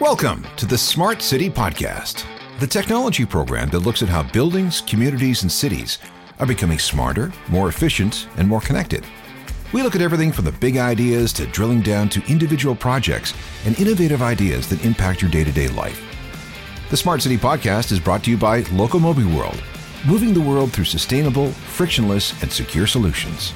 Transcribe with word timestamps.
Welcome 0.00 0.46
to 0.58 0.64
the 0.64 0.78
Smart 0.78 1.20
City 1.22 1.50
Podcast, 1.50 2.24
the 2.60 2.68
technology 2.68 3.26
program 3.26 3.68
that 3.70 3.80
looks 3.80 4.00
at 4.00 4.08
how 4.08 4.22
buildings, 4.22 4.80
communities, 4.82 5.42
and 5.42 5.50
cities 5.50 5.98
are 6.38 6.46
becoming 6.46 6.78
smarter, 6.78 7.32
more 7.48 7.68
efficient, 7.68 8.28
and 8.36 8.46
more 8.46 8.60
connected. 8.60 9.04
We 9.72 9.82
look 9.82 9.96
at 9.96 10.00
everything 10.00 10.30
from 10.30 10.44
the 10.44 10.52
big 10.52 10.76
ideas 10.76 11.32
to 11.32 11.46
drilling 11.46 11.82
down 11.82 12.10
to 12.10 12.24
individual 12.30 12.76
projects 12.76 13.34
and 13.66 13.76
innovative 13.80 14.22
ideas 14.22 14.68
that 14.68 14.84
impact 14.84 15.20
your 15.20 15.32
day 15.32 15.42
to 15.42 15.50
day 15.50 15.66
life. 15.66 16.00
The 16.90 16.96
Smart 16.96 17.20
City 17.20 17.36
Podcast 17.36 17.90
is 17.90 17.98
brought 17.98 18.22
to 18.22 18.30
you 18.30 18.36
by 18.36 18.62
Locomobi 18.62 19.36
World, 19.36 19.60
moving 20.06 20.32
the 20.32 20.40
world 20.40 20.72
through 20.72 20.84
sustainable, 20.84 21.50
frictionless, 21.50 22.40
and 22.40 22.52
secure 22.52 22.86
solutions. 22.86 23.52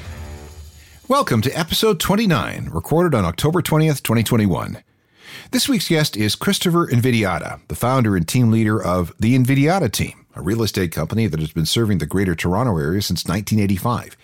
Welcome 1.07 1.41
to 1.43 1.57
episode 1.57 2.01
29, 2.01 2.69
recorded 2.73 3.15
on 3.17 3.25
October 3.25 3.63
20th, 3.63 4.03
2021. 4.03 4.83
This 5.51 5.69
week's 5.69 5.89
guest 5.89 6.17
is 6.17 6.35
Christopher 6.35 6.87
Invidiata, 6.87 7.61
the 7.69 7.75
founder 7.75 8.17
and 8.17 8.27
team 8.27 8.51
leader 8.51 8.83
of 8.83 9.13
the 9.19 9.37
Invidiata 9.37 9.91
Team, 9.91 10.25
a 10.35 10.43
real 10.43 10.63
estate 10.63 10.93
company 10.93 11.27
that 11.27 11.41
has 11.41 11.53
been 11.53 11.67
serving 11.67 11.99
the 11.99 12.07
Greater 12.07 12.35
Toronto 12.35 12.79
Area 12.79 13.03
since 13.03 13.25
1985. 13.25 14.17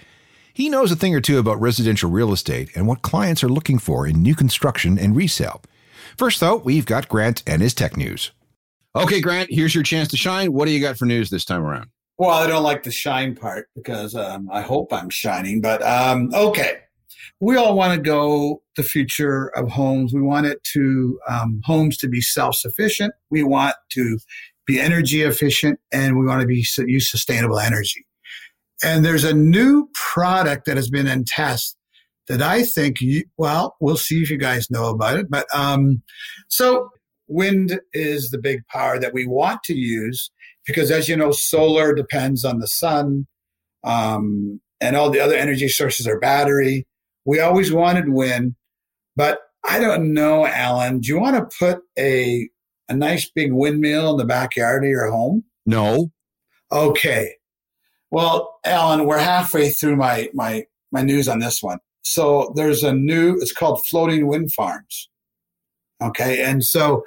He 0.52 0.68
knows 0.68 0.90
a 0.90 0.96
thing 0.96 1.14
or 1.14 1.20
two 1.20 1.38
about 1.38 1.60
residential 1.60 2.10
real 2.10 2.32
estate 2.32 2.70
and 2.74 2.86
what 2.86 3.02
clients 3.02 3.44
are 3.44 3.48
looking 3.48 3.78
for 3.78 4.06
in 4.06 4.22
new 4.22 4.34
construction 4.34 4.98
and 4.98 5.14
resale. 5.14 5.62
First, 6.16 6.40
though, 6.40 6.56
we've 6.56 6.86
got 6.86 7.08
Grant 7.08 7.42
and 7.46 7.62
his 7.62 7.74
tech 7.74 7.96
news. 7.96 8.32
Okay, 8.96 9.20
Grant, 9.20 9.52
here's 9.52 9.74
your 9.74 9.84
chance 9.84 10.08
to 10.08 10.16
shine. 10.16 10.52
What 10.52 10.64
do 10.64 10.72
you 10.72 10.80
got 10.80 10.98
for 10.98 11.04
news 11.04 11.30
this 11.30 11.44
time 11.44 11.62
around? 11.62 11.90
Well, 12.16 12.30
I 12.30 12.48
don't 12.48 12.64
like 12.64 12.82
the 12.82 12.90
shine 12.90 13.36
part 13.36 13.68
because 13.76 14.16
um, 14.16 14.48
I 14.50 14.60
hope 14.60 14.92
I'm 14.92 15.10
shining, 15.10 15.60
but 15.60 15.80
um, 15.82 16.30
okay. 16.34 16.80
We 17.40 17.56
all 17.56 17.76
want 17.76 17.94
to 17.94 18.00
go 18.00 18.62
the 18.76 18.82
future 18.82 19.48
of 19.56 19.70
homes. 19.70 20.12
We 20.12 20.22
want 20.22 20.46
it 20.46 20.62
to 20.74 21.20
um, 21.28 21.60
homes 21.64 21.96
to 21.98 22.08
be 22.08 22.20
self-sufficient. 22.20 23.14
We 23.30 23.44
want 23.44 23.76
to 23.92 24.18
be 24.66 24.80
energy 24.80 25.22
efficient, 25.22 25.78
and 25.92 26.18
we 26.18 26.26
want 26.26 26.40
to 26.40 26.46
be 26.46 26.66
use 26.78 27.10
sustainable 27.10 27.58
energy. 27.58 28.04
And 28.82 29.04
there's 29.04 29.24
a 29.24 29.34
new 29.34 29.88
product 29.94 30.66
that 30.66 30.76
has 30.76 30.90
been 30.90 31.06
in 31.06 31.24
test 31.24 31.76
that 32.28 32.42
I 32.42 32.62
think, 32.62 33.00
you, 33.00 33.24
well, 33.38 33.76
we'll 33.80 33.96
see 33.96 34.20
if 34.20 34.30
you 34.30 34.36
guys 34.36 34.70
know 34.70 34.90
about 34.90 35.18
it. 35.18 35.30
But 35.30 35.46
um, 35.54 36.02
so 36.48 36.90
wind 37.28 37.80
is 37.92 38.30
the 38.30 38.38
big 38.38 38.66
power 38.66 38.98
that 38.98 39.14
we 39.14 39.26
want 39.26 39.62
to 39.64 39.74
use 39.74 40.30
because, 40.66 40.90
as 40.90 41.08
you 41.08 41.16
know, 41.16 41.32
solar 41.32 41.94
depends 41.94 42.44
on 42.44 42.58
the 42.58 42.68
sun, 42.68 43.26
um, 43.84 44.60
and 44.80 44.96
all 44.96 45.10
the 45.10 45.20
other 45.20 45.34
energy 45.34 45.68
sources 45.68 46.06
are 46.06 46.20
battery. 46.20 46.86
We 47.28 47.40
always 47.40 47.70
wanted 47.70 48.08
wind, 48.08 48.54
but 49.14 49.40
I 49.68 49.80
don't 49.80 50.14
know, 50.14 50.46
Alan. 50.46 51.00
Do 51.00 51.08
you 51.08 51.20
want 51.20 51.36
to 51.36 51.58
put 51.58 51.82
a 51.98 52.48
a 52.88 52.94
nice 52.94 53.28
big 53.28 53.52
windmill 53.52 54.12
in 54.12 54.16
the 54.16 54.24
backyard 54.24 54.82
of 54.82 54.88
your 54.88 55.10
home? 55.10 55.44
No. 55.66 56.10
Okay. 56.72 57.34
Well, 58.10 58.54
Alan, 58.64 59.04
we're 59.04 59.18
halfway 59.18 59.68
through 59.68 59.96
my 59.96 60.30
my 60.32 60.64
my 60.90 61.02
news 61.02 61.28
on 61.28 61.40
this 61.40 61.62
one. 61.62 61.80
So 62.00 62.50
there's 62.56 62.82
a 62.82 62.94
new. 62.94 63.34
It's 63.34 63.52
called 63.52 63.84
floating 63.84 64.26
wind 64.26 64.54
farms. 64.54 65.10
Okay, 66.02 66.42
and 66.42 66.64
so 66.64 67.04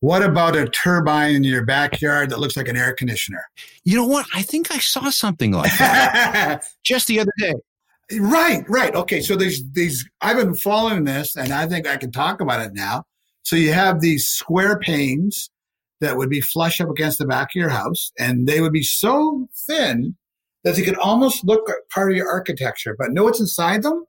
what 0.00 0.24
about 0.24 0.56
a 0.56 0.66
turbine 0.66 1.36
in 1.36 1.44
your 1.44 1.64
backyard 1.64 2.30
that 2.30 2.40
looks 2.40 2.56
like 2.56 2.66
an 2.66 2.76
air 2.76 2.92
conditioner? 2.92 3.44
You 3.84 3.94
know 3.94 4.06
what? 4.06 4.26
I 4.34 4.42
think 4.42 4.72
I 4.74 4.78
saw 4.78 5.10
something 5.10 5.52
like 5.52 5.78
that 5.78 6.64
just 6.82 7.06
the 7.06 7.20
other 7.20 7.32
day. 7.38 7.54
Right, 8.18 8.64
right. 8.68 8.94
Okay, 8.94 9.20
so 9.20 9.36
these 9.36 9.62
these 9.72 10.08
I've 10.20 10.36
been 10.36 10.54
following 10.54 11.04
this, 11.04 11.36
and 11.36 11.52
I 11.52 11.66
think 11.66 11.86
I 11.86 11.96
can 11.96 12.10
talk 12.10 12.40
about 12.40 12.60
it 12.60 12.72
now. 12.74 13.04
So 13.42 13.56
you 13.56 13.72
have 13.72 14.00
these 14.00 14.28
square 14.28 14.78
panes 14.78 15.50
that 16.00 16.16
would 16.16 16.30
be 16.30 16.40
flush 16.40 16.80
up 16.80 16.88
against 16.88 17.18
the 17.18 17.26
back 17.26 17.48
of 17.54 17.60
your 17.60 17.68
house, 17.68 18.10
and 18.18 18.46
they 18.48 18.60
would 18.60 18.72
be 18.72 18.82
so 18.82 19.48
thin 19.66 20.16
that 20.64 20.76
they 20.76 20.82
could 20.82 20.98
almost 20.98 21.44
look 21.44 21.68
like 21.68 21.76
part 21.92 22.10
of 22.10 22.16
your 22.16 22.28
architecture. 22.28 22.96
But 22.98 23.12
know 23.12 23.24
what's 23.24 23.40
inside 23.40 23.82
them? 23.82 24.04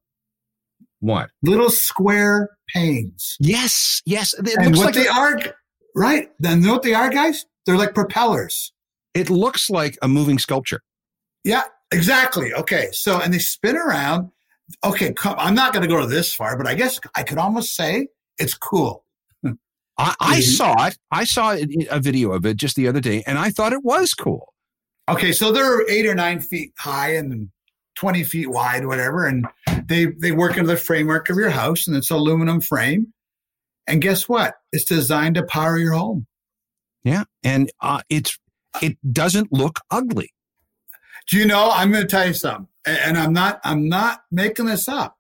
What? 1.00 1.30
Little 1.44 1.70
square 1.70 2.50
panes. 2.74 3.36
Yes, 3.40 4.02
yes. 4.06 4.34
It 4.34 4.56
and 4.58 4.76
what 4.76 4.88
like 4.88 4.96
they 4.96 5.08
a- 5.08 5.14
are, 5.14 5.40
right? 5.96 6.30
Then 6.40 6.62
know 6.62 6.74
what 6.74 6.84
they 6.84 6.94
are, 6.94 7.10
guys? 7.10 7.46
They're 7.66 7.78
like 7.78 7.94
propellers. 7.94 8.72
It 9.14 9.30
looks 9.30 9.70
like 9.70 9.98
a 10.02 10.08
moving 10.08 10.40
sculpture. 10.40 10.82
Yeah, 11.44 11.64
exactly. 11.92 12.54
Okay, 12.54 12.90
so 12.92 13.20
and 13.20 13.34
they 13.34 13.40
spin 13.40 13.78
around. 13.78 14.32
Okay, 14.84 15.14
come, 15.14 15.36
I'm 15.38 15.56
not 15.56 15.74
going 15.74 15.84
to 15.84 15.94
go 15.94 16.06
this 16.06 16.34
far, 16.34 16.58
but 16.58 16.68
I 16.68 16.76
guess 16.76 17.00
I 17.16 17.24
could 17.24 17.38
almost 17.38 17.76
say 17.76 18.08
it's 18.38 18.54
cool. 18.54 19.06
I, 19.98 20.16
I 20.20 20.40
saw 20.40 20.88
it. 20.88 20.98
I 21.12 21.26
saw 21.26 21.54
a 21.54 22.00
video 22.00 22.32
of 22.32 22.46
it 22.46 22.58
just 22.58 22.76
the 22.76 22.88
other 22.88 23.02
day, 23.02 23.24
and 23.28 23.38
I 23.38 23.52
thought 23.52 23.74
it 23.74 23.84
was 23.84 24.14
cool. 24.14 24.54
Okay, 25.10 25.32
so 25.32 25.52
they're 25.52 25.88
eight 25.90 26.06
or 26.06 26.16
nine 26.16 26.40
feet 26.40 26.74
high 26.78 27.16
and 27.16 27.50
20 27.96 28.24
feet 28.24 28.50
wide, 28.50 28.86
whatever. 28.86 29.28
And 29.28 29.46
they, 29.86 30.06
they 30.06 30.32
work 30.32 30.58
into 30.58 30.68
the 30.68 30.78
framework 30.78 31.30
of 31.30 31.38
your 31.38 31.50
house 31.50 31.88
and 31.88 31.96
it's 31.96 32.10
aluminum 32.10 32.62
frame. 32.62 33.14
And 33.88 34.02
guess 34.02 34.30
what? 34.30 34.56
It's 34.72 34.86
designed 34.86 35.36
to 35.36 35.44
power 35.44 35.78
your 35.78 35.94
home. 35.94 36.28
Yeah. 37.04 37.26
And 37.44 37.72
uh, 37.82 38.02
it's, 38.10 38.38
it 38.82 38.98
doesn't 39.12 39.52
look 39.52 39.80
ugly. 39.90 40.32
Do 41.30 41.38
you 41.38 41.46
know, 41.46 41.70
I'm 41.72 41.92
going 41.92 42.04
to 42.04 42.10
tell 42.10 42.28
you 42.28 42.34
something 42.34 42.68
and 42.86 43.18
I'm 43.18 43.34
not, 43.34 43.60
I'm 43.64 43.88
not 43.88 44.24
making 44.32 44.66
this 44.66 44.88
up. 44.88 45.18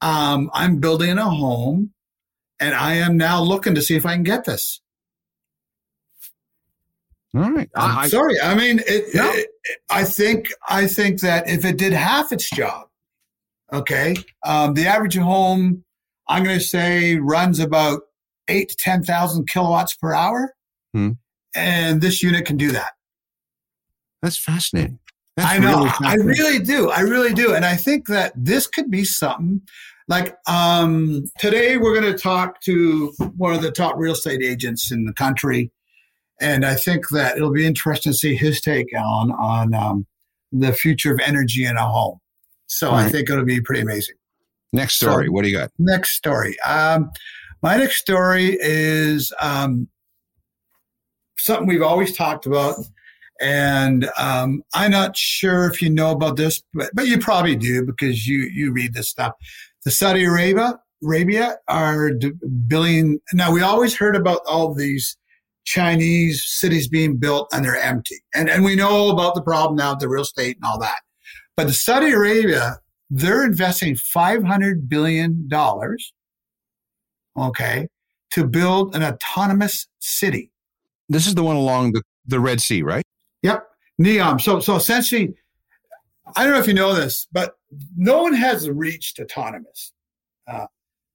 Um, 0.00 0.50
I'm 0.52 0.78
building 0.80 1.18
a 1.18 1.28
home 1.28 1.92
and 2.60 2.74
I 2.74 2.94
am 2.94 3.16
now 3.16 3.42
looking 3.42 3.74
to 3.74 3.82
see 3.82 3.96
if 3.96 4.06
I 4.06 4.14
can 4.14 4.22
get 4.22 4.44
this. 4.44 4.80
All 7.34 7.50
right. 7.50 7.68
I'm 7.76 7.98
I, 7.98 8.08
sorry. 8.08 8.40
I 8.40 8.54
mean, 8.54 8.80
it, 8.86 9.14
no. 9.14 9.30
it, 9.30 9.48
I 9.90 10.04
think 10.04 10.48
I 10.68 10.86
think 10.86 11.20
that 11.20 11.48
if 11.48 11.64
it 11.64 11.76
did 11.76 11.92
half 11.92 12.32
its 12.32 12.48
job, 12.48 12.88
okay, 13.72 14.16
um, 14.46 14.74
the 14.74 14.86
average 14.86 15.16
home, 15.16 15.84
I'm 16.26 16.42
going 16.42 16.58
to 16.58 16.64
say, 16.64 17.16
runs 17.16 17.58
about 17.58 18.00
eight 18.48 18.70
to 18.70 18.76
ten 18.76 19.04
thousand 19.04 19.46
kilowatts 19.48 19.94
per 19.94 20.14
hour, 20.14 20.54
hmm. 20.94 21.12
and 21.54 22.00
this 22.00 22.22
unit 22.22 22.46
can 22.46 22.56
do 22.56 22.72
that. 22.72 22.92
That's 24.22 24.38
fascinating. 24.38 24.98
That's 25.38 25.50
I 25.50 25.58
know. 25.58 25.84
Really 25.84 25.90
I 26.02 26.14
really 26.14 26.58
do. 26.58 26.90
I 26.90 27.00
really 27.00 27.32
do. 27.32 27.54
And 27.54 27.64
I 27.64 27.76
think 27.76 28.08
that 28.08 28.32
this 28.36 28.66
could 28.66 28.90
be 28.90 29.04
something 29.04 29.62
like 30.08 30.36
um, 30.46 31.24
today 31.38 31.76
we're 31.76 31.98
going 31.98 32.12
to 32.12 32.18
talk 32.18 32.60
to 32.62 33.12
one 33.36 33.54
of 33.54 33.62
the 33.62 33.70
top 33.70 33.94
real 33.96 34.12
estate 34.12 34.42
agents 34.42 34.90
in 34.90 35.04
the 35.04 35.12
country 35.12 35.70
and 36.40 36.64
I 36.64 36.74
think 36.74 37.08
that 37.10 37.36
it'll 37.36 37.52
be 37.52 37.66
interesting 37.66 38.12
to 38.12 38.18
see 38.18 38.36
his 38.36 38.60
take 38.60 38.88
on 38.96 39.32
on 39.32 39.74
um, 39.74 40.06
the 40.52 40.72
future 40.72 41.12
of 41.12 41.20
energy 41.20 41.64
in 41.64 41.76
a 41.76 41.86
home. 41.86 42.20
So 42.66 42.90
right. 42.90 43.06
I 43.06 43.08
think 43.08 43.30
it'll 43.30 43.44
be 43.44 43.60
pretty 43.60 43.82
amazing. 43.82 44.14
Next 44.72 44.94
story. 44.94 45.26
So, 45.26 45.32
what 45.32 45.42
do 45.42 45.50
you 45.50 45.56
got? 45.56 45.70
Next 45.78 46.16
story. 46.16 46.58
Um, 46.60 47.10
my 47.62 47.76
next 47.76 47.96
story 47.96 48.56
is 48.60 49.32
um, 49.40 49.88
something 51.38 51.66
we've 51.66 51.82
always 51.82 52.16
talked 52.16 52.46
about. 52.46 52.76
And 53.40 54.10
um, 54.18 54.62
I'm 54.74 54.90
not 54.90 55.16
sure 55.16 55.66
if 55.66 55.80
you 55.80 55.90
know 55.90 56.10
about 56.10 56.36
this, 56.36 56.62
but, 56.74 56.90
but 56.94 57.06
you 57.06 57.18
probably 57.18 57.56
do 57.56 57.84
because 57.84 58.26
you, 58.26 58.50
you 58.52 58.72
read 58.72 58.94
this 58.94 59.08
stuff. 59.08 59.32
The 59.84 59.90
Saudi 59.90 60.24
Arabia, 60.24 60.74
Arabia 61.04 61.56
are 61.68 62.10
billion. 62.66 63.20
Now, 63.32 63.52
we 63.52 63.62
always 63.62 63.96
heard 63.96 64.16
about 64.16 64.40
all 64.48 64.74
these 64.74 65.16
Chinese 65.64 66.44
cities 66.46 66.88
being 66.88 67.18
built 67.18 67.48
and 67.52 67.64
they're 67.64 67.76
empty. 67.76 68.16
And, 68.34 68.48
and 68.48 68.64
we 68.64 68.74
know 68.74 69.10
about 69.10 69.34
the 69.34 69.42
problem 69.42 69.76
now 69.76 69.94
the 69.94 70.08
real 70.08 70.22
estate 70.22 70.56
and 70.56 70.64
all 70.64 70.78
that. 70.80 71.00
But 71.56 71.66
the 71.66 71.74
Saudi 71.74 72.10
Arabia, 72.10 72.78
they're 73.10 73.44
investing 73.44 73.96
$500 73.96 74.88
billion, 74.88 75.48
okay, 77.38 77.88
to 78.30 78.46
build 78.46 78.94
an 78.96 79.02
autonomous 79.02 79.86
city. 79.98 80.50
This 81.08 81.26
is 81.26 81.34
the 81.34 81.42
one 81.42 81.56
along 81.56 81.92
the, 81.92 82.02
the 82.26 82.40
Red 82.40 82.60
Sea, 82.60 82.82
right? 82.82 83.04
Yep. 83.42 83.64
Neom. 84.00 84.40
So, 84.40 84.60
so 84.60 84.76
essentially, 84.76 85.34
I 86.36 86.44
don't 86.44 86.52
know 86.52 86.60
if 86.60 86.66
you 86.66 86.74
know 86.74 86.94
this, 86.94 87.26
but 87.32 87.54
no 87.96 88.22
one 88.22 88.34
has 88.34 88.68
reached 88.68 89.18
autonomous. 89.18 89.92
Uh, 90.46 90.66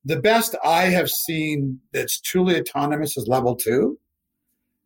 the 0.05 0.19
best 0.19 0.55
I 0.63 0.83
have 0.83 1.09
seen 1.09 1.79
that's 1.91 2.19
truly 2.19 2.59
autonomous 2.59 3.17
is 3.17 3.27
level 3.27 3.55
two. 3.55 3.99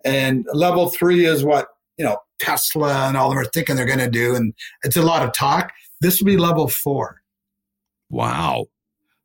And 0.05 0.45
level 0.53 0.89
three 0.89 1.25
is 1.25 1.43
what, 1.43 1.67
you 1.97 2.05
know, 2.05 2.17
Tesla 2.39 3.07
and 3.07 3.17
all 3.17 3.29
of 3.29 3.35
them 3.35 3.43
are 3.43 3.49
thinking 3.49 3.75
they're 3.75 3.85
going 3.85 3.97
to 3.99 4.09
do. 4.09 4.35
And 4.35 4.53
it's 4.83 4.95
a 4.95 5.01
lot 5.01 5.23
of 5.23 5.33
talk. 5.33 5.71
This 6.01 6.19
will 6.19 6.27
be 6.27 6.37
level 6.37 6.67
four. 6.67 7.21
Wow. 8.09 8.67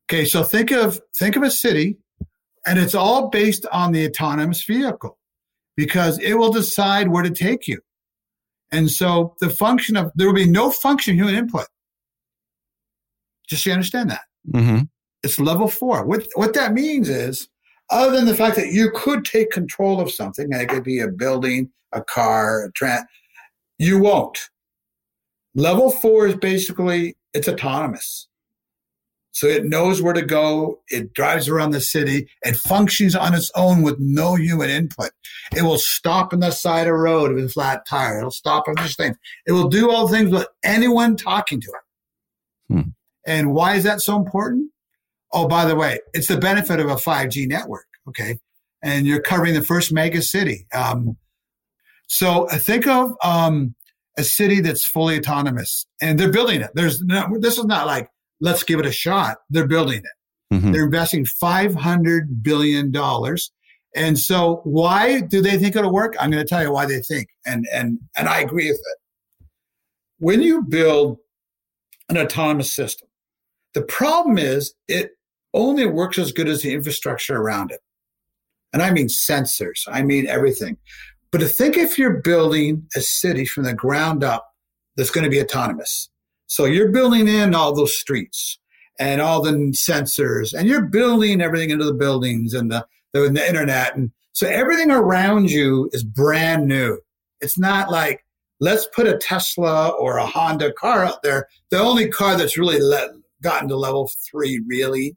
Okay. 0.06 0.25
So 0.25 0.43
think 0.43 0.70
of, 0.70 1.00
think 1.15 1.37
of 1.37 1.43
a 1.43 1.50
city 1.50 1.99
and 2.67 2.79
it's 2.79 2.94
all 2.94 3.29
based 3.29 3.67
on 3.70 3.93
the 3.93 4.06
autonomous 4.06 4.65
vehicle 4.65 5.19
because 5.76 6.19
it 6.19 6.35
will 6.35 6.53
decide 6.53 7.08
where 7.08 7.23
to 7.23 7.31
take 7.31 7.69
you. 7.69 7.81
And 8.73 8.91
so 8.91 9.37
the 9.41 9.51
function 9.51 9.97
of, 9.97 10.11
there 10.15 10.27
will 10.27 10.35
be 10.35 10.49
no 10.49 10.71
function 10.71 11.15
human 11.15 11.35
input. 11.35 11.67
Just 13.49 13.65
so 13.65 13.71
you 13.71 13.75
understand 13.75 14.11
that. 14.11 14.23
Mm-hmm. 14.53 14.85
It's 15.23 15.39
level 15.39 15.69
four. 15.69 16.05
What, 16.05 16.27
what 16.35 16.55
that 16.55 16.73
means 16.73 17.09
is 17.09 17.49
other 17.91 18.17
than 18.17 18.25
the 18.25 18.35
fact 18.35 18.57
that 18.57 18.73
you 18.73 18.91
could 18.95 19.25
take 19.25 19.51
control 19.51 20.01
of 20.01 20.11
something, 20.11 20.53
and 20.53 20.63
it 20.63 20.69
could 20.69 20.83
be 20.83 20.99
a 21.01 21.09
building, 21.09 21.71
a 21.93 22.03
car, 22.03 22.65
a 22.65 22.73
train. 22.73 23.01
You 23.79 23.99
won't. 23.99 24.39
Level 25.55 25.91
four 25.91 26.27
is 26.27 26.35
basically 26.37 27.15
it's 27.35 27.49
autonomous. 27.49 28.29
So 29.32 29.46
it 29.46 29.64
knows 29.64 30.02
where 30.02 30.12
to 30.12 30.23
go. 30.23 30.81
It 30.88 31.14
drives 31.14 31.49
around 31.49 31.70
the 31.70 31.81
city. 31.81 32.29
It 32.43 32.56
functions 32.56 33.17
on 33.17 33.34
its 33.34 33.50
own 33.56 33.82
with 33.82 33.99
no 33.99 34.34
human 34.34 34.69
input. 34.69 35.11
It 35.56 35.62
will 35.62 35.79
stop 35.79 36.32
on 36.32 36.40
the 36.40 36.50
side 36.50 36.82
of 36.82 36.87
the 36.88 36.94
road 36.94 37.34
with 37.34 37.46
a 37.46 37.49
flat 37.49 37.87
tire. 37.88 38.19
It'll 38.19 38.31
stop 38.31 38.69
on 38.69 38.75
this 38.76 38.94
thing. 38.94 39.14
It 39.46 39.52
will 39.52 39.69
do 39.69 39.90
all 39.90 40.06
things 40.06 40.31
without 40.31 40.49
anyone 40.62 41.17
talking 41.17 41.61
to 41.62 41.69
it. 41.69 42.75
Hmm. 42.75 42.90
And 43.26 43.55
why 43.55 43.76
is 43.76 43.84
that 43.84 44.02
so 44.02 44.17
important? 44.17 44.70
Oh, 45.32 45.49
by 45.49 45.64
the 45.64 45.76
way, 45.76 46.00
it's 46.12 46.26
the 46.26 46.37
benefit 46.37 46.79
of 46.79 46.90
a 46.90 46.96
5G 46.96 47.49
network. 47.49 47.87
Okay. 48.08 48.38
And 48.82 49.06
you're 49.06 49.23
covering 49.23 49.55
the 49.55 49.62
first 49.62 49.93
mega 49.93 50.20
city. 50.20 50.67
Um, 50.75 51.17
so 52.06 52.46
uh, 52.49 52.58
think 52.58 52.87
of 52.87 53.14
um, 53.25 53.75
a 54.19 54.25
city 54.25 54.61
that's 54.61 54.84
fully 54.84 55.17
autonomous 55.17 55.87
and 56.02 56.19
they're 56.20 56.31
building 56.31 56.61
it. 56.61 56.70
There's 56.75 57.00
no, 57.00 57.38
this 57.40 57.56
is 57.56 57.64
not 57.64 57.87
like, 57.87 58.11
let's 58.43 58.65
give 58.65 58.81
it 58.81 58.87
a 58.87 58.93
shot. 58.93 59.39
They're 59.49 59.67
building 59.67 60.00
it. 60.00 60.55
Mm-hmm. 60.55 60.73
They're 60.73 60.85
investing 60.85 61.25
$500 61.25 62.43
billion. 62.43 62.93
And 63.94 64.19
so 64.19 64.61
why 64.65 65.21
do 65.21 65.41
they 65.41 65.56
think 65.56 65.77
it'll 65.77 65.93
work? 65.93 66.15
I'm 66.21 66.31
going 66.31 66.44
to 66.44 66.49
tell 66.49 66.62
you 66.62 66.73
why 66.73 66.85
they 66.85 67.00
think. 67.00 67.29
And, 67.47 67.65
and, 67.73 67.99
and 68.17 68.29
I 68.29 68.41
agree 68.41 68.69
with 68.69 68.81
it. 68.81 69.47
When 70.19 70.43
you 70.43 70.62
build 70.62 71.19
an 72.09 72.19
autonomous 72.19 72.75
system, 72.75 73.09
the 73.75 73.83
problem 73.83 74.37
is 74.37 74.75
it 74.89 75.12
only 75.55 75.87
works 75.87 76.19
as 76.19 76.33
good 76.33 76.49
as 76.49 76.62
the 76.62 76.75
infrastructure 76.75 77.37
around 77.37 77.71
it. 77.71 77.81
And 78.73 78.83
I 78.83 78.91
mean 78.91 79.06
sensors. 79.06 79.83
I 79.89 80.03
mean 80.03 80.27
everything. 80.27 80.77
But 81.31 81.39
to 81.39 81.47
think 81.47 81.77
if 81.77 81.99
you're 81.99 82.21
building 82.21 82.87
a 82.97 83.00
city 83.00 83.47
from 83.47 83.65
the 83.65 83.75
ground 83.75 84.25
up 84.25 84.49
that's 84.97 85.11
going 85.11 85.25
to 85.25 85.31
be 85.31 85.41
autonomous. 85.41 86.11
So 86.53 86.67
you're 86.67 86.91
building 86.91 87.29
in 87.29 87.55
all 87.55 87.75
those 87.75 87.97
streets 87.97 88.59
and 88.99 89.23
all 89.23 89.41
the 89.41 89.53
sensors 89.73 90.53
and 90.53 90.69
you're 90.69 90.85
building 90.85 91.41
everything 91.41 91.71
into 91.71 91.87
the 91.87 91.95
buildings 91.95 92.53
and 92.53 92.71
the, 92.71 92.87
the, 93.15 93.21
the 93.21 93.49
internet. 93.49 93.97
And 93.97 94.11
so 94.33 94.47
everything 94.47 94.91
around 94.91 95.51
you 95.51 95.89
is 95.95 96.05
brand 96.05 96.69
new. 96.69 96.99
It's 97.41 97.59
not 97.59 97.91
like, 97.91 98.27
let's 98.61 98.87
put 98.95 99.07
a 99.07 99.17
Tesla 99.17 99.89
or 99.99 100.19
a 100.19 100.27
Honda 100.27 100.75
car 100.75 101.07
out 101.07 101.23
there. 101.23 101.49
The 101.71 101.79
only 101.79 102.11
car 102.11 102.37
that's 102.37 102.59
really 102.59 102.81
let, 102.81 103.13
gotten 103.43 103.67
to 103.69 103.77
level 103.77 104.11
three 104.31 104.63
really 104.67 105.17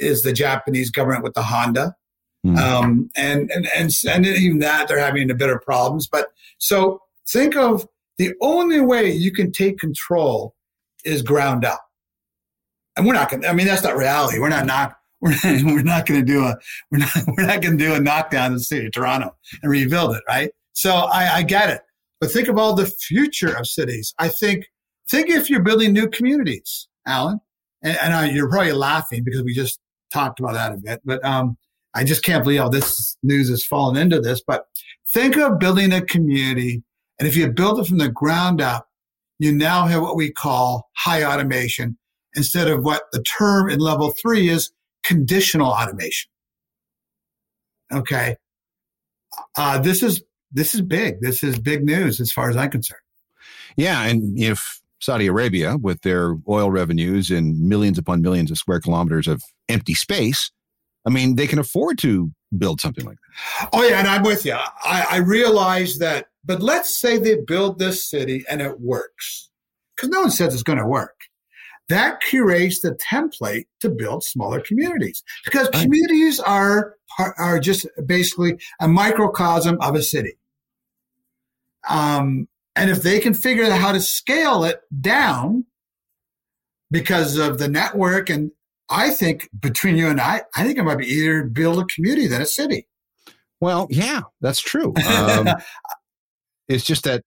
is 0.00 0.24
the 0.24 0.32
Japanese 0.32 0.90
government 0.90 1.22
with 1.22 1.34
the 1.34 1.42
Honda. 1.42 1.94
Mm. 2.44 2.58
Um, 2.58 3.10
and, 3.16 3.48
and, 3.52 3.68
and, 3.76 3.92
and 4.10 4.26
even 4.26 4.58
that, 4.58 4.88
they're 4.88 4.98
having 4.98 5.30
a 5.30 5.36
bit 5.36 5.50
of 5.50 5.62
problems. 5.62 6.08
But 6.08 6.26
so 6.58 6.98
think 7.28 7.54
of 7.54 7.86
the 8.18 8.32
only 8.40 8.80
way 8.80 9.12
you 9.12 9.30
can 9.30 9.52
take 9.52 9.78
control 9.78 10.53
is 11.04 11.22
ground 11.22 11.64
up. 11.64 11.80
And 12.96 13.06
we're 13.06 13.14
not 13.14 13.30
going 13.30 13.42
to, 13.42 13.48
I 13.48 13.52
mean, 13.52 13.66
that's 13.66 13.82
not 13.82 13.96
reality. 13.96 14.38
We're 14.38 14.48
not, 14.48 14.66
not, 14.66 14.96
we're 15.20 15.32
not, 15.32 15.64
we're 15.64 15.82
not 15.82 16.06
going 16.06 16.20
to 16.20 16.26
do 16.26 16.44
a, 16.44 16.56
we're 16.90 16.98
not, 16.98 17.10
we're 17.36 17.46
not 17.46 17.62
going 17.62 17.76
to 17.78 17.84
do 17.84 17.94
a 17.94 18.00
knockdown 18.00 18.48
in 18.48 18.54
the 18.54 18.60
city 18.60 18.86
of 18.86 18.92
Toronto 18.92 19.34
and 19.62 19.70
rebuild 19.70 20.14
it. 20.16 20.22
Right. 20.28 20.50
So 20.72 20.92
I, 20.92 21.36
I 21.36 21.42
get 21.42 21.70
it. 21.70 21.82
But 22.20 22.30
think 22.30 22.48
of 22.48 22.58
all 22.58 22.74
the 22.74 22.86
future 22.86 23.54
of 23.56 23.66
cities. 23.66 24.14
I 24.18 24.28
think, 24.28 24.66
think 25.10 25.28
if 25.28 25.50
you're 25.50 25.62
building 25.62 25.92
new 25.92 26.08
communities, 26.08 26.88
Alan, 27.06 27.40
and, 27.82 27.98
and 28.00 28.14
I, 28.14 28.30
you're 28.30 28.48
probably 28.48 28.72
laughing 28.72 29.24
because 29.24 29.42
we 29.42 29.52
just 29.52 29.78
talked 30.12 30.40
about 30.40 30.54
that 30.54 30.72
a 30.72 30.76
bit, 30.76 31.00
but, 31.04 31.24
um, 31.24 31.56
I 31.94 32.04
just 32.04 32.24
can't 32.24 32.42
believe 32.42 32.60
how 32.60 32.68
this 32.68 33.16
news 33.22 33.48
has 33.50 33.64
fallen 33.64 33.96
into 33.96 34.20
this. 34.20 34.42
But 34.44 34.66
think 35.12 35.36
of 35.36 35.58
building 35.58 35.92
a 35.92 36.02
community. 36.02 36.82
And 37.18 37.28
if 37.28 37.36
you 37.36 37.50
build 37.50 37.78
it 37.78 37.86
from 37.86 37.98
the 37.98 38.08
ground 38.08 38.60
up, 38.60 38.88
you 39.38 39.52
now 39.52 39.86
have 39.86 40.02
what 40.02 40.16
we 40.16 40.30
call 40.30 40.90
high 40.96 41.24
automation 41.24 41.96
instead 42.34 42.68
of 42.68 42.84
what 42.84 43.04
the 43.12 43.22
term 43.22 43.70
in 43.70 43.78
level 43.78 44.12
three 44.20 44.48
is 44.48 44.72
conditional 45.02 45.68
automation. 45.68 46.30
Okay. 47.92 48.36
Uh, 49.56 49.78
this 49.78 50.02
is, 50.02 50.22
this 50.52 50.74
is 50.74 50.80
big. 50.80 51.20
This 51.20 51.42
is 51.42 51.58
big 51.58 51.84
news 51.84 52.20
as 52.20 52.32
far 52.32 52.48
as 52.50 52.56
I'm 52.56 52.70
concerned. 52.70 53.00
Yeah. 53.76 54.02
And 54.04 54.38
if 54.38 54.80
Saudi 55.00 55.26
Arabia, 55.26 55.76
with 55.76 56.02
their 56.02 56.36
oil 56.48 56.70
revenues 56.70 57.30
and 57.30 57.60
millions 57.60 57.98
upon 57.98 58.22
millions 58.22 58.50
of 58.50 58.58
square 58.58 58.80
kilometers 58.80 59.28
of 59.28 59.42
empty 59.68 59.94
space, 59.94 60.50
I 61.06 61.10
mean, 61.10 61.36
they 61.36 61.46
can 61.46 61.58
afford 61.58 61.98
to 61.98 62.32
build 62.56 62.80
something 62.80 63.04
like 63.04 63.16
that. 63.16 63.68
Oh, 63.72 63.82
yeah. 63.82 63.98
And 63.98 64.08
I'm 64.08 64.22
with 64.22 64.44
you. 64.44 64.54
I, 64.54 65.06
I 65.10 65.16
realize 65.18 65.98
that. 65.98 66.26
But 66.44 66.62
let's 66.62 66.96
say 66.96 67.18
they 67.18 67.36
build 67.36 67.78
this 67.78 68.08
city 68.08 68.44
and 68.50 68.60
it 68.60 68.80
works, 68.80 69.50
because 69.96 70.10
no 70.10 70.20
one 70.20 70.30
says 70.30 70.54
it's 70.54 70.62
going 70.62 70.78
to 70.78 70.86
work. 70.86 71.16
That 71.88 72.20
creates 72.22 72.80
the 72.80 72.96
template 73.10 73.64
to 73.80 73.90
build 73.90 74.24
smaller 74.24 74.60
communities 74.60 75.22
because 75.44 75.68
right. 75.72 75.82
communities 75.82 76.40
are, 76.40 76.96
are 77.18 77.58
just 77.60 77.86
basically 78.06 78.58
a 78.80 78.88
microcosm 78.88 79.78
of 79.82 79.94
a 79.94 80.02
city. 80.02 80.38
Um, 81.88 82.48
and 82.74 82.90
if 82.90 83.02
they 83.02 83.20
can 83.20 83.34
figure 83.34 83.64
out 83.64 83.78
how 83.78 83.92
to 83.92 84.00
scale 84.00 84.64
it 84.64 84.80
down 84.98 85.66
because 86.90 87.36
of 87.36 87.58
the 87.58 87.68
network 87.68 88.30
and 88.30 88.50
I 88.90 89.10
think 89.10 89.48
between 89.58 89.96
you 89.96 90.08
and 90.08 90.20
I, 90.20 90.42
I 90.56 90.64
think 90.64 90.78
it 90.78 90.82
might 90.82 90.98
be 90.98 91.06
easier 91.06 91.42
to 91.42 91.48
build 91.48 91.78
a 91.78 91.86
community 91.86 92.26
than 92.26 92.42
a 92.42 92.46
city. 92.46 92.86
Well, 93.60 93.86
yeah, 93.90 94.22
that's 94.40 94.60
true. 94.60 94.94
Um, 95.08 95.48
it's 96.68 96.84
just 96.84 97.04
that 97.04 97.22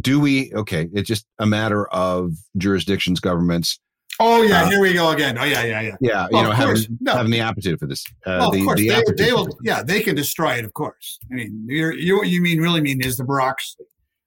do 0.00 0.18
we, 0.18 0.52
okay, 0.54 0.88
it's 0.92 1.06
just 1.06 1.26
a 1.38 1.46
matter 1.46 1.86
of 1.88 2.32
jurisdictions, 2.56 3.20
governments. 3.20 3.78
Oh, 4.18 4.42
yeah, 4.42 4.62
uh, 4.62 4.70
here 4.70 4.80
we 4.80 4.94
go 4.94 5.10
again. 5.10 5.36
Oh, 5.38 5.44
yeah, 5.44 5.62
yeah, 5.62 5.80
yeah. 5.82 5.96
Yeah, 6.00 6.28
well, 6.30 6.42
you 6.42 6.48
know, 6.48 6.54
having, 6.54 6.98
no. 7.00 7.12
having 7.12 7.30
the 7.30 7.40
aptitude 7.40 7.78
for 7.78 7.86
this. 7.86 8.02
Uh, 8.24 8.38
well, 8.38 8.48
of 8.48 8.54
the, 8.54 8.64
course, 8.64 8.80
the 8.80 8.88
they, 8.88 9.24
they 9.24 9.32
will, 9.32 9.48
yeah, 9.62 9.82
they 9.82 10.00
can 10.00 10.16
destroy 10.16 10.54
it, 10.54 10.64
of 10.64 10.72
course. 10.72 11.18
I 11.30 11.34
mean, 11.34 11.66
you're, 11.68 11.92
you, 11.92 12.16
what 12.16 12.28
you 12.28 12.40
mean 12.40 12.60
really 12.60 12.80
mean 12.80 13.04
is 13.04 13.18
the 13.18 13.24
bureaucracy 13.24 13.84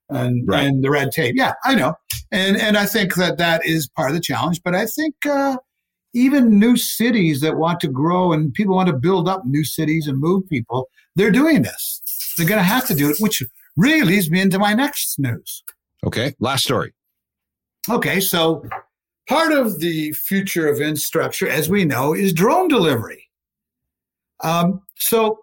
and, 0.08 0.46
right. 0.46 0.64
and 0.64 0.84
the 0.84 0.90
red 0.90 1.10
tape. 1.10 1.34
Yeah, 1.36 1.54
I 1.64 1.74
know. 1.74 1.94
And, 2.30 2.56
and 2.56 2.76
I 2.78 2.86
think 2.86 3.16
that 3.16 3.38
that 3.38 3.66
is 3.66 3.88
part 3.96 4.10
of 4.10 4.14
the 4.14 4.22
challenge, 4.22 4.60
but 4.64 4.76
I 4.76 4.86
think, 4.86 5.14
uh, 5.28 5.56
even 6.12 6.58
new 6.58 6.76
cities 6.76 7.40
that 7.40 7.56
want 7.56 7.80
to 7.80 7.88
grow 7.88 8.32
and 8.32 8.52
people 8.52 8.74
want 8.74 8.88
to 8.88 8.96
build 8.96 9.28
up 9.28 9.44
new 9.44 9.64
cities 9.64 10.06
and 10.06 10.18
move 10.18 10.48
people, 10.48 10.88
they're 11.16 11.30
doing 11.30 11.62
this. 11.62 12.02
They're 12.36 12.46
going 12.46 12.58
to 12.58 12.64
have 12.64 12.86
to 12.88 12.94
do 12.94 13.10
it, 13.10 13.16
which 13.20 13.42
really 13.76 14.02
leads 14.02 14.30
me 14.30 14.40
into 14.40 14.58
my 14.58 14.74
next 14.74 15.18
news. 15.18 15.62
Okay, 16.04 16.34
last 16.40 16.64
story. 16.64 16.92
Okay, 17.88 18.20
so 18.20 18.64
part 19.28 19.52
of 19.52 19.80
the 19.80 20.12
future 20.12 20.68
of 20.68 20.80
infrastructure, 20.80 21.48
as 21.48 21.68
we 21.68 21.84
know, 21.84 22.14
is 22.14 22.32
drone 22.32 22.68
delivery. 22.68 23.28
Um, 24.42 24.80
so, 24.96 25.38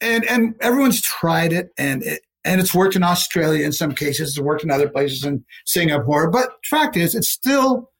and 0.00 0.24
and 0.26 0.54
everyone's 0.60 1.02
tried 1.02 1.52
it, 1.52 1.70
and 1.76 2.02
it, 2.04 2.22
and 2.44 2.60
it's 2.60 2.74
worked 2.74 2.96
in 2.96 3.02
Australia 3.02 3.64
in 3.64 3.72
some 3.72 3.94
cases. 3.94 4.30
It's 4.30 4.40
worked 4.40 4.62
in 4.62 4.70
other 4.70 4.88
places 4.88 5.24
in 5.24 5.44
Singapore. 5.66 6.30
But 6.30 6.50
fact 6.64 6.96
is, 6.96 7.14
it's 7.14 7.28
still 7.28 7.90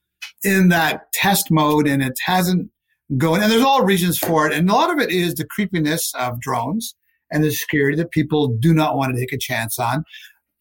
in 0.43 0.69
that 0.69 1.11
test 1.13 1.51
mode 1.51 1.87
and 1.87 2.01
it 2.01 2.17
hasn't 2.25 2.69
gone. 3.17 3.41
And 3.41 3.51
there's 3.51 3.63
all 3.63 3.83
reasons 3.83 4.17
for 4.17 4.47
it. 4.47 4.53
And 4.53 4.69
a 4.69 4.73
lot 4.73 4.91
of 4.91 4.99
it 4.99 5.11
is 5.11 5.35
the 5.35 5.45
creepiness 5.45 6.13
of 6.15 6.39
drones 6.39 6.95
and 7.31 7.43
the 7.43 7.51
security 7.51 7.97
that 7.97 8.11
people 8.11 8.47
do 8.47 8.73
not 8.73 8.95
want 8.95 9.13
to 9.13 9.19
take 9.19 9.33
a 9.33 9.37
chance 9.37 9.79
on. 9.79 10.03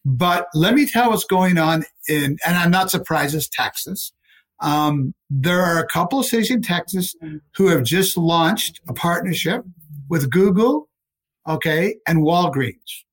But 0.04 0.48
let 0.54 0.74
me 0.74 0.86
tell 0.86 1.10
what's 1.10 1.24
going 1.24 1.58
on 1.58 1.84
in, 2.08 2.38
and 2.46 2.56
I'm 2.56 2.70
not 2.70 2.90
surprised, 2.90 3.34
it's 3.34 3.48
Texas. 3.48 4.12
Um, 4.60 5.14
there 5.30 5.60
are 5.60 5.78
a 5.78 5.86
couple 5.86 6.18
of 6.18 6.26
cities 6.26 6.50
in 6.50 6.62
Texas 6.62 7.14
who 7.54 7.68
have 7.68 7.84
just 7.84 8.16
launched 8.16 8.80
a 8.88 8.92
partnership 8.92 9.64
with 10.08 10.30
Google, 10.30 10.88
okay, 11.46 11.96
and 12.06 12.18
Walgreens. 12.18 13.04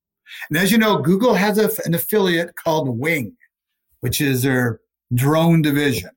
And 0.48 0.58
as 0.58 0.72
you 0.72 0.78
know, 0.78 0.98
Google 0.98 1.34
has 1.34 1.58
a, 1.58 1.70
an 1.84 1.94
affiliate 1.94 2.56
called 2.56 2.98
Wing, 2.98 3.36
which 4.00 4.20
is 4.20 4.42
their 4.42 4.80
drone 5.14 5.62
division 5.62 6.10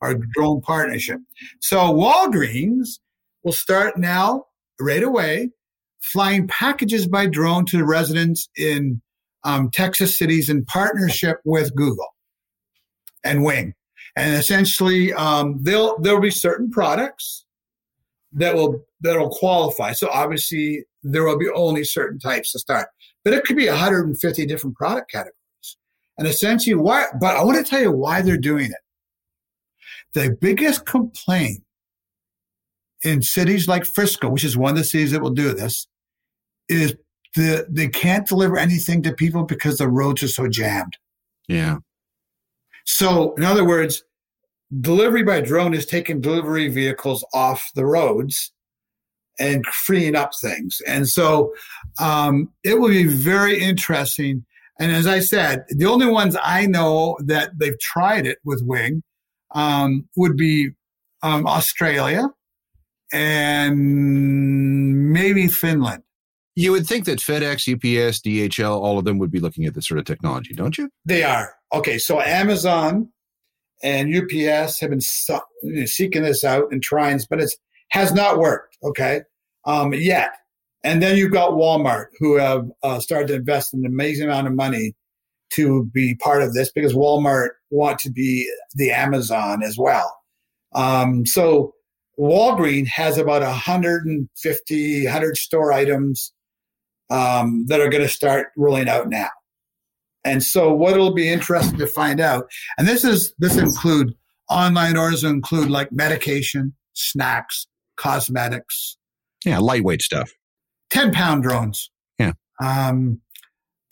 our 0.00 0.14
drone 0.34 0.60
partnership. 0.60 1.20
So 1.60 1.78
Walgreens 1.78 2.98
will 3.42 3.52
start 3.52 3.96
now, 3.96 4.46
right 4.80 5.02
away, 5.02 5.50
flying 6.00 6.46
packages 6.46 7.06
by 7.06 7.26
drone 7.26 7.66
to 7.66 7.78
the 7.78 7.84
residents 7.84 8.48
in 8.56 9.00
um, 9.44 9.70
Texas 9.70 10.18
cities 10.18 10.48
in 10.48 10.64
partnership 10.64 11.40
with 11.44 11.74
Google 11.74 12.14
and 13.24 13.44
Wing. 13.44 13.74
And 14.16 14.34
essentially, 14.34 15.12
um, 15.12 15.58
there'll 15.62 15.98
there'll 16.00 16.20
be 16.20 16.30
certain 16.30 16.70
products 16.70 17.44
that 18.32 18.54
will 18.54 18.84
that'll 19.00 19.30
qualify. 19.30 19.92
So 19.92 20.08
obviously, 20.08 20.84
there 21.02 21.24
will 21.24 21.38
be 21.38 21.48
only 21.54 21.84
certain 21.84 22.18
types 22.18 22.52
to 22.52 22.58
start, 22.58 22.88
but 23.24 23.32
it 23.32 23.44
could 23.44 23.56
be 23.56 23.68
150 23.68 24.46
different 24.46 24.76
product 24.76 25.10
categories. 25.10 25.34
And 26.16 26.28
essentially, 26.28 26.76
why? 26.76 27.06
But 27.20 27.36
I 27.36 27.42
want 27.42 27.64
to 27.64 27.68
tell 27.68 27.80
you 27.80 27.90
why 27.90 28.22
they're 28.22 28.36
doing 28.36 28.66
it. 28.66 28.83
The 30.14 30.36
biggest 30.40 30.86
complaint 30.86 31.62
in 33.02 33.22
cities 33.22 33.68
like 33.68 33.84
Frisco, 33.84 34.28
which 34.30 34.44
is 34.44 34.56
one 34.56 34.70
of 34.70 34.76
the 34.78 34.84
cities 34.84 35.12
that 35.12 35.20
will 35.20 35.30
do 35.30 35.52
this, 35.52 35.86
is 36.68 36.94
the 37.34 37.66
they 37.68 37.88
can't 37.88 38.26
deliver 38.26 38.56
anything 38.56 39.02
to 39.02 39.12
people 39.12 39.44
because 39.44 39.78
the 39.78 39.88
roads 39.88 40.22
are 40.22 40.28
so 40.28 40.48
jammed. 40.48 40.96
Yeah. 41.48 41.78
So, 42.84 43.34
in 43.34 43.44
other 43.44 43.64
words, 43.64 44.04
delivery 44.80 45.22
by 45.22 45.40
drone 45.40 45.74
is 45.74 45.86
taking 45.86 46.20
delivery 46.20 46.68
vehicles 46.68 47.24
off 47.34 47.70
the 47.74 47.86
roads 47.86 48.52
and 49.38 49.66
freeing 49.66 50.14
up 50.14 50.30
things. 50.40 50.80
And 50.86 51.08
so, 51.08 51.52
um, 51.98 52.50
it 52.62 52.78
will 52.78 52.90
be 52.90 53.06
very 53.06 53.60
interesting. 53.60 54.44
And 54.78 54.92
as 54.92 55.06
I 55.06 55.20
said, 55.20 55.64
the 55.70 55.86
only 55.86 56.06
ones 56.06 56.36
I 56.42 56.66
know 56.66 57.16
that 57.24 57.58
they've 57.58 57.78
tried 57.80 58.26
it 58.26 58.38
with 58.44 58.62
Wing 58.62 59.02
um, 59.54 60.08
would 60.16 60.36
be 60.36 60.70
um, 61.22 61.46
Australia 61.46 62.28
and 63.12 65.12
maybe 65.12 65.48
Finland. 65.48 66.02
You 66.56 66.72
would 66.72 66.86
think 66.86 67.04
that 67.06 67.18
FedEx, 67.18 67.72
UPS, 67.72 68.20
DHL, 68.20 68.80
all 68.80 68.98
of 68.98 69.04
them 69.04 69.18
would 69.18 69.30
be 69.30 69.40
looking 69.40 69.64
at 69.64 69.74
this 69.74 69.88
sort 69.88 69.98
of 69.98 70.04
technology, 70.04 70.54
don't 70.54 70.78
you? 70.78 70.88
They 71.04 71.24
are. 71.24 71.54
Okay, 71.72 71.98
so 71.98 72.20
Amazon 72.20 73.08
and 73.82 74.14
UPS 74.14 74.78
have 74.80 74.90
been 74.90 75.00
seeking 75.00 76.22
this 76.22 76.44
out 76.44 76.70
and 76.70 76.82
trying, 76.82 77.20
but 77.28 77.40
it 77.40 77.52
has 77.90 78.12
not 78.12 78.38
worked, 78.38 78.78
okay, 78.84 79.22
um, 79.64 79.92
yet. 79.92 80.30
And 80.84 81.02
then 81.02 81.16
you've 81.16 81.32
got 81.32 81.52
Walmart, 81.52 82.06
who 82.18 82.36
have 82.36 82.70
uh, 82.82 83.00
started 83.00 83.28
to 83.28 83.34
invest 83.34 83.74
an 83.74 83.86
amazing 83.86 84.26
amount 84.26 84.46
of 84.46 84.54
money 84.54 84.94
to 85.50 85.84
be 85.92 86.14
part 86.16 86.42
of 86.42 86.54
this 86.54 86.70
because 86.72 86.94
Walmart 86.94 87.50
want 87.70 87.98
to 88.00 88.10
be 88.10 88.50
the 88.74 88.90
Amazon 88.90 89.62
as 89.62 89.76
well. 89.78 90.16
Um, 90.74 91.24
so 91.26 91.74
Walgreen 92.18 92.86
has 92.86 93.18
about 93.18 93.42
150, 93.42 95.04
100 95.04 95.36
store 95.36 95.72
items 95.72 96.32
um, 97.10 97.66
that 97.68 97.80
are 97.80 97.88
going 97.88 98.02
to 98.02 98.08
start 98.08 98.48
rolling 98.56 98.88
out 98.88 99.08
now. 99.08 99.28
And 100.24 100.42
so 100.42 100.72
what 100.72 100.94
it'll 100.94 101.14
be 101.14 101.28
interesting 101.28 101.78
to 101.78 101.86
find 101.86 102.20
out, 102.20 102.50
and 102.78 102.88
this 102.88 103.04
is 103.04 103.34
this 103.38 103.56
include 103.56 104.14
online 104.48 104.96
orders 104.96 105.22
include 105.22 105.70
like 105.70 105.92
medication, 105.92 106.74
snacks, 106.94 107.66
cosmetics. 107.96 108.96
Yeah, 109.44 109.58
lightweight 109.58 110.00
stuff. 110.00 110.32
10 110.90 111.12
pound 111.12 111.42
drones. 111.42 111.90
Yeah. 112.18 112.32
Um, 112.62 113.20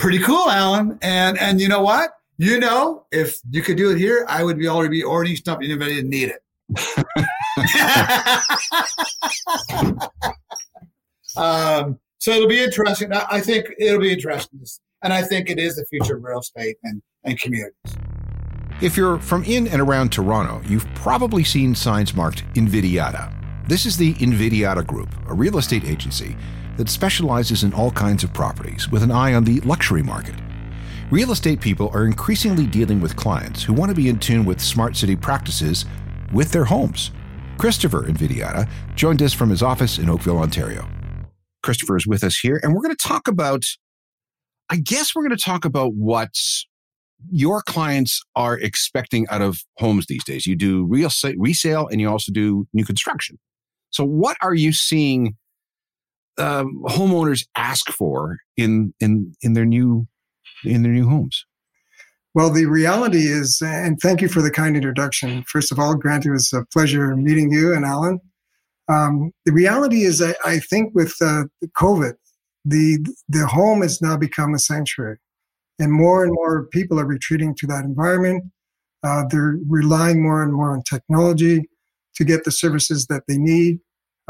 pretty 0.03 0.19
cool, 0.19 0.51
Alan. 0.51 0.99
And 1.01 1.39
and 1.39 1.61
you 1.61 1.69
know 1.69 1.81
what? 1.81 2.11
You 2.37 2.59
know, 2.59 3.07
if 3.13 3.39
you 3.51 3.63
could 3.63 3.77
do 3.77 3.91
it 3.93 3.99
here, 3.99 4.27
I 4.29 4.43
would 4.43 4.59
be 4.59 4.67
already 4.67 5.01
be 5.01 5.05
even 5.05 5.81
if 5.81 5.81
I 5.81 5.89
didn't 5.89 6.11
need 6.11 6.35
it. 6.35 6.43
um, 11.37 12.01
so 12.19 12.33
it'll 12.33 12.49
be 12.49 12.59
interesting. 12.63 13.13
I 13.13 13.41
think 13.41 13.67
it'll 13.79 14.01
be 14.01 14.13
interesting. 14.13 14.61
And 15.05 15.13
I 15.13 15.23
think 15.23 15.51
it 15.51 15.61
is 15.61 15.77
the 15.77 15.85
future 15.87 16.17
of 16.17 16.25
real 16.25 16.41
estate 16.41 16.79
and, 16.83 17.01
and 17.25 17.39
communities. 17.39 17.97
If 18.81 18.97
you're 18.97 19.19
from 19.19 19.45
in 19.45 19.69
and 19.69 19.81
around 19.81 20.11
Toronto, 20.11 20.63
you've 20.69 20.87
probably 20.95 21.45
seen 21.45 21.75
signs 21.75 22.15
marked 22.15 22.45
Invidiata. 22.55 23.33
This 23.69 23.87
is 23.87 23.97
the 23.97 24.15
Invidiata 24.15 24.85
Group, 24.85 25.11
a 25.29 25.35
real 25.35 25.59
estate 25.59 25.85
agency 25.85 26.37
that 26.83 26.91
specializes 26.91 27.63
in 27.63 27.73
all 27.73 27.93
kinds 27.93 28.25
of 28.25 28.33
properties 28.33 28.91
with 28.91 29.05
an 29.05 29.13
eye 29.13 29.35
on 29.35 29.45
the 29.45 29.61
luxury 29.61 30.03
market. 30.03 30.35
Real 31.13 31.31
estate 31.31 31.61
people 31.61 31.89
are 31.95 32.07
increasingly 32.07 32.67
dealing 32.67 33.01
with 33.01 33.15
clients 33.15 33.63
who 33.63 33.73
want 33.73 33.89
to 33.91 33.95
be 33.95 34.09
in 34.09 34.19
tune 34.19 34.45
with 34.45 34.61
smart 34.61 34.97
city 34.97 35.15
practices 35.15 35.85
with 36.33 36.51
their 36.51 36.65
homes. 36.65 37.13
Christopher 37.57 38.03
Invidiata 38.09 38.69
joined 38.97 39.23
us 39.23 39.33
from 39.33 39.49
his 39.49 39.63
office 39.63 40.01
in 40.01 40.11
Oakville, 40.11 40.39
Ontario. 40.39 40.89
Christopher 41.63 41.97
is 41.97 42.05
with 42.05 42.25
us 42.25 42.37
here, 42.37 42.59
and 42.65 42.75
we're 42.75 42.83
going 42.83 42.97
to 42.97 43.09
talk 43.09 43.29
about, 43.29 43.63
I 44.69 44.75
guess 44.75 45.15
we're 45.15 45.23
going 45.23 45.39
to 45.39 45.45
talk 45.45 45.65
about 45.65 45.95
what 45.95 46.35
your 47.31 47.63
clients 47.63 48.21
are 48.35 48.59
expecting 48.59 49.29
out 49.29 49.41
of 49.41 49.61
homes 49.79 50.07
these 50.09 50.25
days. 50.25 50.49
You 50.49 50.57
do 50.57 50.85
real 50.87 51.11
resale 51.37 51.87
and 51.87 52.01
you 52.01 52.11
also 52.11 52.33
do 52.33 52.67
new 52.73 52.85
construction. 52.85 53.39
So, 53.91 54.05
what 54.05 54.37
are 54.43 54.55
you 54.55 54.73
seeing 54.73 55.37
um, 56.39 56.83
homeowners 56.87 57.47
ask 57.57 57.91
for 57.91 58.39
in 58.57 58.95
in 59.01 59.35
in 59.43 59.53
their 59.55 59.67
new 59.67 60.07
in 60.65 60.83
their 60.83 60.93
new 60.93 61.09
homes? 61.09 61.45
Well, 62.35 62.51
the 62.51 62.65
reality 62.65 63.27
is, 63.27 63.61
and 63.63 64.01
thank 64.01 64.23
you 64.23 64.29
for 64.29 64.41
the 64.41 64.51
kind 64.51 64.75
introduction. 64.75 65.45
First 65.47 65.71
of 65.71 65.79
all, 65.79 65.95
Grant, 65.95 66.25
it 66.25 66.31
was 66.31 66.51
a 66.55 66.65
pleasure 66.73 67.15
meeting 67.15 67.53
you 67.53 67.75
and 67.75 67.85
Alan. 67.85 68.21
Um, 68.89 69.33
the 69.45 69.53
reality 69.53 70.03
is, 70.03 70.23
I, 70.23 70.35
I 70.45 70.59
think 70.59 70.95
with 70.95 71.15
uh, 71.21 71.45
COVID, 71.77 72.15
the 72.65 73.05
the 73.29 73.47
home 73.47 73.83
has 73.83 74.01
now 74.01 74.17
become 74.17 74.55
a 74.55 74.59
sanctuary, 74.59 75.19
and 75.79 75.93
more 75.93 76.25
and 76.25 76.33
more 76.33 76.67
people 76.69 76.99
are 76.99 77.07
retreating 77.07 77.55
to 77.57 77.67
that 77.67 77.85
environment. 77.85 78.45
Uh, 79.03 79.25
they're 79.29 79.57
relying 79.69 80.23
more 80.23 80.43
and 80.43 80.53
more 80.53 80.73
on 80.73 80.83
technology 80.83 81.69
to 82.15 82.25
get 82.25 82.45
the 82.45 82.53
services 82.53 83.07
that 83.07 83.25
they 83.27 83.37
need. 83.37 83.79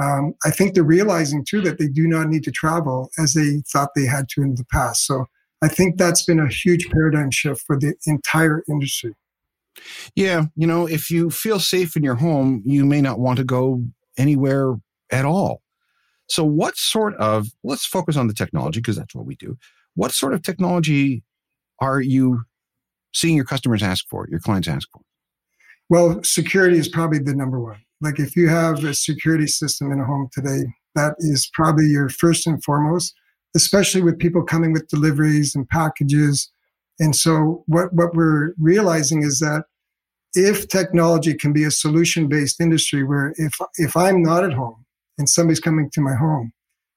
Um, 0.03 0.35
I 0.45 0.51
think 0.51 0.75
they're 0.75 0.83
realizing 0.83 1.45
too 1.45 1.61
that 1.63 1.79
they 1.79 1.87
do 1.87 2.09
not 2.09 2.29
need 2.29 2.45
to 2.45 2.51
travel 2.51 3.11
as 3.19 3.35
they 3.35 3.63
thought 3.71 3.91
they 3.95 4.07
had 4.07 4.29
to 4.31 4.43
in 4.43 4.55
the 4.57 4.65
past. 4.65 5.07
So 5.07 5.27
I 5.63 5.69
think 5.69 5.97
that's 5.97 6.25
been 6.25 6.41
a 6.41 6.49
huge 6.49 6.89
paradigm 6.91 7.31
shift 7.31 7.63
for 7.67 7.79
the 7.79 7.95
entire 8.07 8.65
industry. 8.69 9.15
Yeah, 10.17 10.47
you 10.57 10.67
know, 10.67 10.87
if 10.87 11.11
you 11.11 11.31
feel 11.31 11.61
safe 11.61 11.97
in 11.97 12.03
your 12.03 12.17
home, 12.17 12.63
you 12.67 12.85
may 12.85 13.01
not 13.01 13.19
want 13.19 13.39
to 13.39 13.45
go 13.45 13.85
anywhere 14.19 14.75
at 15.11 15.25
all. 15.25 15.63
So, 16.29 16.45
what 16.45 16.77
sort 16.77 17.15
of, 17.17 17.49
let's 17.65 17.87
focus 17.87 18.17
on 18.17 18.27
the 18.27 18.35
technology 18.35 18.81
because 18.81 18.97
that's 18.97 19.15
what 19.15 19.25
we 19.25 19.35
do. 19.37 19.57
What 19.95 20.13
sort 20.13 20.35
of 20.35 20.43
technology 20.43 21.23
are 21.81 22.01
you 22.01 22.43
seeing 23.15 23.37
your 23.37 23.45
customers 23.45 23.83
ask 23.83 24.07
for, 24.09 24.27
your 24.31 24.41
clients 24.41 24.69
ask 24.69 24.89
for? 24.91 25.01
Well, 25.89 26.23
security 26.23 26.79
is 26.79 26.89
probably 26.89 27.19
the 27.19 27.35
number 27.35 27.61
one. 27.61 27.83
Like, 28.03 28.19
if 28.19 28.37
you 28.37 28.49
have 28.49 28.85
a 28.85 28.95
security 28.95 29.47
system 29.47 29.93
in 29.93 30.01
a 30.01 30.05
home 30.05 30.29
today, 30.33 30.65
that 30.95 31.15
is 31.19 31.49
probably 31.55 31.87
your 31.87 32.09
first 32.09 32.47
and 32.47 32.63
foremost, 32.63 33.15
especially 33.55 34.03
with 34.03 34.19
people 34.19 34.43
coming 34.43 34.73
with 34.73 34.89
deliveries 34.89 35.55
and 35.55 35.69
packages. 35.69 36.51
And 36.99 37.15
so, 37.17 37.65
what, 37.67 37.93
what 37.95 38.15
we're 38.15 38.55
realizing 38.59 39.23
is 39.23 39.39
that 39.39 39.65
if 40.35 40.69
technology 40.69 41.35
can 41.35 41.53
be 41.53 41.65
a 41.65 41.71
solution 41.71 42.29
based 42.29 42.61
industry 42.61 43.05
where 43.05 43.35
if 43.37 43.55
if 43.77 43.97
I'm 43.97 44.23
not 44.23 44.45
at 44.45 44.53
home 44.53 44.85
and 45.19 45.29
somebody's 45.29 45.61
coming 45.61 45.91
to 45.91 46.01
my 46.01 46.15
home 46.15 46.53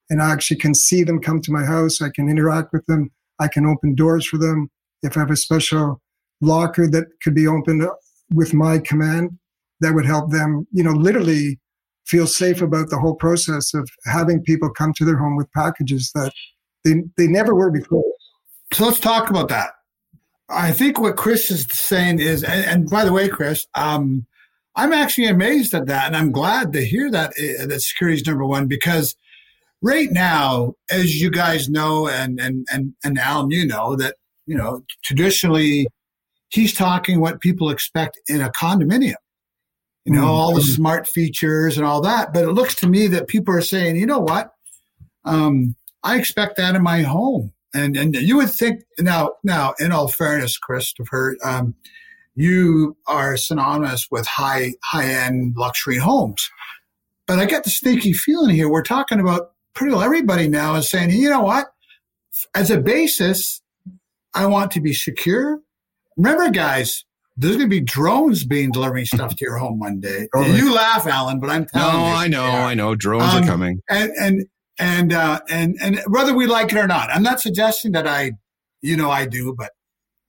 and 0.10 0.22
I 0.22 0.32
actually 0.32 0.58
can 0.58 0.74
see 0.74 1.04
them 1.04 1.20
come 1.20 1.42
to 1.42 1.52
my 1.52 1.66
house, 1.66 2.02
I 2.02 2.10
can 2.10 2.30
interact 2.30 2.72
with 2.72 2.86
them, 2.86 3.12
I 3.40 3.48
can 3.48 3.66
open 3.66 3.96
doors 3.96 4.26
for 4.26 4.38
them. 4.38 4.70
If 5.04 5.18
I 5.18 5.22
have 5.22 5.32
a 5.32 5.36
special 5.36 6.02
locker 6.42 6.88
that 6.88 7.06
could 7.22 7.36
be 7.36 7.48
opened 7.48 7.88
with 8.34 8.54
my 8.54 8.80
command, 8.80 9.38
that 9.86 9.94
would 9.94 10.06
help 10.06 10.32
them, 10.32 10.66
you 10.72 10.84
know, 10.84 10.92
literally 10.92 11.60
feel 12.06 12.26
safe 12.26 12.60
about 12.60 12.90
the 12.90 12.98
whole 12.98 13.14
process 13.16 13.74
of 13.76 13.88
having 14.06 14.42
people 14.42 14.70
come 14.72 14.94
to 14.94 15.06
their 15.06 15.18
home 15.18 15.36
with 15.36 15.52
packages 15.54 16.12
that 16.16 16.34
they, 16.84 17.04
they 17.18 17.28
never 17.28 17.54
were 17.54 17.70
before. 17.70 18.04
So 18.74 18.86
let's 18.86 19.00
talk 19.00 19.30
about 19.30 19.48
that. 19.50 19.70
I 20.50 20.72
think 20.72 21.00
what 21.00 21.18
Chris 21.18 21.52
is 21.52 21.68
saying 21.72 22.20
is, 22.20 22.44
and, 22.44 22.66
and 22.66 22.90
by 22.90 23.06
the 23.06 23.14
way, 23.14 23.30
Chris, 23.30 23.66
um, 23.76 24.26
I'm 24.76 24.92
actually 24.92 25.28
amazed 25.28 25.76
at 25.76 25.86
that, 25.86 26.08
and 26.08 26.18
I'm 26.18 26.32
glad 26.32 26.74
to 26.74 26.84
hear 26.84 27.12
that 27.12 27.30
uh, 27.32 27.68
that 27.68 27.82
security 27.82 28.18
is 28.20 28.28
number 28.28 28.46
one 28.46 28.68
because 28.68 29.16
right 29.82 30.10
now, 30.12 30.74
as 30.90 31.22
you 31.22 31.30
guys 31.30 31.70
know, 31.70 32.10
and 32.10 32.40
and 32.40 32.68
and 32.72 32.94
and 33.04 33.18
Alan, 33.18 33.52
you 33.52 33.66
know 33.66 33.96
that 33.96 34.16
you 34.46 34.58
know 34.58 34.84
traditionally 35.04 35.88
he's 36.50 36.74
talking 36.74 37.22
what 37.22 37.40
people 37.40 37.70
expect 37.70 38.20
in 38.28 38.42
a 38.42 38.50
condominium. 38.50 39.16
You 40.06 40.14
know, 40.14 40.22
mm-hmm. 40.22 40.30
all 40.30 40.54
the 40.54 40.62
smart 40.62 41.08
features 41.08 41.78
and 41.78 41.86
all 41.86 42.02
that. 42.02 42.32
But 42.32 42.44
it 42.44 42.52
looks 42.52 42.76
to 42.76 42.88
me 42.88 43.08
that 43.08 43.28
people 43.28 43.56
are 43.56 43.62
saying, 43.62 43.96
you 43.96 44.06
know 44.06 44.20
what? 44.20 44.52
Um, 45.24 45.76
I 46.04 46.18
expect 46.18 46.58
that 46.58 46.76
in 46.76 46.84
my 46.84 47.02
home 47.02 47.54
and 47.76 47.98
and 47.98 48.16
you 48.16 48.38
would 48.38 48.50
think 48.50 48.84
now 48.98 49.34
now 49.44 49.76
in 49.80 49.92
all 49.92 50.08
fairness, 50.08 50.58
Christopher, 50.58 51.38
um, 51.44 51.76
you 52.34 52.98
are 53.06 53.38
synonymous 53.38 54.08
with 54.10 54.26
high 54.26 54.74
high 54.84 55.10
end 55.10 55.56
luxury 55.58 55.98
homes, 55.98 56.50
but 57.28 57.38
I 57.38 57.46
get 57.46 57.66
the 57.66 57.70
sneaky 57.70 58.14
feeling 58.14 58.56
here 58.56 58.70
we're 58.70 58.82
talking 58.82 59.20
about 59.20 59.52
pretty 59.74 59.94
well 59.94 60.04
everybody 60.04 60.48
now 60.48 60.76
is 60.76 60.90
saying, 60.90 61.12
you 61.12 61.30
know 61.30 61.42
what, 61.42 61.68
as 62.56 62.72
a 62.72 62.80
basis, 62.80 63.62
I 64.34 64.46
want 64.46 64.72
to 64.72 64.82
be 64.82 64.94
secure. 64.94 65.60
Remember, 66.16 66.50
guys, 66.50 67.04
there's 67.38 67.58
going 67.58 67.70
to 67.70 67.76
be 67.76 67.82
drones 67.82 68.46
being 68.46 68.72
delivering 68.72 69.06
stuff 69.06 69.36
to 69.36 69.46
your 69.46 69.58
home 69.58 69.80
one 69.80 70.00
day. 70.00 70.28
You 70.36 70.74
laugh, 70.74 71.06
Alan, 71.06 71.40
but 71.40 71.50
I'm 71.50 71.66
telling 71.66 71.94
no, 71.94 72.00
you. 72.00 72.12
No, 72.12 72.16
I 72.16 72.28
know, 72.28 72.44
I 72.44 72.74
know. 72.74 72.96
Drones 72.96 73.34
um, 73.34 73.44
are 73.44 73.46
coming. 73.46 73.82
And 73.90 74.12
and 74.20 74.46
and 74.80 75.14
uh, 75.14 75.42
and 75.50 75.76
and 75.82 76.02
whether 76.08 76.34
we 76.34 76.48
like 76.48 76.72
it 76.72 76.78
or 76.78 76.88
not, 76.88 77.10
I'm 77.10 77.24
not 77.24 77.42
suggesting 77.42 77.92
that 77.94 78.08
I, 78.08 78.32
you 78.82 78.96
know, 78.96 79.10
I 79.10 79.26
do, 79.26 79.54
but 79.58 79.72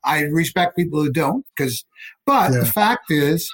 I 0.04 0.22
respect 0.22 0.76
people 0.76 1.02
who 1.02 1.10
don't. 1.10 1.44
Because, 1.56 1.84
but 2.24 2.52
yeah. 2.52 2.60
the 2.60 2.66
fact 2.66 3.10
is, 3.10 3.48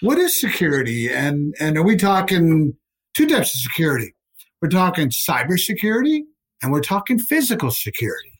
what 0.00 0.18
is 0.18 0.40
security? 0.40 1.08
And 1.12 1.54
and 1.58 1.76
are 1.76 1.84
we 1.84 1.96
talking 1.96 2.74
two 3.16 3.26
types 3.26 3.54
of 3.54 3.60
security. 3.62 4.14
We're 4.60 4.68
talking 4.68 5.08
cybersecurity 5.08 6.20
and 6.62 6.70
we're 6.70 6.82
talking 6.82 7.18
physical 7.18 7.70
security. 7.70 8.35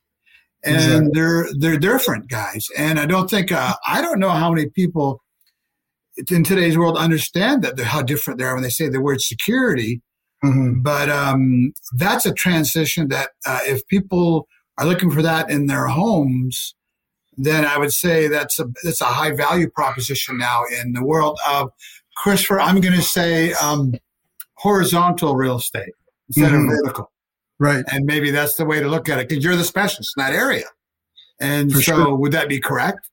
And 0.67 0.77
exactly. 0.77 1.11
they're 1.15 1.47
they're 1.59 1.79
different 1.79 2.29
guys. 2.29 2.67
And 2.77 2.99
I 2.99 3.07
don't 3.07 3.31
think 3.31 3.53
uh, 3.53 3.75
I 3.87 4.01
don't 4.01 4.19
know 4.19 4.31
how 4.31 4.53
many 4.53 4.69
people 4.69 5.23
in 6.31 6.45
today's 6.45 6.77
world 6.77 6.97
understand 6.97 7.63
that 7.63 7.79
how 7.79 8.03
different 8.03 8.39
they 8.39 8.45
are 8.45 8.55
when 8.55 8.63
they 8.63 8.71
say 8.71 8.89
the 8.89 9.01
word 9.01 9.21
security. 9.21 10.03
Mm-hmm. 10.45 10.83
But 10.83 11.09
um, 11.09 11.73
that's 11.95 12.27
a 12.27 12.33
transition 12.33 13.09
that 13.09 13.31
uh, 13.47 13.61
if 13.65 13.87
people 13.89 14.47
are 14.79 14.87
looking 14.87 15.11
for 15.11 15.23
that 15.23 15.51
in 15.51 15.67
their 15.67 15.87
homes, 15.87 16.75
then 17.37 17.65
I 17.65 17.79
would 17.79 17.93
say 17.93 18.29
that's 18.29 18.59
a 18.59 18.67
that's 18.83 19.01
a 19.01 19.07
high 19.07 19.33
value 19.33 19.69
proposition 19.71 20.39
now 20.39 20.63
in 20.81 20.93
the 20.93 21.05
world 21.05 21.39
of 21.49 21.71
Christopher. 22.17 22.61
I'm 22.61 22.81
going 22.81 22.95
to 22.95 23.03
say 23.03 23.53
um, 23.55 23.95
horizontal 24.55 25.37
real 25.37 25.57
estate 25.57 25.93
instead 26.29 26.53
mm-hmm. 26.53 26.71
of 26.71 26.77
vertical, 26.83 27.11
right? 27.59 27.85
And 27.91 28.05
maybe 28.05 28.31
that's 28.31 28.57
the 28.57 28.65
way 28.65 28.81
to 28.81 28.89
look 28.89 29.09
at 29.09 29.19
it 29.19 29.29
because 29.29 29.45
you're 29.45 29.57
the 29.57 29.65
specialist 29.65 30.13
in 30.17 30.25
that 30.25 30.33
area. 30.33 30.67
And 31.41 31.73
For 31.73 31.83
so, 31.83 31.95
sure. 31.97 32.15
would 32.17 32.33
that 32.33 32.49
be 32.49 32.61
correct? 32.61 33.09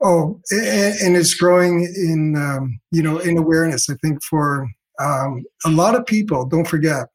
Oh, 0.00 0.40
and 0.50 1.16
it's 1.16 1.34
growing 1.34 1.84
in 1.84 2.36
um, 2.36 2.78
you 2.90 3.02
know 3.02 3.18
in 3.18 3.38
awareness. 3.38 3.88
I 3.88 3.94
think 3.94 4.22
for 4.22 4.68
um, 5.00 5.44
a 5.64 5.70
lot 5.70 5.94
of 5.94 6.04
people, 6.04 6.44
don't 6.44 6.68
forget, 6.68 7.06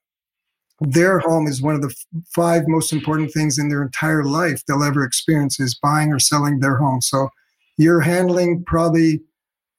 their 0.79 1.19
home 1.19 1.45
is 1.45 1.61
one 1.61 1.75
of 1.75 1.81
the 1.81 1.93
five 2.33 2.63
most 2.67 2.91
important 2.91 3.31
things 3.31 3.59
in 3.59 3.69
their 3.69 3.83
entire 3.83 4.23
life 4.23 4.63
they'll 4.65 4.83
ever 4.83 5.03
experience 5.03 5.59
is 5.59 5.75
buying 5.75 6.11
or 6.11 6.19
selling 6.19 6.59
their 6.59 6.77
home. 6.77 7.01
So 7.01 7.29
you're 7.77 8.01
handling 8.01 8.63
probably 8.65 9.21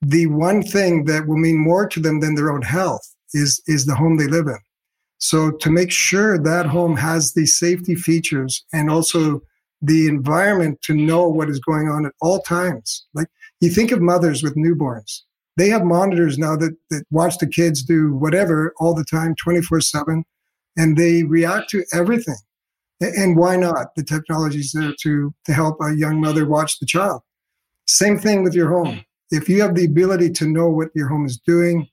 the 0.00 0.26
one 0.26 0.62
thing 0.62 1.04
that 1.06 1.26
will 1.26 1.38
mean 1.38 1.58
more 1.58 1.88
to 1.88 2.00
them 2.00 2.20
than 2.20 2.36
their 2.36 2.52
own 2.52 2.62
health 2.62 3.02
is 3.34 3.60
is 3.66 3.86
the 3.86 3.96
home 3.96 4.16
they 4.16 4.28
live 4.28 4.46
in. 4.46 4.58
So 5.22 5.52
to 5.52 5.70
make 5.70 5.92
sure 5.92 6.36
that 6.36 6.66
home 6.66 6.96
has 6.96 7.32
the 7.32 7.46
safety 7.46 7.94
features 7.94 8.64
and 8.72 8.90
also 8.90 9.40
the 9.80 10.08
environment 10.08 10.82
to 10.82 10.94
know 10.94 11.28
what 11.28 11.48
is 11.48 11.60
going 11.60 11.88
on 11.88 12.04
at 12.04 12.12
all 12.20 12.42
times. 12.42 13.06
Like 13.14 13.28
you 13.60 13.70
think 13.70 13.92
of 13.92 14.00
mothers 14.00 14.42
with 14.42 14.56
newborns. 14.56 15.20
They 15.56 15.68
have 15.68 15.84
monitors 15.84 16.38
now 16.38 16.56
that, 16.56 16.76
that 16.90 17.04
watch 17.12 17.38
the 17.38 17.46
kids 17.46 17.84
do 17.84 18.14
whatever 18.14 18.74
all 18.80 18.94
the 18.94 19.04
time, 19.04 19.36
24 19.36 19.80
7, 19.80 20.24
and 20.76 20.96
they 20.96 21.22
react 21.22 21.70
to 21.70 21.84
everything. 21.92 22.38
And 23.00 23.36
why 23.36 23.54
not? 23.54 23.94
The 23.94 24.02
technology 24.02 24.58
is 24.58 24.72
there 24.72 24.92
to, 25.02 25.32
to 25.46 25.52
help 25.52 25.76
a 25.80 25.94
young 25.94 26.20
mother 26.20 26.46
watch 26.46 26.80
the 26.80 26.86
child. 26.86 27.22
Same 27.86 28.18
thing 28.18 28.42
with 28.42 28.54
your 28.54 28.70
home. 28.70 29.04
If 29.30 29.48
you 29.48 29.62
have 29.62 29.76
the 29.76 29.84
ability 29.84 30.30
to 30.30 30.48
know 30.48 30.68
what 30.68 30.88
your 30.96 31.08
home 31.08 31.26
is 31.26 31.38
doing 31.38 31.86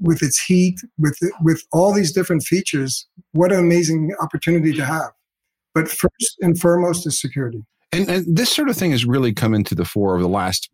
with 0.00 0.22
its 0.22 0.42
heat, 0.42 0.80
with, 0.98 1.18
with 1.42 1.62
all 1.72 1.92
these 1.92 2.12
different 2.12 2.42
features, 2.42 3.06
what 3.32 3.52
an 3.52 3.58
amazing 3.58 4.14
opportunity 4.20 4.72
to 4.72 4.84
have. 4.84 5.12
But 5.74 5.88
first 5.88 6.36
and 6.40 6.58
foremost 6.58 7.06
is 7.06 7.20
security. 7.20 7.64
And, 7.92 8.08
and 8.08 8.36
this 8.36 8.50
sort 8.50 8.68
of 8.68 8.76
thing 8.76 8.90
has 8.90 9.04
really 9.04 9.32
come 9.32 9.54
into 9.54 9.74
the 9.74 9.84
fore 9.84 10.14
over 10.14 10.22
the 10.22 10.28
last, 10.28 10.68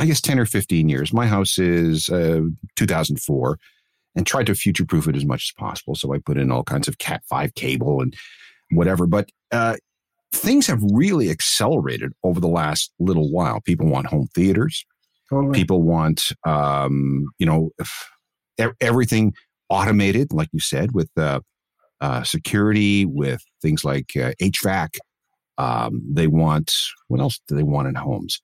I 0.00 0.06
guess, 0.06 0.20
10 0.20 0.38
or 0.38 0.46
15 0.46 0.88
years. 0.88 1.12
My 1.12 1.26
house 1.26 1.58
is 1.58 2.08
uh, 2.08 2.42
2004 2.76 3.58
and 4.16 4.26
tried 4.26 4.46
to 4.46 4.54
future 4.54 4.84
proof 4.84 5.08
it 5.08 5.16
as 5.16 5.24
much 5.24 5.50
as 5.50 5.52
possible. 5.58 5.94
So 5.94 6.12
I 6.12 6.18
put 6.18 6.38
in 6.38 6.50
all 6.50 6.64
kinds 6.64 6.88
of 6.88 6.98
Cat 6.98 7.22
5 7.28 7.54
cable 7.54 8.00
and 8.00 8.14
whatever. 8.70 9.06
But 9.06 9.30
uh, 9.52 9.76
things 10.32 10.66
have 10.66 10.80
really 10.92 11.30
accelerated 11.30 12.12
over 12.22 12.40
the 12.40 12.48
last 12.48 12.92
little 12.98 13.30
while. 13.30 13.60
People 13.60 13.86
want 13.86 14.06
home 14.06 14.28
theaters. 14.34 14.84
Totally. 15.28 15.54
People 15.54 15.82
want, 15.82 16.32
um, 16.44 17.26
you 17.38 17.46
know, 17.46 17.70
everything 18.80 19.34
automated, 19.68 20.32
like 20.32 20.48
you 20.52 20.60
said, 20.60 20.92
with 20.92 21.10
uh, 21.16 21.40
uh, 22.00 22.22
security, 22.22 23.04
with 23.06 23.42
things 23.62 23.84
like 23.84 24.10
uh, 24.16 24.32
HVAC. 24.40 24.96
Um, 25.58 26.02
they 26.10 26.26
want 26.26 26.74
what 27.08 27.20
else 27.20 27.40
do 27.46 27.54
they 27.54 27.62
want 27.62 27.88
in 27.88 27.94
homes? 27.94 28.40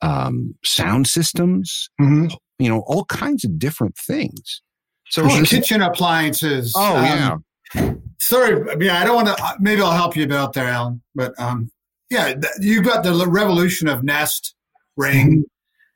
Um, 0.00 0.54
sound 0.64 1.06
systems. 1.06 1.90
Mm-hmm. 2.00 2.28
You 2.58 2.68
know, 2.70 2.80
all 2.86 3.04
kinds 3.04 3.44
of 3.44 3.58
different 3.58 3.96
things. 3.98 4.62
So 5.10 5.22
oh, 5.24 5.42
kitchen 5.44 5.82
appliances. 5.82 6.72
Oh 6.76 6.96
um, 6.96 7.44
yeah. 7.74 7.94
Sorry, 8.18 8.84
yeah, 8.84 9.00
I 9.00 9.04
don't 9.04 9.14
want 9.14 9.28
to. 9.28 9.36
Uh, 9.42 9.52
maybe 9.60 9.82
I'll 9.82 9.92
help 9.92 10.16
you 10.16 10.32
out 10.32 10.54
there, 10.54 10.66
Alan. 10.66 11.02
But 11.14 11.38
um, 11.38 11.70
yeah, 12.10 12.34
you've 12.60 12.84
got 12.84 13.04
the 13.04 13.26
revolution 13.26 13.88
of 13.88 14.02
Nest, 14.02 14.54
Ring, 14.96 15.44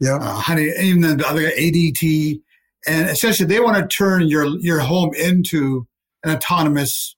mm-hmm. 0.00 0.04
yeah, 0.04 0.16
uh, 0.16 0.34
Honey, 0.34 0.70
even 0.80 1.00
the 1.00 1.26
other 1.26 1.50
ADT, 1.50 2.40
and 2.86 3.08
essentially 3.08 3.46
they 3.46 3.60
want 3.60 3.76
to 3.76 3.96
turn 3.96 4.28
your 4.28 4.46
your 4.60 4.80
home 4.80 5.12
into 5.14 5.86
an 6.24 6.30
autonomous 6.30 7.16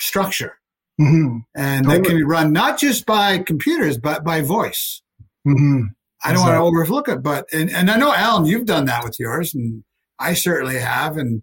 structure. 0.00 0.54
Mm-hmm. 1.00 1.38
And 1.56 1.84
totally. 1.84 2.02
that 2.02 2.08
can 2.08 2.16
be 2.18 2.24
run 2.24 2.52
not 2.52 2.78
just 2.78 3.06
by 3.06 3.38
computers, 3.38 3.96
but 3.98 4.22
by 4.24 4.42
voice. 4.42 5.02
Mm-hmm. 5.46 5.84
I 6.22 6.28
don't 6.28 6.42
exactly. 6.42 6.60
want 6.60 6.74
to 6.74 6.78
overlook 6.78 7.08
it, 7.08 7.22
but, 7.22 7.46
and, 7.50 7.70
and 7.70 7.90
I 7.90 7.96
know, 7.96 8.12
Alan, 8.14 8.44
you've 8.44 8.66
done 8.66 8.84
that 8.84 9.02
with 9.02 9.18
yours, 9.18 9.54
and 9.54 9.82
I 10.18 10.34
certainly 10.34 10.78
have. 10.78 11.16
And 11.16 11.42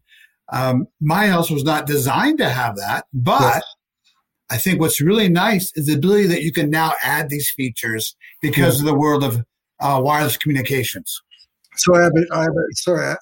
um, 0.53 0.87
my 1.01 1.27
house 1.27 1.49
was 1.49 1.63
not 1.63 1.87
designed 1.87 2.37
to 2.37 2.49
have 2.49 2.75
that, 2.75 3.05
but 3.11 3.41
yes. 3.41 3.63
I 4.51 4.57
think 4.57 4.79
what's 4.79 5.01
really 5.01 5.29
nice 5.29 5.71
is 5.73 5.87
the 5.87 5.95
ability 5.95 6.27
that 6.27 6.43
you 6.43 6.51
can 6.51 6.69
now 6.69 6.93
add 7.01 7.29
these 7.29 7.49
features 7.49 8.15
because 8.41 8.79
of 8.79 8.85
the 8.85 8.93
world 8.93 9.23
of 9.23 9.43
uh, 9.79 9.99
wireless 10.03 10.37
communications. 10.37 11.21
So 11.77 11.95
I 11.95 12.03
have, 12.03 12.13
a, 12.15 12.35
I 12.35 12.41
have 12.41 12.51
a, 12.51 12.75
sorry, 12.75 13.15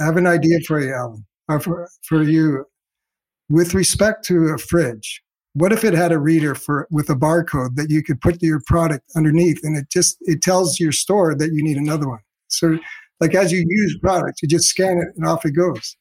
I 0.00 0.04
have 0.04 0.16
an 0.16 0.26
idea 0.26 0.58
for 0.66 0.80
you, 0.80 0.92
Alan, 0.92 1.26
uh, 1.48 1.58
for, 1.58 1.88
for 2.02 2.22
you 2.22 2.64
with 3.48 3.74
respect 3.74 4.24
to 4.26 4.48
a 4.48 4.58
fridge, 4.58 5.22
what 5.54 5.72
if 5.72 5.84
it 5.84 5.94
had 5.94 6.12
a 6.12 6.18
reader 6.18 6.54
for 6.54 6.86
with 6.90 7.10
a 7.10 7.14
barcode 7.14 7.74
that 7.76 7.90
you 7.90 8.02
could 8.02 8.20
put 8.20 8.42
your 8.42 8.60
product 8.66 9.10
underneath 9.16 9.60
and 9.64 9.76
it 9.76 9.90
just 9.90 10.16
it 10.22 10.42
tells 10.42 10.78
your 10.78 10.92
store 10.92 11.34
that 11.34 11.52
you 11.52 11.62
need 11.62 11.76
another 11.76 12.08
one. 12.08 12.20
So 12.48 12.78
like 13.20 13.34
as 13.34 13.50
you 13.50 13.64
use 13.66 13.98
products, 13.98 14.42
you 14.42 14.48
just 14.48 14.66
scan 14.68 14.98
it 14.98 15.08
and 15.16 15.26
off 15.26 15.44
it 15.44 15.52
goes. 15.52 15.96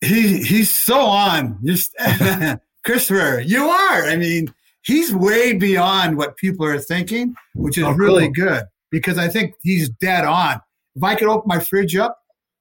He 0.00 0.42
he's 0.42 0.70
so 0.70 1.00
on. 1.00 1.58
Just 1.64 1.94
Christopher, 2.84 3.40
you 3.40 3.64
are. 3.64 4.04
I 4.04 4.16
mean, 4.16 4.52
he's 4.84 5.14
way 5.14 5.52
beyond 5.52 6.16
what 6.16 6.36
people 6.36 6.66
are 6.66 6.80
thinking, 6.80 7.34
which 7.54 7.78
is 7.78 7.84
oh, 7.84 7.92
really 7.92 8.32
cool. 8.32 8.46
good 8.46 8.64
because 8.90 9.16
I 9.16 9.28
think 9.28 9.54
he's 9.62 9.88
dead 9.88 10.24
on. 10.24 10.60
If 10.94 11.02
I 11.02 11.14
could 11.14 11.28
open 11.28 11.48
my 11.48 11.58
fridge 11.58 11.96
up 11.96 12.18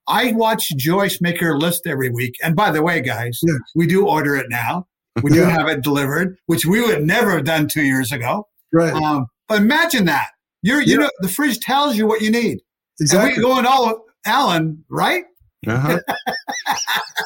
I 0.08 0.34
watch 0.34 0.70
Joyce 0.76 1.22
make 1.22 1.40
her 1.40 1.58
list 1.58 1.88
every 1.88 2.10
week. 2.10 2.36
And 2.44 2.56
by 2.56 2.72
the 2.72 2.82
way, 2.82 3.02
guys, 3.02 3.40
yes. 3.44 3.58
we 3.76 3.88
do 3.88 4.08
order 4.08 4.36
it 4.36 4.48
now. 4.50 4.88
We 5.24 5.32
do 5.32 5.42
have 5.42 5.68
it 5.68 5.84
delivered, 5.84 6.38
which 6.46 6.66
we 6.66 6.82
would 6.82 7.04
never 7.04 7.32
have 7.32 7.46
done 7.46 7.68
two 7.68 7.84
years 7.84 8.12
ago. 8.12 8.48
Right. 8.72 8.94
Um, 8.94 9.28
but 9.48 9.60
imagine 9.60 10.06
that. 10.06 10.28
You're, 10.64 10.82
you 10.82 10.94
yeah. 10.94 11.06
know, 11.06 11.10
the 11.20 11.28
fridge 11.28 11.60
tells 11.60 11.98
you 11.98 12.08
what 12.08 12.22
you 12.22 12.32
need. 12.32 12.60
Exactly. 13.00 13.30
And 13.30 13.38
we 13.38 13.44
going 13.44 13.66
all 13.66 14.06
Alan, 14.26 14.84
right? 14.90 15.26
Uh-huh. 15.68 16.00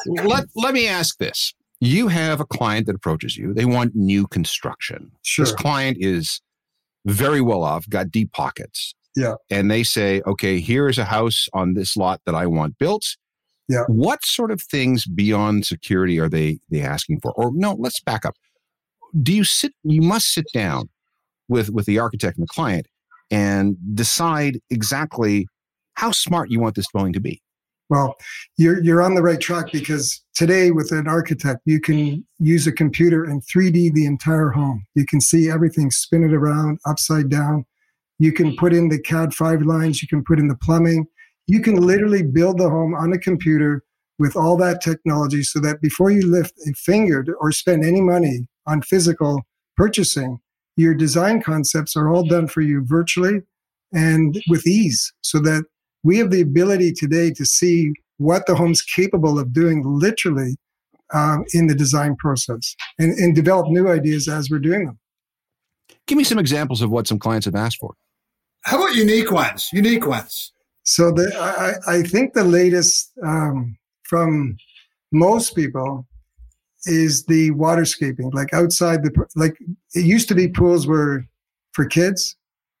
let, 0.24 0.46
let 0.54 0.74
me 0.74 0.88
ask 0.88 1.18
this. 1.18 1.54
You 1.80 2.08
have 2.08 2.40
a 2.40 2.46
client 2.46 2.86
that 2.86 2.96
approaches 2.96 3.36
you. 3.36 3.52
They 3.52 3.64
want 3.64 3.94
new 3.94 4.26
construction. 4.26 5.12
Sure. 5.22 5.44
This 5.44 5.54
client 5.54 5.98
is 6.00 6.40
very 7.04 7.40
well 7.40 7.62
off, 7.62 7.88
got 7.88 8.10
deep 8.10 8.32
pockets. 8.32 8.94
Yeah. 9.16 9.34
And 9.50 9.70
they 9.70 9.82
say, 9.82 10.22
okay, 10.26 10.60
here 10.60 10.88
is 10.88 10.98
a 10.98 11.04
house 11.04 11.48
on 11.52 11.74
this 11.74 11.96
lot 11.96 12.20
that 12.26 12.34
I 12.34 12.46
want 12.46 12.78
built. 12.78 13.16
Yeah. 13.68 13.84
What 13.88 14.24
sort 14.24 14.50
of 14.50 14.60
things 14.60 15.06
beyond 15.06 15.66
security 15.66 16.20
are 16.20 16.28
they 16.28 16.60
they 16.70 16.82
asking 16.82 17.20
for? 17.20 17.32
Or 17.32 17.50
no, 17.52 17.74
let's 17.78 18.00
back 18.00 18.24
up. 18.24 18.34
Do 19.20 19.32
you 19.32 19.44
sit 19.44 19.72
you 19.82 20.02
must 20.02 20.32
sit 20.32 20.46
down 20.52 20.88
with 21.48 21.70
with 21.70 21.86
the 21.86 21.98
architect 21.98 22.36
and 22.36 22.44
the 22.44 22.52
client 22.52 22.86
and 23.30 23.76
decide 23.94 24.60
exactly 24.70 25.46
how 25.94 26.10
smart 26.10 26.50
you 26.50 26.60
want 26.60 26.74
this 26.74 26.86
going 26.88 27.12
to 27.12 27.20
be. 27.20 27.42
Well, 27.88 28.16
you're 28.56 28.82
you're 28.82 29.02
on 29.02 29.14
the 29.14 29.22
right 29.22 29.40
track 29.40 29.70
because 29.72 30.20
today 30.34 30.70
with 30.72 30.90
an 30.90 31.06
architect, 31.06 31.60
you 31.64 31.80
can 31.80 32.24
use 32.38 32.66
a 32.66 32.72
computer 32.72 33.24
and 33.24 33.42
3D 33.42 33.92
the 33.92 34.06
entire 34.06 34.50
home. 34.50 34.84
You 34.94 35.06
can 35.06 35.20
see 35.20 35.48
everything 35.48 35.90
spin 35.90 36.24
it 36.24 36.34
around, 36.34 36.78
upside 36.84 37.30
down. 37.30 37.64
You 38.18 38.32
can 38.32 38.56
put 38.56 38.72
in 38.72 38.88
the 38.88 39.00
Cat 39.00 39.34
5 39.34 39.62
lines, 39.62 40.02
you 40.02 40.08
can 40.08 40.24
put 40.24 40.38
in 40.38 40.48
the 40.48 40.56
plumbing. 40.56 41.06
You 41.46 41.60
can 41.60 41.76
literally 41.76 42.22
build 42.22 42.58
the 42.58 42.68
home 42.68 42.94
on 42.94 43.12
a 43.12 43.18
computer 43.18 43.82
with 44.18 44.36
all 44.36 44.56
that 44.56 44.80
technology 44.80 45.42
so 45.42 45.60
that 45.60 45.80
before 45.80 46.10
you 46.10 46.26
lift 46.26 46.54
a 46.66 46.72
finger 46.72 47.24
or 47.40 47.52
spend 47.52 47.84
any 47.84 48.00
money 48.00 48.48
on 48.66 48.82
physical 48.82 49.42
purchasing, 49.76 50.40
your 50.76 50.94
design 50.94 51.42
concepts 51.42 51.96
are 51.96 52.08
all 52.08 52.24
done 52.24 52.48
for 52.48 52.62
you 52.62 52.82
virtually 52.84 53.42
and 53.92 54.42
with 54.48 54.66
ease 54.66 55.12
so 55.20 55.38
that 55.40 55.64
we 56.02 56.18
have 56.18 56.30
the 56.30 56.40
ability 56.40 56.92
today 56.92 57.30
to 57.30 57.44
see 57.44 57.92
what 58.18 58.46
the 58.46 58.54
home's 58.54 58.82
capable 58.82 59.38
of 59.38 59.52
doing 59.52 59.82
literally 59.84 60.56
um, 61.12 61.44
in 61.52 61.66
the 61.66 61.74
design 61.74 62.16
process 62.16 62.74
and, 62.98 63.12
and 63.18 63.34
develop 63.34 63.68
new 63.68 63.88
ideas 63.88 64.28
as 64.28 64.50
we're 64.50 64.58
doing 64.58 64.86
them. 64.86 64.98
Give 66.06 66.18
me 66.18 66.24
some 66.24 66.38
examples 66.38 66.82
of 66.82 66.90
what 66.90 67.06
some 67.06 67.18
clients 67.18 67.44
have 67.44 67.54
asked 67.54 67.78
for. 67.78 67.94
How 68.66 68.82
about 68.82 68.96
unique 68.96 69.30
ones? 69.30 69.70
Unique 69.72 70.06
ones. 70.08 70.52
So 70.82 71.12
the 71.12 71.32
I, 71.88 71.98
I 71.98 72.02
think 72.02 72.34
the 72.34 72.42
latest 72.42 73.12
um, 73.24 73.78
from 74.02 74.56
most 75.12 75.54
people 75.54 76.04
is 76.84 77.24
the 77.26 77.52
waterscaping, 77.52 78.34
like 78.34 78.52
outside 78.52 79.04
the 79.04 79.26
like 79.36 79.56
it 79.94 80.04
used 80.04 80.28
to 80.28 80.34
be 80.34 80.48
pools 80.48 80.84
were 80.84 81.24
for 81.74 81.84
kids, 81.84 82.36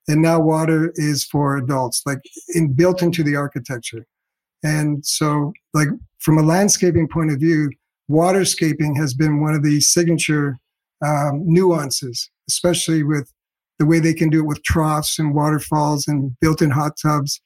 and 0.08 0.20
now 0.22 0.40
water 0.40 0.92
is 0.96 1.24
for 1.24 1.56
adults, 1.56 2.02
like 2.04 2.20
in, 2.54 2.72
built 2.72 3.00
into 3.00 3.22
the 3.22 3.36
architecture. 3.36 4.06
And 4.64 5.06
so, 5.06 5.52
like 5.72 5.88
from 6.18 6.36
a 6.36 6.42
landscaping 6.42 7.06
point 7.06 7.30
of 7.30 7.38
view, 7.38 7.70
waterscaping 8.10 8.96
has 8.96 9.14
been 9.14 9.40
one 9.40 9.54
of 9.54 9.62
the 9.62 9.80
signature 9.80 10.58
um, 11.04 11.42
nuances, 11.44 12.28
especially 12.48 13.04
with 13.04 13.32
the 13.78 13.86
way 13.86 13.98
they 13.98 14.14
can 14.14 14.30
do 14.30 14.40
it 14.40 14.46
with 14.46 14.62
troughs 14.62 15.18
and 15.18 15.34
waterfalls 15.34 16.08
and 16.08 16.36
built-in 16.40 16.70
hot 16.70 16.92
tubs, 17.00 17.40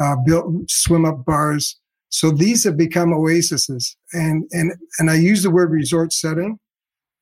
uh, 0.00 0.16
built 0.24 0.70
swim-up 0.70 1.24
bars. 1.24 1.78
So 2.08 2.30
these 2.30 2.64
have 2.64 2.76
become 2.76 3.12
oases, 3.12 3.96
and 4.12 4.44
and 4.52 4.72
and 4.98 5.10
I 5.10 5.16
use 5.16 5.42
the 5.42 5.50
word 5.50 5.70
resort 5.70 6.12
setting. 6.12 6.58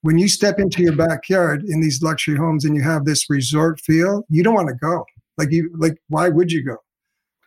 When 0.03 0.19
you 0.19 0.29
step 0.29 0.59
into 0.59 0.83
your 0.83 0.95
backyard 0.95 1.65
in 1.67 1.81
these 1.81 2.03
luxury 2.03 2.37
homes 2.37 2.67
and 2.67 2.77
you 2.77 2.83
have 2.83 3.07
this 3.07 3.29
resort 3.31 3.81
feel, 3.81 4.25
you 4.29 4.43
don't 4.43 4.55
want 4.55 4.69
to 4.69 4.75
go. 4.75 5.05
Like 5.39 5.51
you, 5.51 5.75
like 5.79 5.97
why 6.09 6.29
would 6.29 6.53
you 6.53 6.63
go? 6.63 6.77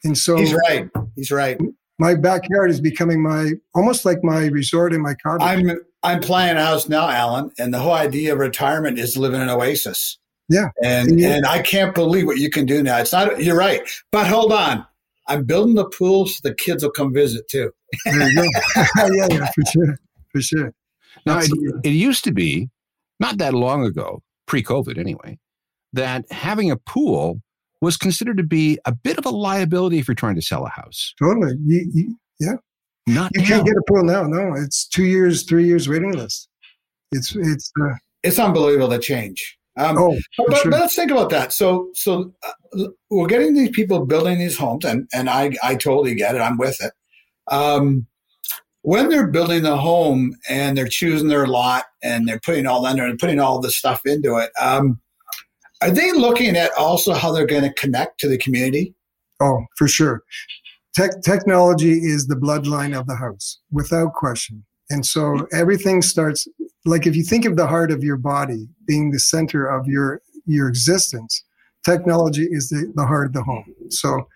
And 0.04 0.18
so 0.18 0.36
he's 0.38 0.54
right. 0.68 0.90
He's 1.16 1.32
right. 1.32 1.60
My 2.00 2.16
backyard 2.16 2.72
is 2.72 2.82
becoming 2.82 3.22
my 3.22 3.52
almost 3.76 4.06
like 4.06 4.24
my 4.24 4.48
resort 4.48 4.94
in 4.94 5.02
my 5.02 5.14
car. 5.14 5.38
I'm 5.40 5.80
I'm 6.04 6.20
playing 6.20 6.58
a 6.58 6.64
house 6.64 6.90
now, 6.90 7.08
Alan, 7.08 7.52
and 7.60 7.74
the 7.74 7.80
whole 7.80 7.94
idea 7.94 8.34
of 8.34 8.40
retirement 8.40 8.98
is 8.98 9.14
to 9.14 9.20
live 9.20 9.34
in 9.34 9.42
an 9.42 9.50
oasis. 9.50 10.18
Yeah. 10.50 10.70
And 10.84 11.20
yeah. 11.20 11.36
and 11.36 11.46
I 11.46 11.62
can't 11.62 11.94
believe 11.94 12.26
what 12.26 12.38
you 12.38 12.50
can 12.50 12.66
do 12.66 12.82
now. 12.82 12.98
It's 13.00 13.14
not 13.14 13.42
you're 13.44 13.58
right. 13.58 13.82
But 14.12 14.28
hold 14.28 14.52
on. 14.52 14.86
I'm 15.28 15.44
building 15.44 15.76
the 15.76 15.90
pool 15.90 16.26
so 16.26 16.40
the 16.42 16.56
kids 16.56 16.84
will 16.84 16.92
come 16.92 17.14
visit 17.14 17.50
too. 17.50 17.72
there 18.06 18.30
you 18.30 18.36
go. 18.36 18.50
yeah, 19.12 19.28
yeah, 19.30 19.52
for 19.54 19.66
sure. 19.72 20.00
For 20.32 20.42
sure. 20.42 20.74
Now 21.26 21.40
it, 21.40 21.52
it 21.84 21.90
used 21.90 22.24
to 22.24 22.32
be 22.32 22.70
not 23.20 23.38
that 23.40 23.54
long 23.54 23.86
ago, 23.86 24.22
pre-COVID 24.46 24.98
anyway, 24.98 25.38
that 25.94 26.32
having 26.32 26.72
a 26.72 26.78
pool 26.78 27.42
was 27.82 27.98
considered 27.98 28.38
to 28.38 28.44
be 28.44 28.80
a 28.86 28.92
bit 28.92 29.18
of 29.18 29.26
a 29.26 29.30
liability 29.30 30.00
if 30.00 30.08
you're 30.08 30.16
trying 30.16 30.36
to 30.36 30.42
sell 30.42 30.66
a 30.66 30.70
house. 30.70 31.14
Totally. 31.20 31.56
You, 31.64 31.92
you, 31.94 32.20
yeah. 32.40 32.54
Not 33.08 33.32
you 33.36 33.42
now. 33.42 33.48
can't 33.48 33.66
get 33.66 33.76
a 33.76 33.82
pool 33.88 34.04
now. 34.04 34.24
No, 34.24 34.54
it's 34.54 34.88
two 34.88 35.06
years, 35.06 35.44
three 35.44 35.66
years 35.66 35.88
waiting 35.88 36.12
list. 36.12 36.50
It's 37.12 37.34
it's 37.36 37.72
uh, 37.82 37.96
it's 38.22 38.38
unbelievable 38.38 38.90
the 38.90 39.00
change. 39.00 39.57
Um, 39.78 39.98
oh, 39.98 40.18
but, 40.38 40.58
sure. 40.58 40.72
but, 40.72 40.82
let's 40.82 40.96
think 40.96 41.12
about 41.12 41.30
that. 41.30 41.54
So, 41.54 41.90
so 41.94 42.34
uh, 42.44 42.88
we're 43.10 43.28
getting 43.28 43.54
these 43.54 43.70
people 43.70 44.06
building 44.06 44.40
these 44.40 44.58
homes, 44.58 44.86
and 44.86 45.08
and 45.14 45.30
I 45.30 45.56
I 45.64 45.76
totally 45.76 46.16
get 46.16 46.36
it. 46.36 46.40
I'm 46.40 46.58
with 46.58 46.82
it. 46.82 46.94
Um, 47.50 48.08
when 48.82 49.10
they're 49.10 49.28
building 49.28 49.64
the 49.64 49.78
home 49.78 50.34
and 50.50 50.78
they're 50.78 50.88
choosing 50.88 51.28
their 51.28 51.46
lot 51.46 51.86
and 52.02 52.28
they're 52.28 52.40
putting 52.40 52.66
all 52.66 52.86
under 52.86 53.06
and 53.06 53.20
putting 53.20 53.40
all 53.40 53.60
the 53.60 53.70
stuff 53.70 54.02
into 54.06 54.38
it, 54.38 54.50
um, 54.62 55.00
are 55.82 55.92
they 55.92 56.12
looking 56.14 56.56
at 56.56 56.72
also 56.78 57.14
how 57.14 57.32
they're 57.32 57.46
going 57.46 57.64
to 57.64 57.74
connect 57.74 58.20
to 58.22 58.28
the 58.28 58.38
community? 58.38 58.96
Oh, 59.42 59.66
for 59.78 59.88
sure. 59.88 60.24
Tech, 60.96 61.22
technology 61.22 61.94
is 61.94 62.28
the 62.28 62.36
bloodline 62.36 62.98
of 62.98 63.08
the 63.08 63.16
house, 63.16 63.60
without 63.72 64.14
question. 64.14 64.66
And 64.90 65.06
so 65.06 65.48
everything 65.52 66.02
starts 66.02 66.48
like 66.86 67.06
if 67.06 67.16
you 67.16 67.24
think 67.24 67.46
of 67.46 67.56
the 67.56 67.68
heart 67.68 67.92
of 67.92 68.04
your 68.04 68.18
body 68.18 68.68
being 68.86 69.12
the 69.12 69.20
center 69.20 69.66
of 69.66 69.88
your 69.88 70.22
your 70.46 70.70
existence, 70.70 71.44
technology 71.84 72.48
is 72.50 72.70
the, 72.70 72.92
the 72.96 73.06
heart 73.06 73.28
of 73.28 73.34
the 73.34 73.44
home. 73.44 73.74
So 73.90 74.28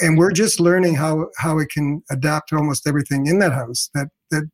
and 0.00 0.18
we're 0.18 0.32
just 0.32 0.60
learning 0.60 0.94
how 0.94 1.28
how 1.36 1.58
it 1.58 1.70
can 1.70 2.02
adapt 2.10 2.50
to 2.50 2.56
almost 2.56 2.86
everything 2.86 3.26
in 3.26 3.38
that 3.38 3.52
house 3.52 3.90
that 3.94 4.08
that 4.30 4.48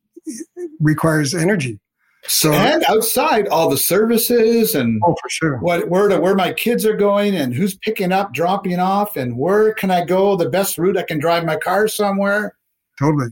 requires 0.79 1.33
energy. 1.33 1.79
So 2.27 2.51
and 2.53 2.83
outside 2.87 3.47
all 3.47 3.69
the 3.69 3.77
services 3.77 4.73
and 4.73 4.99
oh 5.05 5.15
for 5.21 5.29
sure 5.29 5.57
what 5.59 5.89
where 5.89 6.07
to 6.07 6.19
where 6.19 6.35
my 6.35 6.53
kids 6.53 6.85
are 6.85 6.95
going 6.95 7.35
and 7.35 7.53
who's 7.53 7.77
picking 7.77 8.11
up 8.11 8.33
dropping 8.33 8.79
off 8.79 9.15
and 9.15 9.37
where 9.37 9.73
can 9.73 9.91
I 9.91 10.03
go 10.03 10.35
the 10.35 10.49
best 10.49 10.77
route 10.77 10.97
I 10.97 11.03
can 11.03 11.19
drive 11.19 11.45
my 11.45 11.55
car 11.55 11.87
somewhere 11.87 12.55
totally. 12.99 13.29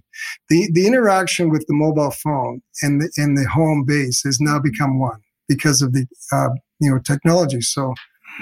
The 0.50 0.70
the 0.74 0.88
interaction 0.88 1.50
with 1.50 1.66
the 1.68 1.74
mobile 1.74 2.12
phone 2.12 2.62
and 2.82 3.02
the 3.02 3.12
and 3.18 3.38
the 3.38 3.48
home 3.48 3.84
base 3.86 4.22
has 4.24 4.40
now 4.40 4.60
become 4.60 5.00
one 5.00 5.22
because 5.48 5.82
of 5.82 5.94
the 5.94 6.06
uh, 6.32 6.50
you 6.80 6.90
know 6.90 7.00
technology. 7.00 7.62
So 7.62 7.94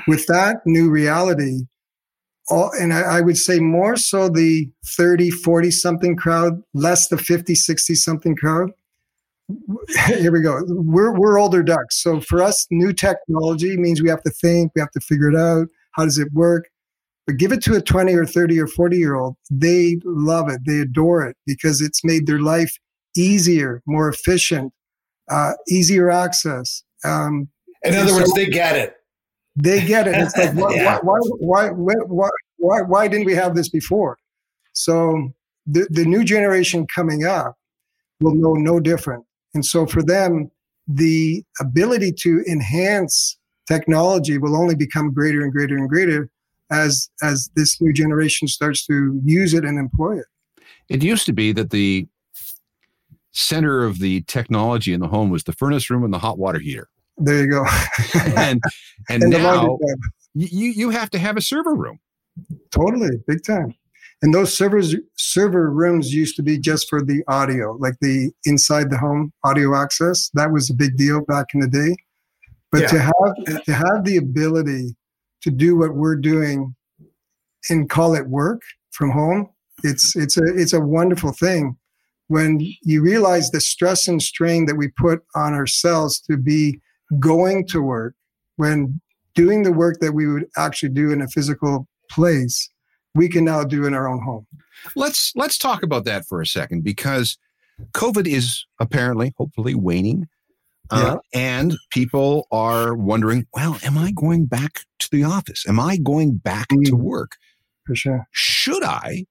with 0.07 0.25
that 0.27 0.57
new 0.65 0.89
reality, 0.89 1.61
all 2.49 2.71
and 2.79 2.93
I, 2.93 3.01
I, 3.01 3.21
would 3.21 3.37
say 3.37 3.59
more 3.59 3.95
so 3.95 4.29
the 4.29 4.69
30, 4.85 5.31
40 5.31 5.71
something 5.71 6.15
crowd, 6.15 6.61
less 6.73 7.07
the 7.07 7.17
50, 7.17 7.55
60 7.55 7.95
something 7.95 8.35
crowd. 8.35 8.71
Here 10.07 10.31
we 10.31 10.41
go. 10.41 10.61
We're 10.67 11.17
we're 11.17 11.37
older 11.37 11.61
ducks. 11.61 12.01
So 12.01 12.21
for 12.21 12.41
us, 12.41 12.65
new 12.71 12.93
technology 12.93 13.77
means 13.77 14.01
we 14.01 14.09
have 14.09 14.23
to 14.23 14.29
think, 14.29 14.71
we 14.75 14.81
have 14.81 14.91
to 14.91 15.01
figure 15.01 15.29
it 15.29 15.35
out. 15.35 15.67
How 15.91 16.05
does 16.05 16.17
it 16.17 16.31
work? 16.31 16.70
But 17.31 17.37
give 17.37 17.53
it 17.53 17.63
to 17.63 17.75
a 17.75 17.81
20 17.81 18.13
or 18.13 18.25
30 18.25 18.59
or 18.59 18.67
40 18.67 18.97
year 18.97 19.15
old, 19.15 19.37
they 19.49 19.97
love 20.03 20.49
it. 20.49 20.59
They 20.65 20.79
adore 20.79 21.25
it 21.25 21.37
because 21.45 21.79
it's 21.79 22.03
made 22.03 22.27
their 22.27 22.41
life 22.41 22.77
easier, 23.15 23.81
more 23.85 24.09
efficient, 24.09 24.73
uh, 25.29 25.53
easier 25.69 26.11
access. 26.11 26.83
Um, 27.05 27.47
In 27.83 27.95
other 27.95 28.13
words, 28.13 28.33
they 28.33 28.47
get 28.47 28.75
it. 28.75 28.95
They 29.55 29.79
get 29.85 30.09
it. 30.09 30.15
It's 30.17 30.35
like, 30.35 30.53
why, 30.55 30.75
yeah. 30.75 30.99
why, 31.03 31.19
why, 31.39 31.69
why, 31.69 32.29
why, 32.57 32.81
why 32.81 33.07
didn't 33.07 33.27
we 33.27 33.35
have 33.35 33.55
this 33.55 33.69
before? 33.69 34.17
So 34.73 35.31
the, 35.65 35.87
the 35.89 36.03
new 36.03 36.25
generation 36.25 36.85
coming 36.93 37.23
up 37.23 37.55
will 38.19 38.35
know 38.35 38.55
no 38.55 38.81
different. 38.81 39.23
And 39.53 39.63
so 39.65 39.85
for 39.85 40.03
them, 40.03 40.51
the 40.85 41.45
ability 41.61 42.11
to 42.11 42.43
enhance 42.45 43.37
technology 43.69 44.37
will 44.37 44.57
only 44.57 44.75
become 44.75 45.13
greater 45.13 45.43
and 45.43 45.53
greater 45.53 45.77
and 45.77 45.87
greater 45.87 46.29
as 46.71 47.09
as 47.21 47.49
this 47.55 47.79
new 47.81 47.93
generation 47.93 48.47
starts 48.47 48.85
to 48.87 49.19
use 49.23 49.53
it 49.53 49.65
and 49.65 49.77
employ 49.77 50.19
it. 50.19 50.25
It 50.89 51.03
used 51.03 51.25
to 51.27 51.33
be 51.33 51.51
that 51.53 51.69
the 51.69 52.07
center 53.31 53.83
of 53.83 53.99
the 53.99 54.21
technology 54.23 54.93
in 54.93 54.99
the 54.99 55.07
home 55.07 55.29
was 55.29 55.43
the 55.43 55.53
furnace 55.53 55.89
room 55.89 56.03
and 56.03 56.13
the 56.13 56.19
hot 56.19 56.37
water 56.37 56.59
heater. 56.59 56.89
There 57.17 57.39
you 57.39 57.49
go. 57.49 57.65
and 58.35 58.61
and, 59.09 59.23
and 59.23 59.29
now 59.29 59.77
you 60.33 60.69
you 60.69 60.89
have 60.89 61.09
to 61.11 61.19
have 61.19 61.37
a 61.37 61.41
server 61.41 61.75
room. 61.75 61.99
Totally, 62.71 63.09
big 63.27 63.43
time. 63.43 63.75
And 64.23 64.33
those 64.33 64.55
servers 64.55 64.95
server 65.17 65.71
rooms 65.71 66.13
used 66.13 66.35
to 66.35 66.43
be 66.43 66.59
just 66.59 66.87
for 66.89 67.03
the 67.03 67.23
audio, 67.27 67.75
like 67.79 67.95
the 68.01 68.31
inside 68.45 68.91
the 68.91 68.97
home 68.97 69.33
audio 69.43 69.75
access. 69.75 70.29
That 70.35 70.51
was 70.51 70.69
a 70.69 70.73
big 70.73 70.95
deal 70.95 71.21
back 71.25 71.47
in 71.53 71.59
the 71.59 71.67
day. 71.67 71.95
But 72.71 72.81
yeah. 72.81 72.87
to 72.87 72.99
have 72.99 73.63
to 73.65 73.73
have 73.73 74.05
the 74.05 74.17
ability 74.17 74.95
to 75.41 75.51
do 75.51 75.77
what 75.77 75.95
we're 75.95 76.15
doing 76.15 76.75
and 77.69 77.89
call 77.89 78.15
it 78.15 78.27
work 78.27 78.61
from 78.91 79.11
home 79.11 79.49
it's 79.83 80.15
it's 80.15 80.37
a 80.37 80.43
it's 80.45 80.73
a 80.73 80.79
wonderful 80.79 81.31
thing 81.31 81.75
when 82.27 82.61
you 82.83 83.01
realize 83.01 83.51
the 83.51 83.59
stress 83.59 84.07
and 84.07 84.21
strain 84.21 84.65
that 84.65 84.75
we 84.75 84.87
put 84.87 85.21
on 85.35 85.53
ourselves 85.53 86.19
to 86.21 86.37
be 86.37 86.79
going 87.19 87.67
to 87.67 87.81
work 87.81 88.15
when 88.55 89.01
doing 89.35 89.63
the 89.63 89.71
work 89.73 89.99
that 89.99 90.13
we 90.13 90.27
would 90.27 90.45
actually 90.57 90.89
do 90.89 91.11
in 91.11 91.21
a 91.21 91.27
physical 91.27 91.87
place 92.09 92.69
we 93.15 93.27
can 93.27 93.43
now 93.43 93.63
do 93.63 93.85
in 93.85 93.93
our 93.93 94.07
own 94.07 94.21
home. 94.21 94.47
Let's 94.95 95.33
let's 95.35 95.57
talk 95.57 95.83
about 95.83 96.05
that 96.05 96.25
for 96.25 96.41
a 96.41 96.45
second 96.45 96.83
because 96.83 97.37
covid 97.93 98.27
is 98.27 98.65
apparently 98.79 99.33
hopefully 99.37 99.73
waning 99.73 100.27
uh, 100.91 101.17
and 101.33 101.77
people 101.89 102.47
are 102.51 102.93
wondering, 102.93 103.47
well, 103.53 103.77
am 103.83 103.97
I 103.97 104.11
going 104.11 104.45
back 104.45 104.81
to 104.99 105.09
the 105.11 105.23
office? 105.23 105.65
Am 105.67 105.79
I 105.79 105.97
going 105.97 106.37
back 106.37 106.69
mm. 106.69 106.85
to 106.85 106.95
work? 106.95 107.37
For 107.85 107.95
sure. 107.95 108.27
Should 108.31 108.83
I? 108.83 109.25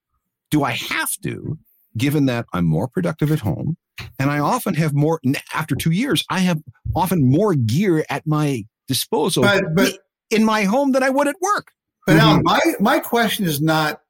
Do 0.50 0.64
I 0.64 0.72
have 0.72 1.12
to? 1.22 1.58
Given 1.96 2.26
that 2.26 2.46
I'm 2.52 2.66
more 2.66 2.88
productive 2.88 3.32
at 3.32 3.40
home 3.40 3.76
and 4.18 4.30
I 4.30 4.38
often 4.38 4.74
have 4.74 4.94
more, 4.94 5.20
after 5.52 5.74
two 5.74 5.90
years, 5.90 6.24
I 6.30 6.40
have 6.40 6.60
often 6.94 7.28
more 7.28 7.54
gear 7.54 8.04
at 8.08 8.26
my 8.26 8.64
disposal 8.86 9.42
but, 9.42 9.62
but, 9.74 9.94
in 10.30 10.44
my 10.44 10.64
home 10.64 10.92
than 10.92 11.02
I 11.02 11.10
would 11.10 11.28
at 11.28 11.36
work. 11.40 11.72
But 12.06 12.14
now, 12.14 12.36
mm-hmm. 12.36 12.44
my, 12.44 12.60
my 12.80 13.00
question 13.00 13.44
is 13.44 13.60
not 13.60 14.00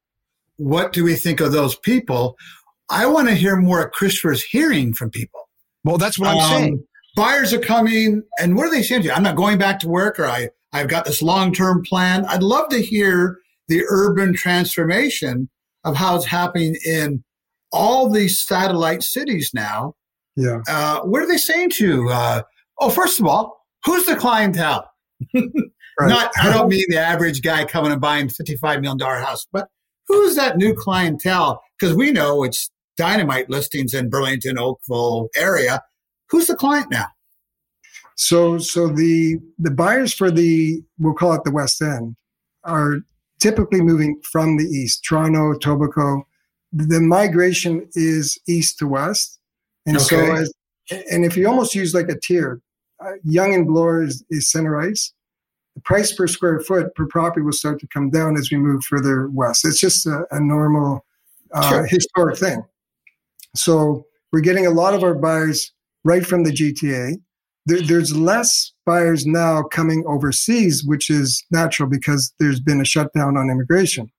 what 0.57 0.93
do 0.93 1.05
we 1.05 1.15
think 1.15 1.41
of 1.41 1.53
those 1.53 1.75
people? 1.75 2.37
I 2.91 3.07
want 3.07 3.29
to 3.29 3.35
hear 3.35 3.57
more 3.57 3.83
of 3.83 3.93
Christopher's 3.93 4.43
hearing 4.43 4.93
from 4.93 5.11
people. 5.11 5.49
Well, 5.85 5.97
that's 5.97 6.19
what 6.19 6.29
I'm 6.29 6.39
um, 6.39 6.51
saying 6.51 6.85
buyers 7.17 7.53
are 7.53 7.61
coming 7.61 8.23
and 8.39 8.57
what 8.57 8.67
are 8.67 8.71
they 8.71 8.83
saying 8.83 9.03
to 9.03 9.09
you? 9.09 9.15
I'm 9.15 9.23
not 9.23 9.37
going 9.37 9.59
back 9.59 9.81
to 9.81 9.89
work 9.89 10.19
or 10.19 10.27
I, 10.27 10.51
I've 10.73 10.89
got 10.89 11.05
this 11.05 11.23
long-term 11.23 11.85
plan. 11.85 12.25
I'd 12.27 12.43
love 12.43 12.69
to 12.71 12.81
hear 12.81 13.39
the 13.69 13.85
urban 13.89 14.35
transformation 14.35 15.49
of 15.85 15.97
how 15.97 16.17
it's 16.17 16.27
happening 16.27 16.77
in 16.87 17.25
all 17.73 18.11
these 18.11 18.43
satellite 18.43 19.03
cities 19.03 19.51
now. 19.55 19.95
Yeah. 20.37 20.61
Uh, 20.69 21.01
what 21.01 21.23
are 21.23 21.27
they 21.27 21.37
saying 21.37 21.71
to 21.71 21.87
you? 21.87 22.09
Uh, 22.11 22.43
oh, 22.79 22.91
first 22.91 23.21
of 23.21 23.27
all, 23.27 23.65
who's 23.85 24.07
the 24.07 24.17
clientele? 24.17 24.91
right. 25.35 25.45
Not, 26.01 26.31
I 26.41 26.53
don't 26.53 26.69
mean 26.69 26.85
the 26.89 26.99
average 26.99 27.43
guy 27.43 27.65
coming 27.65 27.93
and 27.93 28.01
buying 28.01 28.29
$55 28.29 28.81
million 28.81 28.99
house, 28.99 29.47
but 29.53 29.69
who's 30.09 30.35
that 30.37 30.57
new 30.57 30.75
clientele? 30.75 31.63
Because 31.79 31.95
we 31.95 32.13
know 32.13 32.43
it's 32.43 32.71
dynamite 32.97 33.49
listings 33.49 33.95
in 33.95 34.11
Burlington, 34.11 34.59
Oakville 34.59 35.29
area. 35.37 35.81
Who's 36.31 36.47
the 36.47 36.57
client 36.57 36.91
now? 36.91 37.07
So, 38.17 38.59
so 38.59 38.89
the 38.89 39.39
the 39.59 39.71
buyers 39.71 40.13
for 40.13 40.31
the 40.31 40.83
we'll 40.99 41.15
call 41.15 41.33
it 41.33 41.45
the 41.45 41.51
West 41.51 41.81
End 41.81 42.17
are 42.65 42.99
typically 43.41 43.81
moving 43.81 44.21
from 44.31 44.59
the 44.59 44.65
east, 44.65 45.05
Toronto, 45.05 45.55
Etobicoke. 45.55 46.23
The 46.73 47.01
migration 47.01 47.89
is 47.95 48.39
east 48.47 48.79
to 48.79 48.87
west, 48.87 49.41
and 49.87 49.97
okay. 49.97 50.05
so 50.05 50.35
as, 50.35 50.53
and 51.11 51.25
if 51.25 51.37
you 51.37 51.49
almost 51.49 51.75
use 51.75 51.95
like 51.95 52.09
a 52.09 52.19
tier, 52.21 52.61
uh, 53.05 53.13
Yonge 53.25 53.55
and 53.55 53.67
Bloor 53.67 54.05
is, 54.05 54.25
is 54.31 54.51
center 54.51 54.79
ice. 54.79 55.13
The 55.75 55.81
price 55.81 56.13
per 56.13 56.27
square 56.27 56.61
foot 56.61 56.95
per 56.95 57.07
property 57.07 57.43
will 57.43 57.53
start 57.53 57.81
to 57.81 57.89
come 57.89 58.11
down 58.11 58.37
as 58.37 58.51
we 58.51 58.59
move 58.59 58.85
further 58.85 59.29
west. 59.31 59.65
It's 59.65 59.81
just 59.81 60.07
a, 60.07 60.27
a 60.31 60.41
normal 60.41 61.05
uh, 61.53 61.69
sure. 61.69 61.87
historic 61.87 62.39
thing. 62.39 62.63
So 63.57 64.07
we're 64.33 64.41
getting 64.41 64.67
a 64.67 64.71
lot 64.71 64.95
of 64.95 65.03
our 65.03 65.15
buyers 65.15 65.73
right 66.05 66.25
from 66.25 66.45
the 66.45 66.51
GTA. 66.51 67.17
There, 67.67 67.83
there's 67.83 68.17
less 68.17 68.73
buyers 68.87 69.27
now 69.27 69.63
coming 69.63 70.05
overseas, 70.07 70.85
which 70.85 71.11
is 71.11 71.45
natural 71.51 71.89
because 71.89 72.33
there's 72.39 72.61
been 72.61 72.81
a 72.81 72.85
shutdown 72.85 73.37
on 73.37 73.51
immigration. 73.51 74.11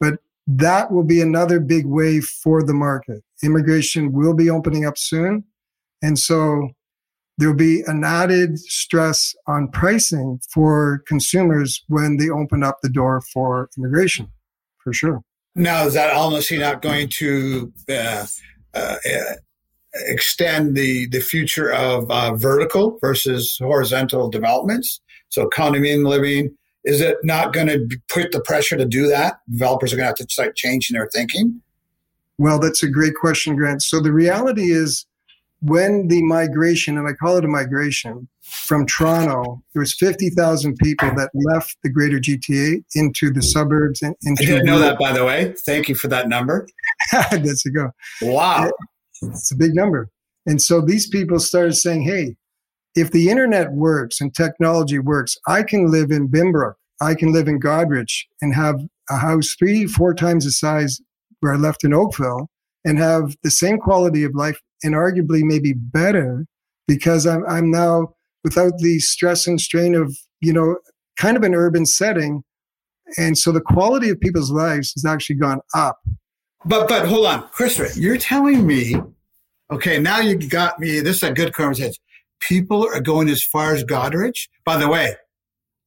But 0.00 0.14
that 0.46 0.90
will 0.90 1.04
be 1.04 1.20
another 1.20 1.60
big 1.60 1.86
wave 1.86 2.24
for 2.24 2.62
the 2.62 2.74
market. 2.74 3.22
Immigration 3.42 4.12
will 4.12 4.34
be 4.34 4.50
opening 4.50 4.84
up 4.84 4.98
soon. 4.98 5.44
And 6.00 6.18
so 6.18 6.70
there'll 7.38 7.54
be 7.54 7.82
an 7.86 8.04
added 8.04 8.58
stress 8.58 9.34
on 9.46 9.68
pricing 9.68 10.40
for 10.52 11.02
consumers 11.06 11.84
when 11.88 12.16
they 12.16 12.28
open 12.28 12.62
up 12.62 12.78
the 12.82 12.88
door 12.88 13.22
for 13.32 13.68
immigration, 13.78 14.28
for 14.82 14.92
sure. 14.92 15.22
Now, 15.54 15.86
is 15.86 15.94
that 15.94 16.14
honestly 16.14 16.58
not 16.58 16.82
going 16.82 17.08
to 17.10 17.72
uh, 17.88 18.26
uh, 18.74 18.96
extend 19.94 20.76
the, 20.76 21.06
the 21.08 21.20
future 21.20 21.72
of 21.72 22.10
uh, 22.10 22.34
vertical 22.34 22.98
versus 23.00 23.56
horizontal 23.58 24.28
developments? 24.30 25.00
So, 25.28 25.48
condominium 25.48 26.06
living, 26.06 26.56
is 26.84 27.00
it 27.00 27.16
not 27.22 27.52
going 27.52 27.68
to 27.68 27.88
put 28.08 28.32
the 28.32 28.40
pressure 28.40 28.76
to 28.76 28.84
do 28.84 29.06
that? 29.08 29.36
Developers 29.50 29.92
are 29.92 29.96
going 29.96 30.04
to 30.04 30.08
have 30.08 30.16
to 30.16 30.32
start 30.32 30.56
changing 30.56 30.94
their 30.94 31.08
thinking? 31.12 31.60
Well, 32.38 32.58
that's 32.58 32.82
a 32.82 32.88
great 32.88 33.14
question, 33.14 33.56
Grant. 33.56 33.82
So, 33.82 34.00
the 34.00 34.12
reality 34.12 34.72
is, 34.72 35.06
when 35.60 36.08
the 36.08 36.22
migration, 36.24 36.98
and 36.98 37.08
I 37.08 37.12
call 37.12 37.36
it 37.36 37.44
a 37.44 37.48
migration, 37.48 38.28
from 38.42 38.84
Toronto, 38.86 39.62
there 39.72 39.80
was 39.80 39.94
50,000 39.94 40.76
people 40.76 41.08
that 41.16 41.30
left 41.32 41.76
the 41.82 41.88
greater 41.88 42.18
GTA 42.18 42.84
into 42.94 43.32
the 43.32 43.40
suburbs. 43.40 44.02
And 44.02 44.14
into 44.24 44.42
I 44.42 44.46
didn't 44.46 44.66
know 44.66 44.78
that, 44.78 44.98
by 44.98 45.12
the 45.12 45.24
way. 45.24 45.54
Thank 45.64 45.88
you 45.88 45.94
for 45.94 46.08
that 46.08 46.28
number. 46.28 46.68
That's 47.12 47.64
a 47.64 47.70
go. 47.70 47.90
Wow. 48.20 48.70
It's 49.22 49.52
a 49.52 49.56
big 49.56 49.74
number. 49.74 50.08
And 50.46 50.60
so 50.60 50.80
these 50.80 51.08
people 51.08 51.38
started 51.38 51.74
saying, 51.74 52.02
hey, 52.02 52.36
if 52.94 53.10
the 53.10 53.30
internet 53.30 53.72
works 53.72 54.20
and 54.20 54.34
technology 54.34 54.98
works, 54.98 55.36
I 55.46 55.62
can 55.62 55.90
live 55.90 56.10
in 56.10 56.28
Binbrook, 56.28 56.74
I 57.00 57.14
can 57.14 57.32
live 57.32 57.48
in 57.48 57.60
Goderich 57.60 58.24
and 58.40 58.54
have 58.54 58.80
a 59.10 59.16
house 59.16 59.54
three, 59.58 59.86
four 59.86 60.14
times 60.14 60.44
the 60.44 60.52
size 60.52 61.00
where 61.40 61.54
I 61.54 61.56
left 61.56 61.84
in 61.84 61.94
Oakville 61.94 62.48
and 62.84 62.98
have 62.98 63.36
the 63.42 63.50
same 63.50 63.78
quality 63.78 64.24
of 64.24 64.34
life 64.34 64.60
and 64.82 64.94
arguably 64.94 65.42
maybe 65.42 65.72
better 65.72 66.46
because 66.86 67.26
I'm, 67.26 67.44
I'm 67.46 67.70
now 67.70 68.14
without 68.44 68.78
the 68.78 68.98
stress 68.98 69.46
and 69.46 69.60
strain 69.60 69.94
of, 69.94 70.16
you 70.40 70.52
know, 70.52 70.76
kind 71.16 71.36
of 71.36 71.44
an 71.44 71.54
urban 71.54 71.86
setting. 71.86 72.42
And 73.16 73.38
so 73.38 73.52
the 73.52 73.60
quality 73.60 74.10
of 74.10 74.20
people's 74.20 74.50
lives 74.50 74.92
has 74.94 75.04
actually 75.04 75.36
gone 75.36 75.60
up. 75.74 75.98
But, 76.64 76.88
but 76.88 77.06
hold 77.06 77.26
on, 77.26 77.48
Chris, 77.48 77.96
you're 77.96 78.18
telling 78.18 78.66
me, 78.66 78.96
okay, 79.72 79.98
now 79.98 80.20
you 80.20 80.36
got 80.36 80.78
me. 80.78 81.00
This 81.00 81.16
is 81.16 81.22
a 81.22 81.32
good 81.32 81.52
conversation. 81.52 81.94
People 82.40 82.86
are 82.86 83.00
going 83.00 83.28
as 83.28 83.42
far 83.42 83.74
as 83.74 83.84
Goderich. 83.84 84.48
By 84.64 84.76
the 84.76 84.88
way, 84.88 85.14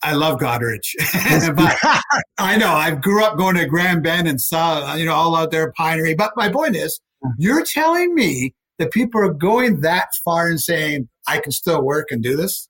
I 0.02 0.14
love 0.14 0.40
Goderich. 0.40 0.94
I 2.38 2.58
know 2.58 2.70
I 2.70 2.92
grew 2.92 3.24
up 3.24 3.38
going 3.38 3.56
to 3.56 3.66
Grand 3.66 4.04
Bend 4.04 4.28
and 4.28 4.40
saw, 4.40 4.96
you 4.96 5.06
know, 5.06 5.14
all 5.14 5.36
out 5.36 5.52
there 5.52 5.74
pinery. 5.74 6.16
But 6.16 6.32
my 6.36 6.50
point 6.50 6.76
is, 6.76 7.00
you're 7.38 7.66
telling 7.66 8.14
me 8.14 8.54
that 8.80 8.92
people 8.92 9.22
are 9.22 9.34
going 9.34 9.82
that 9.82 10.10
far 10.24 10.48
and 10.48 10.60
saying, 10.60 11.10
I 11.28 11.40
can 11.40 11.52
still 11.52 11.84
work 11.84 12.12
and 12.12 12.22
do 12.22 12.36
this? 12.36 12.70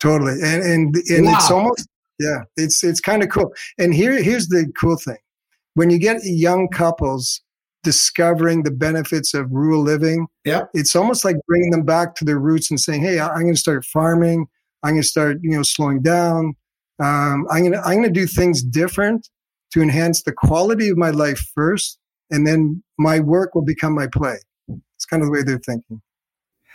Totally. 0.00 0.34
And 0.42 0.62
and, 0.62 0.96
and 0.96 1.26
wow. 1.26 1.34
it's 1.34 1.50
almost 1.50 1.88
yeah, 2.18 2.42
it's 2.56 2.84
it's 2.84 3.00
kind 3.00 3.22
of 3.22 3.28
cool. 3.30 3.52
And 3.78 3.94
here 3.94 4.22
here's 4.22 4.48
the 4.48 4.70
cool 4.80 4.96
thing. 4.96 5.18
When 5.74 5.90
you 5.90 5.98
get 5.98 6.18
young 6.24 6.68
couples 6.68 7.40
discovering 7.88 8.64
the 8.64 8.70
benefits 8.70 9.32
of 9.32 9.50
rural 9.50 9.80
living, 9.80 10.26
yeah. 10.44 10.64
it's 10.74 10.94
almost 10.94 11.24
like 11.24 11.36
bringing 11.46 11.70
them 11.70 11.84
back 11.84 12.14
to 12.14 12.22
their 12.22 12.38
roots 12.38 12.70
and 12.70 12.78
saying, 12.78 13.00
"Hey, 13.00 13.18
I'm 13.18 13.40
going 13.40 13.54
to 13.54 13.58
start 13.58 13.86
farming. 13.86 14.46
I'm 14.82 14.90
going 14.92 15.02
to 15.02 15.08
start, 15.08 15.38
you 15.40 15.52
know, 15.52 15.62
slowing 15.62 16.02
down. 16.02 16.54
Um, 17.02 17.46
I'm 17.50 17.60
going 17.60 17.72
to 17.72 17.78
I'm 17.78 17.94
going 17.94 18.02
to 18.02 18.10
do 18.10 18.26
things 18.26 18.62
different 18.62 19.30
to 19.72 19.80
enhance 19.80 20.22
the 20.22 20.32
quality 20.32 20.90
of 20.90 20.98
my 20.98 21.08
life 21.08 21.40
first, 21.54 21.98
and 22.30 22.46
then 22.46 22.82
my 22.98 23.20
work 23.20 23.54
will 23.54 23.64
become 23.64 23.94
my 23.94 24.06
play." 24.06 24.36
It's 24.68 25.06
kind 25.06 25.22
of 25.22 25.28
the 25.28 25.32
way 25.32 25.42
they're 25.42 25.58
thinking. 25.58 26.02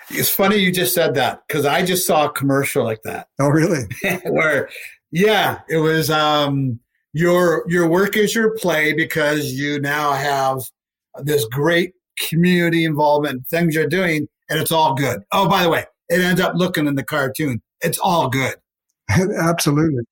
It's 0.09 0.31
funny 0.31 0.55
you 0.55 0.71
just 0.71 0.95
said 0.95 1.13
that 1.13 1.43
because 1.47 1.67
I 1.67 1.85
just 1.85 2.07
saw 2.07 2.25
a 2.25 2.31
commercial 2.31 2.83
like 2.83 3.03
that. 3.03 3.27
Oh, 3.39 3.49
really? 3.49 3.83
Where, 4.25 4.67
yeah, 5.11 5.59
it 5.69 5.77
was 5.77 6.09
um, 6.09 6.79
your 7.13 7.65
your 7.67 7.87
work 7.87 8.17
is 8.17 8.33
your 8.33 8.55
play 8.55 8.93
because 8.93 9.53
you 9.53 9.79
now 9.79 10.13
have 10.13 10.63
this 11.21 11.45
great 11.45 11.93
community 12.19 12.85
involvement 12.85 13.47
things 13.47 13.75
you're 13.75 13.87
doing, 13.87 14.27
and 14.49 14.59
it's 14.59 14.71
all 14.71 14.95
good. 14.95 15.21
Oh, 15.31 15.47
by 15.47 15.63
the 15.63 15.69
way, 15.69 15.85
it 16.09 16.21
ends 16.21 16.41
up 16.41 16.53
looking 16.55 16.87
in 16.87 16.95
the 16.95 17.03
cartoon. 17.03 17.61
It's 17.81 17.99
all 17.99 18.29
good. 18.29 18.55
Absolutely, 19.09 20.03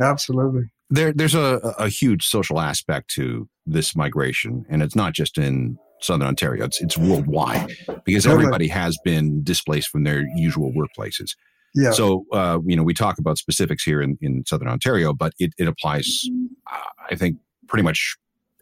absolutely. 0.00 0.70
There, 0.90 1.12
there's 1.12 1.34
a, 1.34 1.74
a 1.78 1.88
huge 1.88 2.26
social 2.26 2.60
aspect 2.60 3.10
to 3.14 3.48
this 3.66 3.96
migration, 3.96 4.66
and 4.68 4.82
it's 4.82 4.94
not 4.94 5.14
just 5.14 5.38
in 5.38 5.78
Southern 6.00 6.28
Ontario. 6.28 6.64
It's 6.64 6.80
it's 6.80 6.96
worldwide 6.96 7.72
because 8.04 8.26
everybody 8.26 8.68
has 8.68 8.98
been 9.04 9.42
displaced 9.42 9.88
from 9.88 10.04
their 10.04 10.26
usual 10.36 10.72
workplaces. 10.72 11.34
Yeah. 11.74 11.92
So 11.92 12.26
uh, 12.32 12.58
you 12.64 12.76
know 12.76 12.82
we 12.82 12.94
talk 12.94 13.18
about 13.18 13.38
specifics 13.38 13.82
here 13.82 14.00
in, 14.00 14.18
in 14.20 14.44
Southern 14.46 14.68
Ontario, 14.68 15.12
but 15.12 15.32
it, 15.38 15.52
it 15.58 15.68
applies, 15.68 16.24
uh, 16.70 16.78
I 17.10 17.14
think, 17.14 17.38
pretty 17.66 17.82
much 17.82 18.16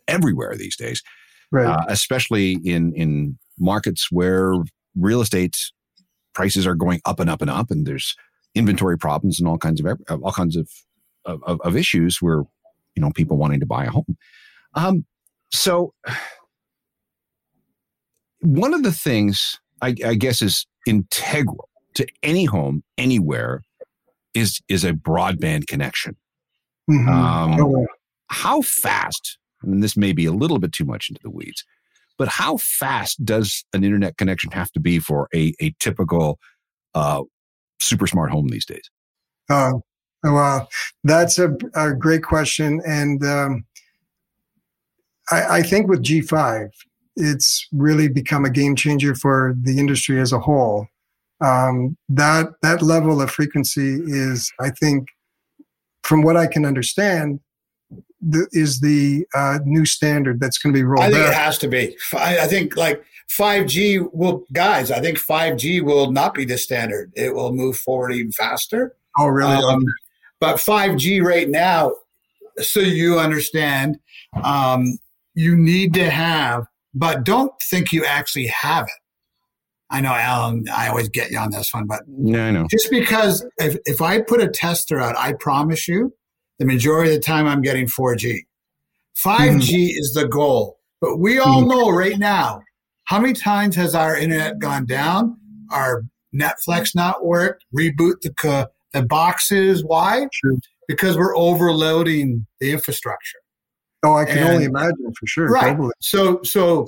everywhere 0.09 0.55
these 0.57 0.77
days. 0.77 1.03
Right. 1.53 1.67
Uh, 1.67 1.85
especially 1.89 2.59
in 2.65 2.93
in 2.95 3.39
markets 3.59 4.09
where 4.11 4.55
real 4.95 5.21
estate 5.21 5.57
prices 6.35 6.67
are 6.67 6.75
going 6.75 7.01
up 7.05 7.21
and 7.21 7.31
up 7.31 7.41
and 7.41 7.51
up, 7.51 7.71
and 7.71 7.87
there's 7.87 8.15
inventory 8.55 8.99
problems 8.99 9.39
and 9.39 9.49
all 9.49 9.59
kinds 9.59 9.81
of 9.81 10.01
all 10.23 10.33
kinds 10.33 10.57
of 10.57 10.69
of, 11.25 11.61
of 11.61 11.77
issues 11.77 12.19
where 12.21 12.43
you 12.95 13.03
know 13.03 13.11
people 13.11 13.37
wanting 13.37 13.61
to 13.61 13.67
buy 13.67 13.85
a 13.85 13.91
home. 13.91 14.17
Um, 14.75 15.07
so 15.53 15.95
one 18.41 18.75
of 18.75 18.83
the 18.83 18.93
things 18.93 19.59
I, 19.83 19.95
I 20.05 20.15
guess 20.15 20.43
is 20.43 20.67
integral 20.87 21.69
to 21.95 22.07
any 22.23 22.45
home 22.45 22.83
anywhere 22.99 23.63
is 24.35 24.61
is 24.69 24.85
a 24.85 24.93
broadband 24.93 25.67
connection. 25.67 26.17
Mm-hmm. 26.91 27.09
Um, 27.09 27.61
oh. 27.61 27.87
How 28.29 28.61
fast? 28.61 29.39
And 29.62 29.83
this 29.83 29.97
may 29.97 30.12
be 30.12 30.27
a 30.27 30.33
little 30.33 30.59
bit 30.59 30.73
too 30.73 30.85
much 30.85 31.09
into 31.09 31.21
the 31.23 31.31
weeds, 31.31 31.64
but 32.19 32.29
how 32.29 32.57
fast 32.59 33.25
does 33.25 33.64
an 33.73 33.85
internet 33.85 34.16
connection 34.16 34.51
have 34.53 34.71
to 34.73 34.81
be 34.81 34.99
for 34.99 35.29
a 35.35 35.55
a 35.61 35.75
typical 35.79 36.38
uh, 36.95 37.23
super 37.81 38.07
smart 38.07 38.31
home 38.31 38.49
these 38.49 38.66
days? 38.66 38.90
Uh, 39.49 39.73
well, 40.23 40.69
that's 41.05 41.38
a, 41.38 41.57
a 41.75 41.92
great 41.95 42.23
question, 42.23 42.81
and 42.87 43.25
um, 43.25 43.64
I, 45.31 45.59
I 45.59 45.62
think 45.62 45.88
with 45.88 46.03
G 46.03 46.21
five, 46.21 46.71
it's 47.16 47.66
really 47.73 48.09
become 48.09 48.45
a 48.45 48.51
game 48.51 48.77
changer 48.77 49.14
for 49.14 49.55
the 49.62 49.79
industry 49.79 50.21
as 50.21 50.33
a 50.33 50.40
whole. 50.40 50.87
Um, 51.45 51.97
that 52.09 52.49
that 52.62 52.83
level 52.83 53.21
of 53.21 53.31
frequency 53.31 54.01
is, 54.07 54.51
I 54.61 54.71
think, 54.71 55.09
from 56.03 56.23
what 56.23 56.37
I 56.37 56.47
can 56.47 56.64
understand, 56.64 57.40
the, 58.29 58.49
is 58.53 58.81
the 58.81 59.27
uh, 59.35 59.59
new 59.65 59.85
standard 59.85 60.41
that's 60.41 60.59
going 60.59 60.75
to 60.75 60.79
be 60.79 60.85
rolled. 60.85 61.05
I 61.05 61.11
think 61.11 61.25
out. 61.25 61.31
it 61.31 61.35
has 61.35 61.59
to 61.59 61.69
be. 61.69 61.97
I 62.15 62.47
think 62.47 62.77
like 62.77 63.05
5G 63.31 64.09
will, 64.12 64.45
guys. 64.53 64.91
I 64.91 65.01
think 65.01 65.19
5G 65.19 65.83
will 65.83 66.11
not 66.11 66.35
be 66.35 66.45
the 66.45 66.59
standard. 66.59 67.12
It 67.15 67.35
will 67.35 67.53
move 67.53 67.77
forward 67.77 68.12
even 68.12 68.33
faster. 68.33 68.97
Oh, 69.19 69.29
really? 69.29 69.55
Um, 69.55 69.85
but 70.41 70.57
5G 70.57 71.23
right 71.23 71.49
now, 71.49 71.93
so 72.59 72.81
you 72.81 73.19
understand, 73.19 73.99
um, 74.43 74.99
you 75.35 75.57
need 75.57 75.95
to 75.95 76.11
have 76.11 76.67
but 76.97 77.25
don't 77.25 77.53
think 77.61 77.93
you 77.93 78.07
actually 78.07 78.47
have 78.47 78.85
it. 78.85 79.03
I 79.91 80.01
know, 80.01 80.15
Alan, 80.15 80.65
I 80.75 80.89
always 80.89 81.11
get 81.11 81.31
you 81.31 81.39
on 81.39 81.51
this 81.51 81.73
one, 81.73 81.87
but 81.87 82.03
yeah, 82.09 82.47
I 82.47 82.51
know. 82.51 82.67
Just 82.71 82.91
because 82.91 83.47
if, 83.59 83.77
if 83.85 84.01
I 84.01 84.23
put 84.23 84.41
a 84.41 84.49
tester 84.49 84.99
out, 84.99 85.15
I 85.17 85.35
promise 85.35 85.87
you, 85.87 86.12
the 86.59 86.66
majority 86.66 87.11
of 87.11 87.16
the 87.16 87.23
time 87.23 87.47
I'm 87.47 87.62
getting 87.62 87.87
4G. 87.87 88.40
5G 89.25 89.59
mm-hmm. 89.59 89.99
is 89.99 90.12
the 90.14 90.27
goal. 90.29 90.79
But 91.01 91.19
we 91.19 91.38
all 91.38 91.62
mm. 91.62 91.69
know 91.69 91.90
right 91.90 92.19
now 92.19 92.62
how 93.05 93.21
many 93.21 93.33
times 93.33 93.77
has 93.77 93.95
our 93.95 94.16
internet 94.16 94.59
gone 94.59 94.87
down? 94.87 95.37
Our 95.71 96.03
Netflix 96.35 96.95
not 96.95 97.25
worked? 97.25 97.64
Reboot 97.77 98.21
the 98.23 98.69
the 98.92 99.03
boxes. 99.03 99.85
Why? 99.85 100.27
Because 100.88 101.16
we're 101.16 101.37
overloading 101.37 102.47
the 102.61 102.73
infrastructure. 102.73 103.38
Oh, 104.05 104.14
I 104.14 104.25
can 104.25 104.38
and, 104.38 104.49
only 104.49 104.64
imagine 104.64 105.12
for 105.19 105.27
sure. 105.27 105.49
Right. 105.49 105.71
Totally. 105.71 105.92
So, 106.01 106.40
so 106.42 106.87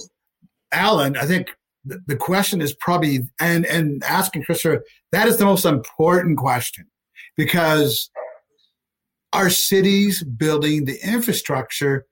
Alan, 0.72 1.16
I 1.16 1.24
think 1.24 1.48
the, 1.84 2.00
the 2.06 2.16
question 2.16 2.60
is 2.60 2.74
probably 2.74 3.20
and 3.40 3.64
and 3.66 4.02
asking 4.04 4.44
Christopher 4.44 4.84
that 5.12 5.28
is 5.28 5.38
the 5.38 5.44
most 5.44 5.64
important 5.64 6.38
question 6.38 6.86
because 7.36 8.10
our 9.32 9.50
cities 9.50 10.22
building 10.24 10.84
the 10.84 10.98
infrastructure 11.06 12.06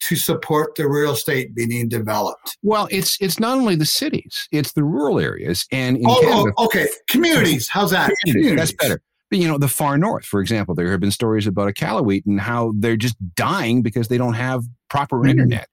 to 0.00 0.16
support 0.16 0.76
the 0.76 0.88
real 0.88 1.12
estate 1.12 1.54
being 1.54 1.88
developed. 1.88 2.56
Well, 2.62 2.88
it's 2.90 3.16
it's 3.20 3.40
not 3.40 3.58
only 3.58 3.74
the 3.74 3.86
cities; 3.86 4.48
it's 4.52 4.72
the 4.72 4.84
rural 4.84 5.18
areas 5.18 5.66
and 5.72 5.98
oh, 6.06 6.20
Canada, 6.20 6.52
oh, 6.56 6.64
okay, 6.66 6.86
communities. 7.08 7.68
How's 7.68 7.90
that? 7.90 8.12
Communities. 8.24 8.56
That's 8.56 8.72
better. 8.72 9.02
But, 9.30 9.40
you 9.40 9.48
know, 9.48 9.58
the 9.58 9.68
far 9.68 9.98
north, 9.98 10.24
for 10.24 10.40
example, 10.40 10.74
there 10.74 10.90
have 10.90 11.00
been 11.00 11.10
stories 11.10 11.46
about 11.46 11.74
Iqaluit 11.74 12.22
and 12.24 12.40
how 12.40 12.72
they're 12.76 12.96
just 12.96 13.16
dying 13.34 13.82
because 13.82 14.08
they 14.08 14.16
don't 14.16 14.34
have 14.34 14.64
proper 14.88 15.18
mm-hmm. 15.18 15.28
internet. 15.28 15.68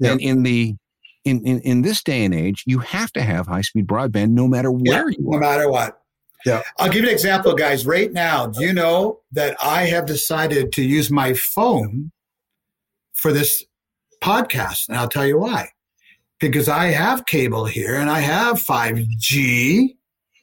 Yep. 0.00 0.12
And 0.12 0.20
in 0.20 0.42
the 0.42 0.74
in, 1.24 1.46
in 1.46 1.60
in 1.60 1.82
this 1.82 2.02
day 2.02 2.24
and 2.24 2.34
age, 2.34 2.64
you 2.66 2.80
have 2.80 3.12
to 3.12 3.22
have 3.22 3.46
high 3.46 3.62
speed 3.62 3.86
broadband 3.86 4.30
no 4.30 4.46
matter 4.46 4.70
where 4.70 5.08
yeah, 5.08 5.16
you 5.18 5.30
are. 5.30 5.34
No 5.34 5.38
matter 5.38 5.70
what. 5.70 6.00
Yeah. 6.44 6.62
I'll 6.78 6.88
give 6.88 7.02
you 7.02 7.08
an 7.08 7.14
example, 7.14 7.54
guys. 7.54 7.86
Right 7.86 8.12
now, 8.12 8.46
do 8.46 8.64
you 8.64 8.72
know 8.72 9.20
that 9.32 9.56
I 9.62 9.86
have 9.86 10.06
decided 10.06 10.72
to 10.72 10.82
use 10.82 11.10
my 11.10 11.34
phone 11.34 12.12
for 13.14 13.32
this 13.32 13.64
podcast? 14.22 14.88
And 14.88 14.96
I'll 14.96 15.08
tell 15.08 15.26
you 15.26 15.38
why. 15.38 15.70
Because 16.40 16.68
I 16.68 16.86
have 16.86 17.26
cable 17.26 17.64
here 17.64 17.96
and 17.96 18.08
I 18.08 18.20
have 18.20 18.56
5G 18.56 19.96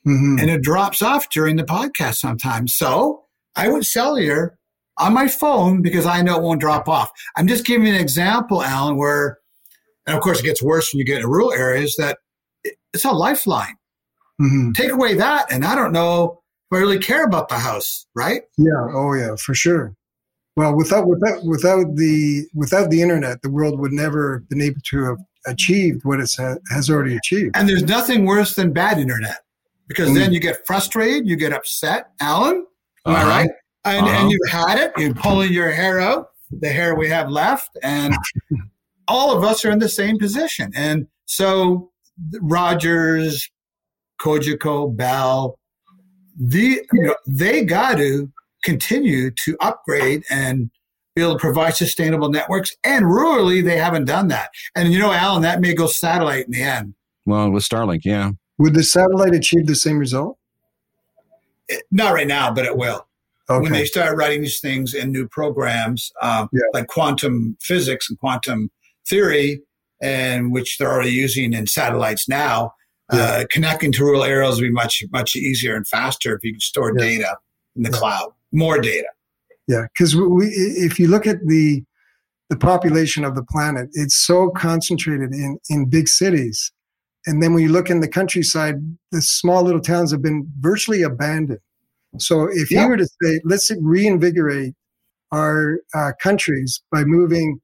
mm-hmm. 0.05 0.39
and 0.39 0.49
it 0.49 0.61
drops 0.61 1.01
off 1.01 1.29
during 1.29 1.55
the 1.55 1.63
podcast 1.63 2.15
sometimes. 2.15 2.75
So 2.75 3.23
I 3.55 3.69
went 3.69 3.85
cellular 3.85 4.57
on 4.97 5.13
my 5.13 5.27
phone 5.27 5.81
because 5.81 6.05
I 6.05 6.21
know 6.21 6.35
it 6.37 6.43
won't 6.43 6.59
drop 6.59 6.89
off. 6.89 7.09
I'm 7.37 7.47
just 7.47 7.65
giving 7.65 7.87
you 7.87 7.93
an 7.93 7.99
example, 7.99 8.61
Alan, 8.61 8.97
where, 8.97 9.39
and 10.05 10.15
of 10.15 10.21
course 10.21 10.39
it 10.39 10.43
gets 10.43 10.61
worse 10.61 10.93
when 10.93 10.99
you 10.99 11.05
get 11.05 11.21
in 11.21 11.27
rural 11.27 11.53
areas, 11.53 11.95
that 11.97 12.17
it's 12.93 13.05
a 13.05 13.11
lifeline. 13.11 13.75
Mm-hmm. 14.41 14.71
Take 14.71 14.91
away 14.91 15.13
that, 15.15 15.51
and 15.51 15.65
I 15.65 15.75
don't 15.75 15.91
know 15.91 16.41
if 16.71 16.77
I 16.77 16.79
really 16.79 16.99
care 16.99 17.23
about 17.23 17.49
the 17.49 17.55
house, 17.55 18.05
right? 18.15 18.41
Yeah. 18.57 18.87
Oh, 18.91 19.13
yeah, 19.13 19.35
for 19.37 19.53
sure. 19.53 19.95
Well, 20.57 20.75
without 20.75 21.07
without 21.07 21.43
without 21.43 21.95
the 21.95 22.45
without 22.53 22.89
the 22.89 23.01
internet, 23.01 23.41
the 23.41 23.49
world 23.49 23.79
would 23.79 23.91
never 23.91 24.39
have 24.39 24.49
been 24.49 24.61
able 24.61 24.79
to 24.85 25.03
have 25.03 25.17
achieved 25.45 26.05
what 26.05 26.19
it 26.19 26.31
has 26.71 26.89
already 26.89 27.15
achieved. 27.15 27.55
And 27.55 27.67
there's 27.67 27.83
nothing 27.83 28.25
worse 28.25 28.55
than 28.55 28.71
bad 28.71 28.97
internet 28.97 29.43
because 29.87 30.09
mm. 30.09 30.15
then 30.15 30.31
you 30.31 30.39
get 30.39 30.65
frustrated, 30.65 31.27
you 31.27 31.35
get 31.35 31.53
upset. 31.53 32.07
Alan, 32.19 32.65
am 33.05 33.13
uh-huh. 33.13 33.25
I 33.25 33.29
right? 33.29 33.49
And, 33.83 34.05
uh-huh. 34.05 34.21
and 34.21 34.31
you've 34.31 34.49
had 34.49 34.79
it. 34.79 34.93
You're 34.97 35.13
pulling 35.13 35.53
your 35.53 35.71
hair 35.71 35.99
out, 35.99 36.29
the 36.51 36.69
hair 36.69 36.95
we 36.95 37.09
have 37.09 37.29
left, 37.29 37.77
and 37.83 38.15
all 39.07 39.37
of 39.37 39.43
us 39.43 39.63
are 39.65 39.71
in 39.71 39.79
the 39.79 39.89
same 39.89 40.17
position. 40.17 40.71
And 40.75 41.07
so 41.25 41.91
Rogers, 42.41 43.49
Cogeco, 44.19 44.95
Bell, 44.95 45.57
the 46.37 46.81
you 46.91 47.03
know, 47.03 47.15
they 47.27 47.63
got 47.63 47.97
to 47.97 48.31
continue 48.63 49.31
to 49.31 49.55
upgrade 49.61 50.23
and 50.29 50.69
be 51.15 51.21
able 51.21 51.33
to 51.33 51.39
provide 51.39 51.75
sustainable 51.75 52.29
networks. 52.29 52.75
And 52.83 53.05
rurally, 53.05 53.63
they 53.63 53.77
haven't 53.77 54.05
done 54.05 54.27
that. 54.29 54.49
And 54.75 54.91
you 54.91 54.99
know, 54.99 55.11
Alan, 55.11 55.41
that 55.43 55.61
may 55.61 55.73
go 55.73 55.87
satellite 55.87 56.45
in 56.45 56.51
the 56.51 56.61
end. 56.61 56.93
Well, 57.25 57.49
with 57.49 57.63
Starlink, 57.63 58.01
yeah. 58.03 58.31
Would 58.57 58.73
the 58.73 58.83
satellite 58.83 59.33
achieve 59.33 59.67
the 59.67 59.75
same 59.75 59.97
result? 59.97 60.37
It, 61.67 61.83
not 61.91 62.13
right 62.13 62.27
now, 62.27 62.53
but 62.53 62.65
it 62.65 62.77
will. 62.77 63.07
Okay. 63.49 63.61
When 63.61 63.73
they 63.73 63.85
start 63.85 64.17
writing 64.17 64.41
these 64.41 64.59
things 64.59 64.93
in 64.93 65.11
new 65.11 65.27
programs, 65.27 66.11
uh, 66.21 66.47
yeah. 66.51 66.61
like 66.73 66.87
quantum 66.87 67.57
physics 67.61 68.09
and 68.09 68.19
quantum 68.19 68.71
theory, 69.07 69.61
and 70.01 70.51
which 70.51 70.77
they're 70.77 70.91
already 70.91 71.11
using 71.11 71.53
in 71.53 71.67
satellites 71.67 72.27
now, 72.27 72.73
yeah. 73.11 73.19
uh, 73.19 73.45
connecting 73.49 73.91
to 73.93 74.03
rural 74.03 74.23
areas 74.23 74.55
will 74.55 74.67
be 74.67 74.71
much 74.71 75.03
much 75.11 75.35
easier 75.35 75.75
and 75.75 75.87
faster 75.87 76.35
if 76.35 76.43
you 76.43 76.53
can 76.53 76.59
store 76.59 76.93
yeah. 76.97 77.03
data 77.03 77.37
in 77.75 77.83
the 77.83 77.91
cloud, 77.91 78.31
more 78.51 78.79
data. 78.79 79.07
Yeah, 79.67 79.85
because 79.93 80.15
we, 80.15 80.45
if 80.47 80.99
you 80.99 81.07
look 81.07 81.27
at 81.27 81.37
the 81.45 81.83
the 82.49 82.57
population 82.57 83.25
of 83.25 83.35
the 83.35 83.43
planet, 83.43 83.89
it's 83.93 84.15
so 84.15 84.49
concentrated 84.49 85.33
in 85.33 85.57
in 85.69 85.89
big 85.89 86.07
cities 86.07 86.71
and 87.25 87.41
then 87.41 87.53
when 87.53 87.63
you 87.63 87.69
look 87.69 87.89
in 87.89 88.01
the 88.01 88.07
countryside, 88.07 88.75
the 89.11 89.21
small 89.21 89.63
little 89.63 89.81
towns 89.81 90.11
have 90.11 90.21
been 90.21 90.47
virtually 90.59 91.01
abandoned. 91.01 91.59
So 92.19 92.47
if 92.51 92.71
you 92.71 92.87
were 92.87 92.97
to 92.97 93.07
say, 93.21 93.41
let's 93.43 93.69
reinvigorate 93.81 94.73
our 95.31 95.79
uh, 95.93 96.11
countries 96.21 96.81
by 96.91 97.03
moving, 97.03 97.59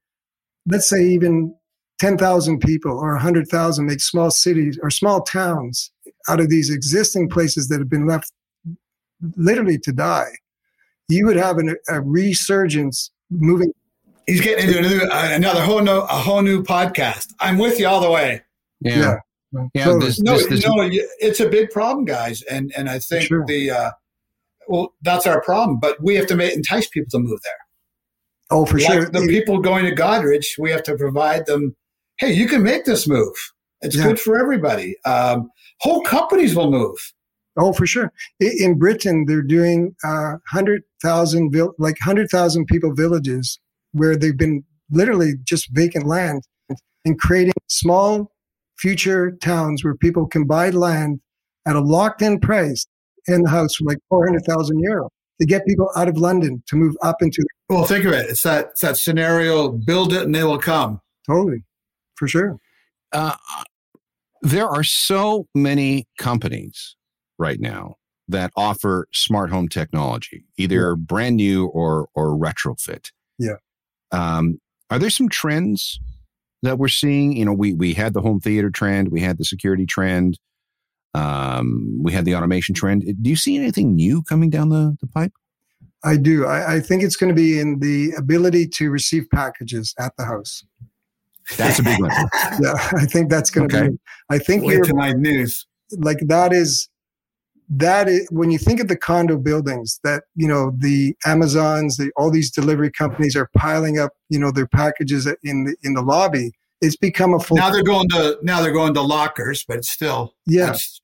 let's 0.66 0.90
say 0.90 1.04
even 1.06 1.56
10,000 2.02 2.60
people 2.60 2.98
or 2.98 3.12
100,000, 3.12 3.86
make 3.86 4.02
small 4.02 4.32
cities 4.32 4.80
or 4.82 4.90
small 4.90 5.22
towns 5.22 5.92
out 6.28 6.40
of 6.40 6.50
these 6.50 6.72
existing 6.72 7.30
places 7.30 7.68
that 7.68 7.78
have 7.78 7.92
been 7.92 8.08
left 8.08 8.32
literally 9.38 9.78
to 9.78 9.92
die, 9.92 10.32
you 11.10 11.28
would 11.28 11.36
have 11.36 11.60
an, 11.60 11.76
a 11.90 12.02
resurgence 12.02 13.12
moving. 13.30 13.72
He's 14.26 14.42
getting 14.42 14.68
into 14.68 14.80
another, 14.80 15.36
another 15.36 15.62
whole, 15.62 15.82
no, 15.84 16.02
a 16.02 16.08
whole 16.08 16.42
new 16.42 16.64
podcast. 16.64 17.28
I'm 17.40 17.60
with 17.60 17.80
you 17.80 17.88
all 17.88 18.02
the 18.02 18.12
way. 18.12 18.42
yeah. 18.82 18.98
yeah. 19.00 19.16
Yeah, 19.74 19.84
so, 19.84 20.00
this, 20.00 20.22
no, 20.22 20.38
this, 20.38 20.48
this, 20.48 20.66
no, 20.66 20.76
it's 20.80 21.42
a 21.42 21.50
big 21.50 21.72
problem, 21.72 22.06
guys, 22.06 22.42
and 22.44 22.72
and 22.78 22.90
I 22.90 23.00
think 23.00 23.24
sure. 23.26 23.44
the 23.46 23.70
uh, 23.70 23.92
well, 24.70 24.94
that's 25.02 25.28
our 25.28 25.42
problem. 25.42 25.78
But 25.78 26.02
we 26.02 26.16
have 26.16 26.26
to 26.28 26.38
make, 26.38 26.56
entice 26.56 26.88
people 26.88 27.10
to 27.10 27.20
move 27.20 27.42
there. 27.44 27.52
Oh, 28.50 28.66
for 28.66 28.80
like 28.80 28.88
sure. 28.88 29.10
The 29.10 29.28
people 29.28 29.60
going 29.60 29.84
to 29.84 29.94
Goderich, 29.94 30.58
we 30.58 30.72
have 30.72 30.84
to 30.84 30.96
provide 30.96 31.48
them. 31.48 31.76
Hey, 32.22 32.34
you 32.34 32.48
can 32.48 32.62
make 32.62 32.86
this 32.86 33.08
move. 33.08 33.34
It's 33.82 33.96
yeah. 33.96 34.04
good 34.04 34.20
for 34.20 34.40
everybody. 34.40 34.96
Um, 35.06 35.50
whole 35.80 36.04
companies 36.04 36.56
will 36.56 36.70
move. 36.70 36.96
Oh, 37.58 37.74
for 37.74 37.88
sure. 37.88 38.14
In 38.40 38.78
Britain, 38.78 39.26
they're 39.28 39.42
doing 39.42 39.96
uh, 40.04 40.36
hundred 40.48 40.84
thousand, 41.02 41.52
like 41.80 41.98
hundred 42.00 42.30
thousand 42.30 42.68
people 42.68 42.94
villages 42.94 43.60
where 43.94 44.16
they've 44.16 44.38
been 44.38 44.64
literally 44.92 45.34
just 45.44 45.68
vacant 45.72 46.06
land 46.06 46.44
and 47.06 47.20
creating 47.20 47.54
small 47.68 48.32
future 48.78 49.32
towns 49.42 49.84
where 49.84 49.96
people 49.96 50.28
can 50.28 50.46
buy 50.46 50.70
land 50.70 51.20
at 51.68 51.76
a 51.76 51.82
locked 51.82 52.22
in 52.22 52.40
price 52.40 52.86
in 53.26 53.42
the 53.42 53.50
house 53.50 53.76
for 53.76 53.86
like 53.86 53.98
400,000 54.10 54.80
euro 54.80 55.10
to 55.40 55.48
get 55.48 55.66
people 55.66 55.90
out 55.96 56.08
of 56.08 56.18
London 56.18 56.62
to 56.68 56.76
move 56.76 56.96
up 57.02 57.18
into. 57.22 57.44
Well, 57.68 57.86
think 57.86 58.06
of 58.06 58.14
it. 58.14 58.30
It's 58.30 58.44
that, 58.44 58.68
it's 58.72 58.82
that 58.82 58.98
scenario 58.98 59.72
build 59.72 60.14
it 60.14 60.22
and 60.22 60.36
they 60.36 60.44
will 60.44 60.60
come. 60.60 61.02
Totally. 61.28 61.64
For 62.22 62.28
sure. 62.28 62.60
Uh, 63.12 63.36
there 64.44 64.68
are 64.68 64.84
so 64.84 65.48
many 65.56 66.06
companies 66.20 66.96
right 67.40 67.60
now 67.60 67.96
that 68.28 68.52
offer 68.56 69.08
smart 69.12 69.50
home 69.50 69.68
technology, 69.68 70.46
either 70.56 70.90
yeah. 70.90 70.96
brand 71.00 71.38
new 71.38 71.66
or 71.66 72.10
or 72.14 72.38
retrofit. 72.38 73.08
Yeah. 73.40 73.56
Um, 74.12 74.60
are 74.92 75.00
there 75.00 75.10
some 75.10 75.30
trends 75.30 76.00
that 76.62 76.78
we're 76.78 76.90
seeing. 76.90 77.36
You 77.36 77.46
know, 77.46 77.54
we 77.54 77.74
we 77.74 77.96
had 77.96 78.14
the 78.14 78.22
home 78.22 78.40
theater 78.40 78.70
trend, 78.70 79.10
we 79.10 79.22
had 79.22 79.40
the 79.40 79.46
security 79.46 79.88
trend, 79.88 80.38
um, 81.16 82.00
we 82.04 82.14
had 82.14 82.26
the 82.26 82.36
automation 82.36 82.76
trend. 82.76 83.04
Do 83.04 83.30
you 83.30 83.36
see 83.36 83.58
anything 83.58 83.96
new 83.96 84.22
coming 84.22 84.52
down 84.52 84.70
the, 84.70 84.96
the 85.02 85.08
pipe? 85.08 85.32
I 86.04 86.18
do. 86.18 86.46
I, 86.46 86.76
I 86.76 86.80
think 86.80 87.04
it's 87.04 87.16
going 87.16 87.30
to 87.30 87.36
be 87.36 87.60
in 87.60 87.80
the 87.80 88.12
ability 88.18 88.68
to 88.70 88.90
receive 88.90 89.30
packages 89.32 89.94
at 90.00 90.14
the 90.18 90.26
house. 90.26 90.64
That's 91.58 91.80
a 91.80 91.84
big 91.84 92.00
one. 92.00 92.10
yeah, 92.62 92.74
I 92.94 93.06
think 93.06 93.30
that's 93.30 93.50
going 93.50 93.70
to 93.70 93.78
okay. 93.78 93.88
be. 93.90 93.98
I 94.30 94.38
think 94.38 94.64
Wait 94.64 94.84
tonight 94.84 95.18
news. 95.18 95.66
Like 95.98 96.20
that 96.28 96.54
is 96.54 96.90
that 97.74 98.10
is 98.10 98.28
when 98.32 98.52
you 98.52 98.58
think 98.58 98.82
of 98.82 98.90
the 98.90 98.98
condo 98.98 99.38
buildings 99.38 100.00
that 100.04 100.24
you 100.36 100.48
know 100.48 100.74
the 100.80 101.16
amazons 101.26 101.96
the 101.96 102.12
all 102.18 102.30
these 102.30 102.52
delivery 102.52 102.92
companies 102.92 103.36
are 103.36 103.50
piling 103.56 103.98
up 103.98 104.12
you 104.30 104.38
know 104.38 104.52
their 104.52 104.68
packages 104.68 105.26
in 105.44 105.64
the 105.64 105.76
in 105.84 105.94
the 105.94 106.02
lobby 106.02 106.52
it's 106.82 106.98
become 106.98 107.34
a 107.34 107.40
full 107.40 107.56
now 107.56 107.70
they're 107.72 107.82
going 107.82 108.10
to 108.10 108.38
now 108.44 108.62
they're 108.62 108.74
going 108.74 108.94
to 108.94 109.02
lockers 109.02 109.64
but 109.70 109.86
still 109.86 110.34
yes 110.46 111.00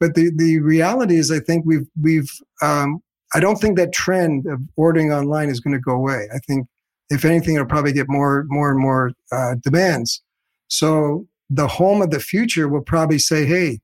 but 0.00 0.14
the 0.14 0.32
the 0.36 0.58
reality 0.58 1.14
is 1.14 1.30
i 1.30 1.38
think 1.38 1.64
we've 1.64 1.86
we've 2.02 2.30
um, 2.62 3.00
i 3.32 3.38
don't 3.38 3.56
think 3.56 3.76
that 3.76 3.92
trend 3.92 4.44
of 4.46 4.60
ordering 4.76 5.12
online 5.12 5.48
is 5.48 5.60
going 5.60 5.74
to 5.74 5.80
go 5.80 5.92
away 5.92 6.26
i 6.34 6.38
think 6.48 6.66
if 7.10 7.24
anything 7.24 7.54
it'll 7.54 7.66
probably 7.66 7.92
get 7.92 8.08
more 8.08 8.44
more 8.48 8.70
and 8.70 8.80
more 8.80 9.12
uh, 9.32 9.54
demands 9.62 10.22
so 10.68 11.26
the 11.50 11.66
home 11.66 12.02
of 12.02 12.10
the 12.10 12.20
future 12.20 12.68
will 12.68 12.82
probably 12.82 13.18
say 13.18 13.44
hey 13.44 13.80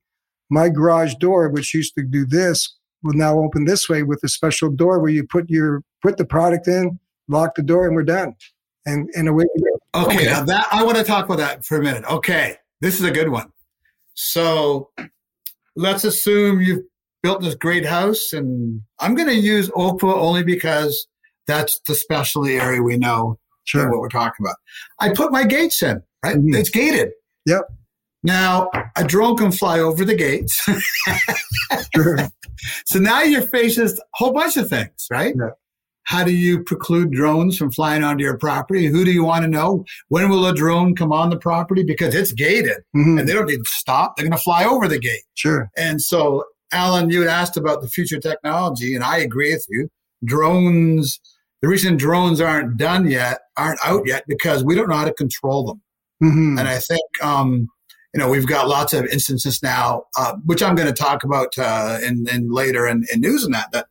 my 0.51 0.68
garage 0.68 1.14
door, 1.16 1.49
which 1.49 1.75
used 1.75 1.95
to 1.97 2.03
do 2.03 2.25
this, 2.25 2.77
will 3.03 3.14
now 3.14 3.39
open 3.39 3.64
this 3.64 3.89
way 3.89 4.03
with 4.03 4.20
a 4.22 4.29
special 4.29 4.70
door 4.70 5.01
where 5.01 5.11
you 5.11 5.27
put 5.27 5.49
your 5.51 5.83
put 6.03 6.16
the 6.16 6.25
product 6.25 6.68
in, 6.68 6.99
lock 7.29 7.55
the 7.55 7.62
door, 7.62 7.87
and 7.87 7.95
we're 7.95 8.03
done. 8.03 8.35
and 8.87 9.11
and 9.16 9.29
away 9.29 9.45
we 9.55 9.62
go. 9.62 10.07
Okay, 10.07 10.27
now 10.27 10.45
that 10.45 10.66
I 10.72 10.83
want 10.83 10.97
to 10.97 11.05
talk 11.05 11.27
about 11.27 11.39
that 11.39 11.64
for 11.64 11.79
a 11.79 11.83
minute. 11.83 12.05
Okay, 12.11 12.57
this 12.81 12.95
is 12.95 13.03
a 13.03 13.11
good 13.11 13.29
one. 13.29 13.51
So 14.14 14.91
let's 15.77 16.05
assume 16.05 16.61
you've 16.61 16.85
built 17.22 17.43
this 17.43 17.55
great 17.55 17.87
house, 17.87 18.33
and 18.33 18.81
I'm 19.01 19.14
going 19.14 19.29
to 19.29 19.35
use 19.35 19.70
Oakville 19.75 20.11
only 20.11 20.43
because 20.43 21.07
that's 21.47 21.81
the 21.87 21.95
specialty 21.95 22.57
area 22.57 22.83
we 22.83 22.97
know 22.97 23.39
sure. 23.65 23.91
what 23.91 24.01
we're 24.01 24.09
talking 24.09 24.45
about. 24.45 24.57
I 25.01 25.13
put 25.15 25.33
my 25.33 25.45
gates 25.45 25.83
in, 25.83 26.03
right? 26.25 26.37
Mm-hmm. 26.37 26.55
It's 26.55 26.71
gated. 26.71 27.11
Yep. 27.47 27.63
Now 28.23 28.71
a 28.97 29.05
drone 29.05 29.37
can 29.37 29.53
fly 29.53 29.79
over 29.81 30.05
the 30.05 30.15
gates. 30.15 30.67
sure. 31.95 32.19
So 32.87 32.99
now 32.99 33.23
you're 33.23 33.43
facing 33.43 33.87
a 33.87 33.91
whole 34.15 34.33
bunch 34.33 34.57
of 34.57 34.71
things, 34.71 35.07
right? 35.11 35.35
Yeah. 35.39 35.51
How 36.05 36.23
do 36.23 36.33
you 36.33 36.63
preclude 36.63 37.13
drones 37.13 37.57
from 37.57 37.71
flying 37.71 38.05
onto 38.05 38.23
your 38.23 38.39
property? 38.39 38.87
Who 38.87 39.05
do 39.05 39.11
you 39.11 39.25
want 39.25 39.43
to 39.43 39.51
know? 39.51 39.85
When 40.09 40.29
will 40.29 40.47
a 40.47 40.55
drone 40.55 40.95
come 40.95 41.13
on 41.13 41.31
the 41.31 41.39
property? 41.39 41.83
Because 41.83 42.15
it's 42.15 42.33
gated 42.33 42.79
mm-hmm. 42.95 43.19
and 43.19 43.29
they 43.29 43.33
don't 43.33 43.49
need 43.49 43.59
to 43.59 43.71
stop. 43.71 44.17
They're 44.17 44.25
going 44.25 44.37
to 44.37 44.43
fly 44.43 44.65
over 44.65 44.87
the 44.87 44.99
gate. 44.99 45.25
Sure. 45.35 45.71
And 45.77 46.01
so, 46.01 46.45
Alan, 46.73 47.11
you 47.11 47.21
had 47.21 47.31
asked 47.31 47.57
about 47.57 47.81
the 47.81 47.89
future 47.89 48.21
technology, 48.21 48.95
and 48.95 49.03
I 49.03 49.19
agree 49.19 49.53
with 49.53 49.67
you. 49.69 49.89
Drones, 50.25 51.21
the 51.65 51.69
reason 51.69 51.97
drones 51.97 52.43
aren't 52.43 52.77
done 52.77 53.11
yet, 53.11 53.39
aren't 53.57 53.79
out 53.83 54.03
yet, 54.05 54.25
because 54.29 54.62
we 54.62 54.75
don't 54.75 54.87
know 54.87 54.97
how 54.97 55.07
to 55.07 55.15
control 55.15 55.65
them. 55.65 55.81
Mm-hmm. 56.23 56.59
And 56.59 56.69
I 56.69 56.79
think, 56.79 57.01
um, 57.23 57.69
you 58.12 58.21
know, 58.21 58.29
we've 58.29 58.47
got 58.47 58.69
lots 58.69 58.93
of 58.93 59.07
instances 59.07 59.62
now, 59.62 60.03
uh, 60.19 60.35
which 60.45 60.62
I'm 60.62 60.75
going 60.75 60.93
to 60.93 61.03
talk 61.03 61.25
about 61.25 61.57
uh, 61.57 62.01
in, 62.05 62.27
in 62.31 62.51
later 62.53 62.87
in, 62.87 63.07
in 63.11 63.23
news 63.23 63.47
and 63.47 63.55
that, 63.55 63.73
that 63.73 63.87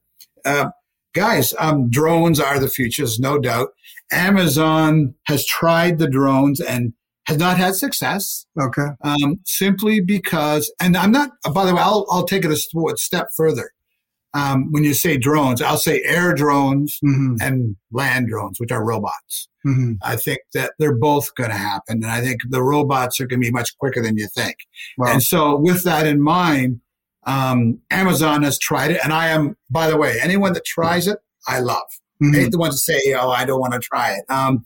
uh, 0.45 0.69
guys, 1.15 1.55
um, 1.57 1.89
drones 1.89 2.39
are 2.39 2.59
the 2.59 2.67
futures, 2.67 3.19
no 3.19 3.39
doubt. 3.39 3.69
Amazon 4.11 5.15
has 5.25 5.43
tried 5.43 5.97
the 5.97 6.07
drones 6.07 6.59
and 6.59 6.93
has 7.25 7.37
not 7.37 7.57
had 7.57 7.73
success. 7.73 8.45
Okay. 8.61 8.89
Um, 9.03 9.39
simply 9.45 9.99
because, 9.99 10.71
and 10.79 10.95
I'm 10.95 11.11
not, 11.11 11.31
by 11.51 11.65
the 11.65 11.73
way, 11.73 11.81
I'll, 11.81 12.05
I'll 12.11 12.25
take 12.25 12.45
it 12.45 12.51
a 12.51 12.97
step 12.97 13.29
further. 13.35 13.71
Um, 14.35 14.71
when 14.71 14.83
you 14.83 14.95
say 14.95 15.17
drones, 15.17 15.61
I'll 15.61 15.77
say 15.77 16.01
air 16.03 16.33
drones 16.33 16.99
mm-hmm. 17.05 17.35
and 17.39 17.75
land 17.91 18.29
drones, 18.29 18.59
which 18.59 18.71
are 18.71 18.83
robots. 18.83 19.47
Mm-hmm. 19.65 19.93
I 20.01 20.15
think 20.15 20.39
that 20.53 20.73
they're 20.79 20.97
both 20.97 21.35
going 21.35 21.51
to 21.51 21.55
happen. 21.55 22.03
And 22.03 22.07
I 22.07 22.19
think 22.19 22.41
the 22.49 22.63
robots 22.63 23.19
are 23.21 23.27
going 23.27 23.41
to 23.41 23.45
be 23.45 23.51
much 23.51 23.77
quicker 23.77 24.01
than 24.01 24.17
you 24.17 24.27
think. 24.33 24.55
Wow. 24.97 25.13
And 25.13 25.21
so 25.21 25.55
with 25.55 25.83
that 25.83 26.07
in 26.07 26.19
mind, 26.19 26.81
um, 27.25 27.79
Amazon 27.89 28.43
has 28.43 28.57
tried 28.59 28.91
it, 28.91 28.99
and 29.03 29.13
I 29.13 29.27
am, 29.29 29.55
by 29.69 29.89
the 29.89 29.97
way, 29.97 30.17
anyone 30.21 30.53
that 30.53 30.65
tries 30.65 31.07
it, 31.07 31.19
I 31.47 31.59
love. 31.59 31.83
Mm-hmm. 32.21 32.35
I 32.35 32.37
hate 32.37 32.51
the 32.51 32.57
ones 32.57 32.75
that 32.75 32.93
say, 32.93 33.13
"Oh, 33.13 33.29
I 33.29 33.45
don't 33.45 33.59
want 33.59 33.73
to 33.73 33.79
try 33.79 34.13
it," 34.13 34.25
um, 34.29 34.65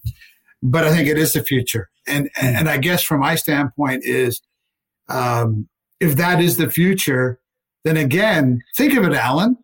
but 0.63 0.83
I 0.83 0.91
think 0.91 1.07
it 1.07 1.17
is 1.17 1.33
the 1.33 1.43
future, 1.43 1.89
and 2.07 2.29
and, 2.39 2.57
and 2.57 2.69
I 2.69 2.77
guess 2.77 3.03
from 3.03 3.21
my 3.21 3.35
standpoint 3.35 4.03
is, 4.05 4.41
um, 5.07 5.67
if 5.99 6.15
that 6.15 6.41
is 6.41 6.57
the 6.57 6.69
future, 6.69 7.39
then 7.83 7.97
again, 7.97 8.61
think 8.75 8.95
of 8.95 9.03
it, 9.05 9.13
Alan. 9.13 9.57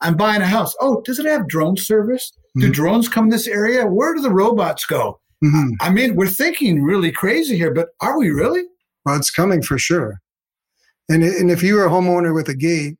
I'm 0.00 0.16
buying 0.16 0.42
a 0.42 0.46
house. 0.46 0.74
Oh, 0.80 1.00
does 1.02 1.18
it 1.18 1.26
have 1.26 1.48
drone 1.48 1.76
service? 1.76 2.32
Mm-hmm. 2.56 2.60
Do 2.60 2.72
drones 2.72 3.08
come 3.08 3.24
in 3.24 3.30
this 3.30 3.48
area? 3.48 3.86
Where 3.86 4.14
do 4.14 4.20
the 4.20 4.30
robots 4.30 4.86
go? 4.86 5.20
Mm-hmm. 5.44 5.70
I 5.80 5.90
mean, 5.90 6.16
we're 6.16 6.28
thinking 6.28 6.82
really 6.82 7.12
crazy 7.12 7.56
here, 7.56 7.72
but 7.72 7.88
are 8.00 8.18
we 8.18 8.30
really? 8.30 8.64
Well, 9.04 9.16
it's 9.16 9.30
coming 9.30 9.62
for 9.62 9.78
sure. 9.78 10.20
And, 11.08 11.22
and 11.22 11.50
if 11.50 11.62
you 11.62 11.74
were 11.74 11.86
a 11.86 11.90
homeowner 11.90 12.34
with 12.34 12.48
a 12.48 12.54
gate 12.54 12.96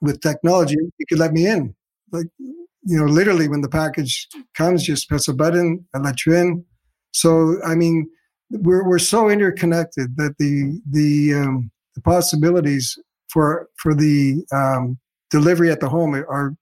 with 0.00 0.20
technology, 0.20 0.76
you 0.98 1.06
could 1.08 1.18
let 1.18 1.32
me 1.32 1.46
in. 1.46 1.74
Like, 2.12 2.26
you 2.38 2.98
know, 2.98 3.04
literally 3.04 3.48
when 3.48 3.60
the 3.60 3.68
package 3.68 4.28
comes, 4.54 4.82
just 4.82 5.08
press 5.08 5.28
a 5.28 5.34
button, 5.34 5.86
I 5.94 5.98
let 5.98 6.24
you 6.24 6.34
in. 6.34 6.64
So, 7.12 7.56
I 7.64 7.74
mean, 7.74 8.08
we're, 8.50 8.86
we're 8.86 8.98
so 8.98 9.28
interconnected 9.28 10.16
that 10.16 10.36
the, 10.38 10.80
the, 10.90 11.34
um, 11.34 11.70
the 11.94 12.00
possibilities 12.00 12.98
for, 13.32 13.68
for 13.76 13.94
the 13.94 14.44
um, 14.52 14.98
delivery 15.30 15.70
at 15.70 15.80
the 15.80 15.88
home 15.88 16.14
are, 16.14 16.54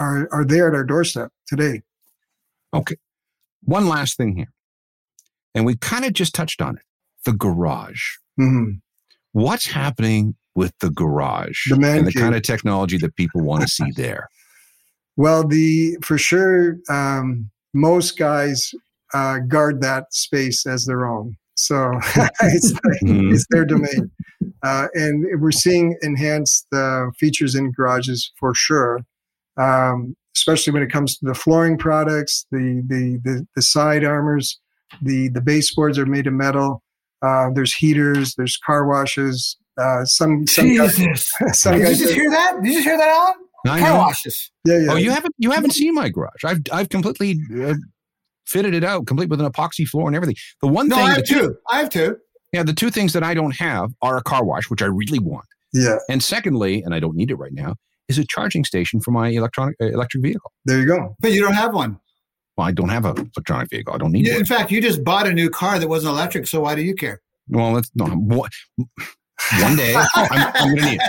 are, 0.00 0.28
are 0.32 0.44
there 0.44 0.68
at 0.68 0.74
our 0.74 0.84
doorstep 0.84 1.30
today. 1.46 1.82
Okay. 2.74 2.96
One 3.62 3.88
last 3.88 4.16
thing 4.16 4.36
here. 4.36 4.52
And 5.54 5.66
we 5.66 5.76
kind 5.76 6.04
of 6.04 6.12
just 6.12 6.34
touched 6.34 6.62
on 6.62 6.76
it 6.76 6.82
the 7.24 7.32
garage. 7.32 8.02
Mm-hmm 8.40 8.78
what's 9.32 9.66
happening 9.66 10.34
with 10.54 10.72
the 10.80 10.90
garage 10.90 11.70
the 11.70 11.74
and 11.74 12.06
the 12.06 12.12
kind 12.12 12.34
of 12.34 12.42
technology 12.42 12.98
that 12.98 13.16
people 13.16 13.42
want 13.42 13.62
to 13.62 13.68
see 13.68 13.90
there? 13.96 14.28
Well, 15.16 15.46
the 15.46 15.96
for 16.02 16.16
sure, 16.16 16.78
um, 16.88 17.50
most 17.74 18.18
guys 18.18 18.72
uh, 19.12 19.38
guard 19.40 19.82
that 19.82 20.14
space 20.14 20.66
as 20.66 20.86
their 20.86 21.06
own. 21.06 21.36
So 21.62 21.92
it's, 22.42 22.72
mm-hmm. 23.04 23.32
it's 23.32 23.46
their 23.50 23.64
domain. 23.64 24.10
Uh, 24.62 24.88
and 24.94 25.24
we're 25.40 25.52
seeing 25.52 25.96
enhanced 26.02 26.66
uh, 26.72 27.06
features 27.18 27.54
in 27.54 27.72
garages 27.72 28.32
for 28.38 28.52
sure, 28.54 29.00
um, 29.56 30.16
especially 30.36 30.72
when 30.72 30.82
it 30.82 30.90
comes 30.90 31.16
to 31.18 31.26
the 31.26 31.34
flooring 31.34 31.78
products, 31.78 32.46
the, 32.50 32.82
the, 32.86 33.18
the, 33.24 33.46
the 33.54 33.62
side 33.62 34.04
armors, 34.04 34.58
the, 35.00 35.28
the 35.28 35.40
baseboards 35.40 35.98
are 35.98 36.06
made 36.06 36.26
of 36.26 36.32
metal. 36.32 36.82
Uh, 37.22 37.50
there's 37.54 37.74
heaters, 37.74 38.34
there's 38.34 38.58
car 38.66 38.86
washes. 38.86 39.56
Uh, 39.78 40.04
some, 40.04 40.46
some 40.48 40.66
Jesus. 40.66 41.32
Guys, 41.40 41.58
some 41.60 41.78
Did 41.78 41.84
guys 41.84 42.00
you 42.00 42.06
just 42.06 42.14
hear 42.14 42.30
that? 42.30 42.56
Did 42.60 42.66
you 42.66 42.74
just 42.74 42.84
hear 42.84 42.98
that, 42.98 43.08
Alan? 43.08 43.34
I 43.64 43.78
car 43.78 43.90
know. 43.90 43.98
washes. 43.98 44.50
Yeah, 44.64 44.78
yeah. 44.78 44.92
Oh, 44.92 44.96
you 44.96 45.12
haven't 45.12 45.34
you 45.38 45.52
haven't 45.52 45.70
seen 45.70 45.94
my 45.94 46.08
garage. 46.08 46.44
I've 46.44 46.58
I've 46.72 46.88
completely 46.88 47.38
uh, 47.64 47.74
fitted 48.46 48.74
it 48.74 48.84
out, 48.84 49.06
complete 49.06 49.28
with 49.28 49.40
an 49.40 49.50
epoxy 49.50 49.86
floor 49.86 50.06
and 50.06 50.16
everything. 50.16 50.36
The 50.60 50.68
one 50.68 50.88
no, 50.88 50.96
thing, 50.96 51.04
I 51.04 51.10
have 51.14 51.24
two. 51.24 51.34
two. 51.34 51.56
I 51.70 51.78
have 51.78 51.90
two. 51.90 52.16
Yeah, 52.52 52.62
the 52.62 52.74
two 52.74 52.90
things 52.90 53.12
that 53.14 53.22
I 53.22 53.34
don't 53.34 53.56
have 53.56 53.92
are 54.02 54.16
a 54.16 54.22
car 54.22 54.44
wash, 54.44 54.68
which 54.68 54.82
I 54.82 54.86
really 54.86 55.18
want. 55.18 55.46
Yeah. 55.72 55.96
And 56.08 56.22
secondly, 56.22 56.82
and 56.82 56.94
I 56.94 57.00
don't 57.00 57.16
need 57.16 57.30
it 57.30 57.36
right 57.36 57.52
now, 57.52 57.76
is 58.08 58.18
a 58.18 58.26
charging 58.26 58.64
station 58.64 59.00
for 59.00 59.10
my 59.10 59.28
electronic 59.28 59.76
uh, 59.80 59.86
electric 59.86 60.22
vehicle. 60.22 60.52
There 60.66 60.78
you 60.78 60.86
go. 60.86 61.16
But 61.20 61.32
you 61.32 61.40
don't 61.40 61.54
have 61.54 61.74
one. 61.74 61.98
Well, 62.56 62.66
I 62.66 62.72
don't 62.72 62.90
have 62.90 63.06
an 63.06 63.30
electronic 63.34 63.70
vehicle. 63.70 63.94
I 63.94 63.98
don't 63.98 64.12
need 64.12 64.28
one. 64.28 64.36
In 64.38 64.44
fact, 64.44 64.70
you 64.70 64.82
just 64.82 65.02
bought 65.02 65.26
a 65.26 65.32
new 65.32 65.48
car 65.48 65.78
that 65.78 65.88
wasn't 65.88 66.12
electric, 66.12 66.46
so 66.46 66.60
why 66.60 66.74
do 66.74 66.82
you 66.82 66.94
care? 66.94 67.22
Well, 67.48 67.72
let's 67.72 67.90
no. 67.94 68.06
One 68.06 69.76
day 69.76 69.94
I'm, 70.14 70.52
I'm 70.54 70.74
going 70.74 70.76
to 70.76 70.84
need 70.84 71.00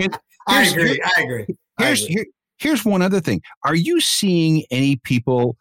it. 0.00 0.16
I 0.46 0.66
agree. 0.66 1.00
I 1.16 1.22
agree. 1.22 1.46
Here's 1.78 2.06
Here, 2.06 2.26
here's 2.58 2.84
one 2.84 3.02
other 3.02 3.20
thing. 3.20 3.40
Are 3.64 3.74
you 3.74 4.00
seeing 4.00 4.64
any 4.70 4.96
people? 4.96 5.56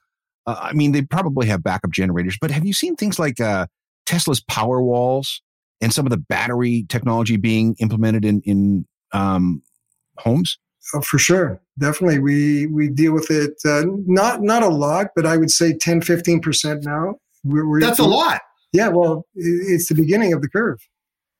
Uh, 0.48 0.58
I 0.60 0.74
mean, 0.74 0.92
they 0.92 1.02
probably 1.02 1.48
have 1.48 1.64
backup 1.64 1.92
generators, 1.92 2.38
but 2.40 2.52
have 2.52 2.66
you 2.66 2.74
seen 2.74 2.96
things 2.96 3.20
like 3.20 3.40
uh, 3.40 3.68
Tesla's 4.06 4.42
power 4.42 4.82
walls 4.82 5.42
and 5.82 5.94
some 5.94 6.06
of 6.06 6.10
the 6.10 6.18
battery 6.18 6.86
technology 6.90 7.38
being 7.38 7.76
implemented 7.80 8.26
in 8.26 8.42
in 8.42 8.86
um, 9.12 9.62
homes? 10.18 10.58
Oh, 10.94 11.02
for 11.02 11.20
sure. 11.20 11.62
Definitely. 11.80 12.20
We 12.20 12.68
we 12.68 12.90
deal 12.90 13.14
with 13.14 13.30
it 13.30 13.54
uh, 13.66 13.84
not 14.06 14.42
not 14.42 14.64
a 14.64 14.70
lot, 14.70 15.08
but 15.16 15.26
I 15.26 15.38
would 15.38 15.52
say 15.52 15.74
10 15.74 16.02
15% 16.02 16.84
now. 16.84 17.16
We're, 17.44 17.68
we're, 17.68 17.80
That's 17.80 18.00
a 18.00 18.04
lot. 18.04 18.42
Yeah, 18.74 18.88
well, 18.88 19.26
it's 19.36 19.90
the 19.90 19.96
beginning 19.96 20.32
of 20.34 20.42
the 20.42 20.50
curve. 20.50 20.80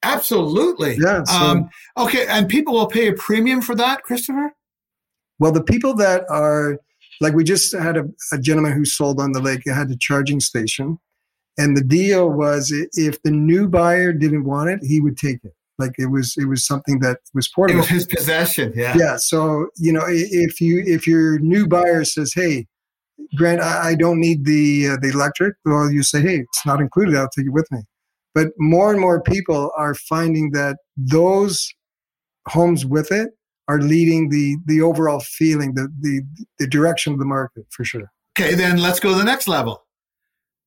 Absolutely. 0.04 0.98
Yeah. 1.00 1.24
So, 1.24 1.34
um, 1.36 1.70
okay, 1.98 2.26
and 2.28 2.50
people 2.50 2.74
will 2.74 2.88
pay 2.88 3.08
a 3.08 3.14
premium 3.14 3.62
for 3.62 3.76
that, 3.76 4.04
Christopher? 4.04 4.54
Well, 5.40 5.52
the 5.52 5.64
people 5.64 5.94
that 5.96 6.26
are 6.30 6.80
like 7.22 7.34
we 7.34 7.44
just 7.44 7.74
had 7.74 7.96
a, 7.96 8.04
a 8.34 8.38
gentleman 8.38 8.74
who 8.74 8.84
sold 8.84 9.20
on 9.20 9.32
the 9.32 9.42
lake. 9.42 9.62
It 9.66 9.74
had 9.74 9.90
a 9.90 9.98
charging 9.98 10.42
station, 10.42 10.98
and 11.58 11.78
the 11.78 11.84
deal 11.84 12.30
was 12.30 12.74
if 12.94 13.22
the 13.24 13.32
new 13.32 13.70
buyer 13.70 14.12
didn't 14.12 14.44
want 14.44 14.70
it, 14.70 14.80
he 14.84 15.00
would 15.00 15.18
take 15.18 15.38
it 15.44 15.54
like 15.82 15.94
it 15.98 16.08
was 16.08 16.36
it 16.38 16.46
was 16.46 16.66
something 16.66 17.00
that 17.00 17.20
was 17.34 17.50
portable. 17.50 17.80
It 17.80 17.82
was 17.82 17.90
his 17.90 18.06
possession. 18.06 18.72
Yeah. 18.76 18.96
Yeah. 18.98 19.18
So 19.18 19.68
you 19.78 19.92
know, 19.92 20.04
if 20.08 20.62
you 20.62 20.84
if 20.86 21.06
your 21.06 21.40
new 21.40 21.68
buyer 21.68 22.06
says, 22.06 22.32
"Hey, 22.34 22.68
Grant, 23.36 23.62
I, 23.62 23.90
I 23.90 23.96
don't 23.96 24.20
need 24.20 24.46
the 24.46 24.90
uh, 24.90 24.98
the 25.02 25.10
electric," 25.10 25.56
well, 25.66 25.92
you 25.92 26.04
say, 26.04 26.22
"Hey, 26.22 26.40
it's 26.40 26.66
not 26.66 26.80
included. 26.80 27.16
I'll 27.16 27.30
take 27.30 27.48
it 27.48 27.54
with 27.54 27.68
me." 27.72 27.80
But 28.34 28.50
more 28.58 28.92
and 28.92 29.02
more 29.02 29.22
people 29.22 29.72
are 29.78 29.94
finding 29.94 30.52
that 30.52 30.78
those 30.96 31.74
homes 32.48 32.86
with 32.86 33.12
it 33.12 33.32
are 33.72 33.80
leading 33.80 34.30
the 34.30 34.58
the 34.66 34.82
overall 34.82 35.22
feeling, 35.22 35.74
the 35.76 35.88
the 36.00 36.22
the 36.60 36.68
direction 36.68 37.14
of 37.14 37.20
the 37.20 37.26
market 37.26 37.66
for 37.70 37.86
sure. 37.86 38.12
Okay, 38.38 38.54
then 38.56 38.78
let's 38.78 39.00
go 39.00 39.12
to 39.12 39.18
the 39.18 39.24
next 39.24 39.48
level. 39.48 39.86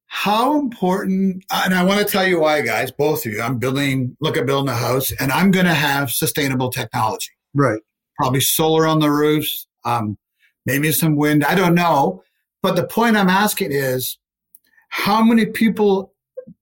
How 0.07 0.59
important 0.61 1.44
and 1.52 1.74
i 1.74 1.82
want 1.82 1.98
to 1.98 2.05
tell 2.05 2.26
you 2.26 2.40
why 2.40 2.61
guys 2.61 2.92
both 2.92 3.26
of 3.26 3.32
you 3.32 3.42
i'm 3.42 3.59
building 3.59 4.16
look 4.20 4.36
at 4.36 4.46
building 4.46 4.72
a 4.72 4.76
house 4.76 5.11
and 5.18 5.32
i'm 5.32 5.50
going 5.50 5.66
to 5.66 5.74
have 5.74 6.11
sustainable 6.11 6.70
technology. 6.70 7.32
Right. 7.52 7.80
Probably 8.16 8.40
solar 8.40 8.86
on 8.86 9.00
the 9.00 9.11
roofs 9.11 9.66
um, 9.84 10.16
maybe 10.66 10.92
some 10.92 11.16
wind 11.16 11.44
i 11.44 11.55
don't 11.55 11.74
know. 11.74 12.22
But 12.62 12.76
the 12.76 12.86
point 12.86 13.16
i'm 13.16 13.28
asking 13.28 13.72
is 13.72 14.18
how 14.90 15.22
many 15.22 15.46
people 15.46 16.14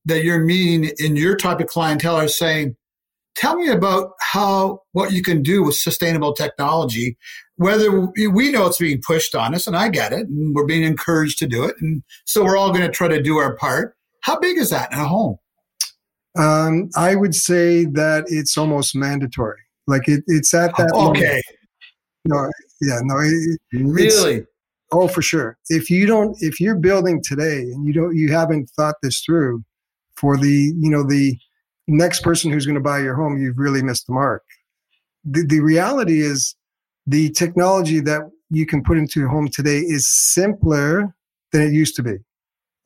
that 0.07 0.25
you're 0.25 0.45
meeting 0.45 0.91
in 0.99 1.17
your 1.17 1.37
type 1.37 1.61
of 1.61 1.67
clientele 1.67 2.17
are 2.17 2.29
saying 2.29 2.77
tell 3.37 3.57
me 3.57 3.69
about 3.69 4.13
how 4.21 4.81
what 4.93 5.13
you 5.13 5.23
can 5.23 5.43
do 5.43 5.63
with 5.63 5.75
sustainable 5.75 6.35
technology. 6.35 7.17
Whether 7.57 8.09
we 8.31 8.51
know 8.51 8.67
it's 8.67 8.79
being 8.79 9.01
pushed 9.07 9.35
on 9.35 9.55
us, 9.55 9.67
and 9.67 9.77
I 9.77 9.89
get 9.89 10.13
it, 10.13 10.27
and 10.27 10.55
we're 10.55 10.67
being 10.67 10.83
encouraged 10.83 11.39
to 11.39 11.47
do 11.47 11.65
it, 11.65 11.77
and 11.81 12.03
so 12.25 12.45
we're 12.45 12.57
all 12.57 12.71
going 12.71 12.83
to 12.83 12.91
try 12.91 13.09
to 13.09 13.23
do 13.23 13.39
our 13.39 13.57
part. 13.57 13.95
How 14.23 14.39
big 14.39 14.59
is 14.59 14.71
that 14.71 14.93
in 14.93 14.99
a 14.99 15.07
home? 15.07 15.37
Um, 16.39 16.89
I 16.97 17.15
would 17.15 17.35
say 17.35 17.85
that 17.85 18.25
it's 18.29 18.57
almost 18.57 18.97
mandatory. 18.97 19.61
Like 19.87 20.09
it, 20.09 20.25
it's 20.27 20.55
at 20.55 20.77
that. 20.77 20.93
Okay. 20.95 21.43
No, 22.25 22.49
yeah, 22.81 23.01
no. 23.03 23.19
It, 23.19 23.61
really? 23.73 24.47
Oh, 24.93 25.09
for 25.09 25.23
sure. 25.23 25.59
If 25.69 25.91
you 25.91 26.07
don't, 26.07 26.37
if 26.41 26.61
you're 26.61 26.77
building 26.77 27.23
today 27.23 27.61
and 27.61 27.87
you 27.87 27.93
don't, 27.93 28.17
you 28.17 28.31
haven't 28.33 28.71
thought 28.77 28.97
this 29.03 29.21
through 29.21 29.65
for 30.17 30.37
the, 30.37 30.73
you 30.79 30.91
know, 30.91 31.03
the 31.03 31.39
next 31.93 32.23
person 32.23 32.51
who's 32.51 32.67
going 32.67 32.75
to 32.75 32.81
buy 32.81 33.01
your 33.01 33.15
home, 33.15 33.41
you've 33.41 33.59
really 33.59 33.83
missed 33.83 34.07
the 34.07 34.13
mark. 34.13 34.43
The, 35.25 35.45
the 35.47 35.61
reality 35.61 36.21
is 36.21 36.57
the 37.07 37.31
technology 37.31 38.01
that 38.01 38.23
you 38.51 38.67
can 38.67 38.83
put 38.83 38.99
into 38.99 39.21
your 39.21 39.29
home 39.29 39.49
today 39.49 39.79
is 39.79 40.09
simpler 40.09 41.15
than 41.53 41.63
it 41.63 41.73
used 41.73 41.97
to 41.97 42.03
be. 42.03 42.17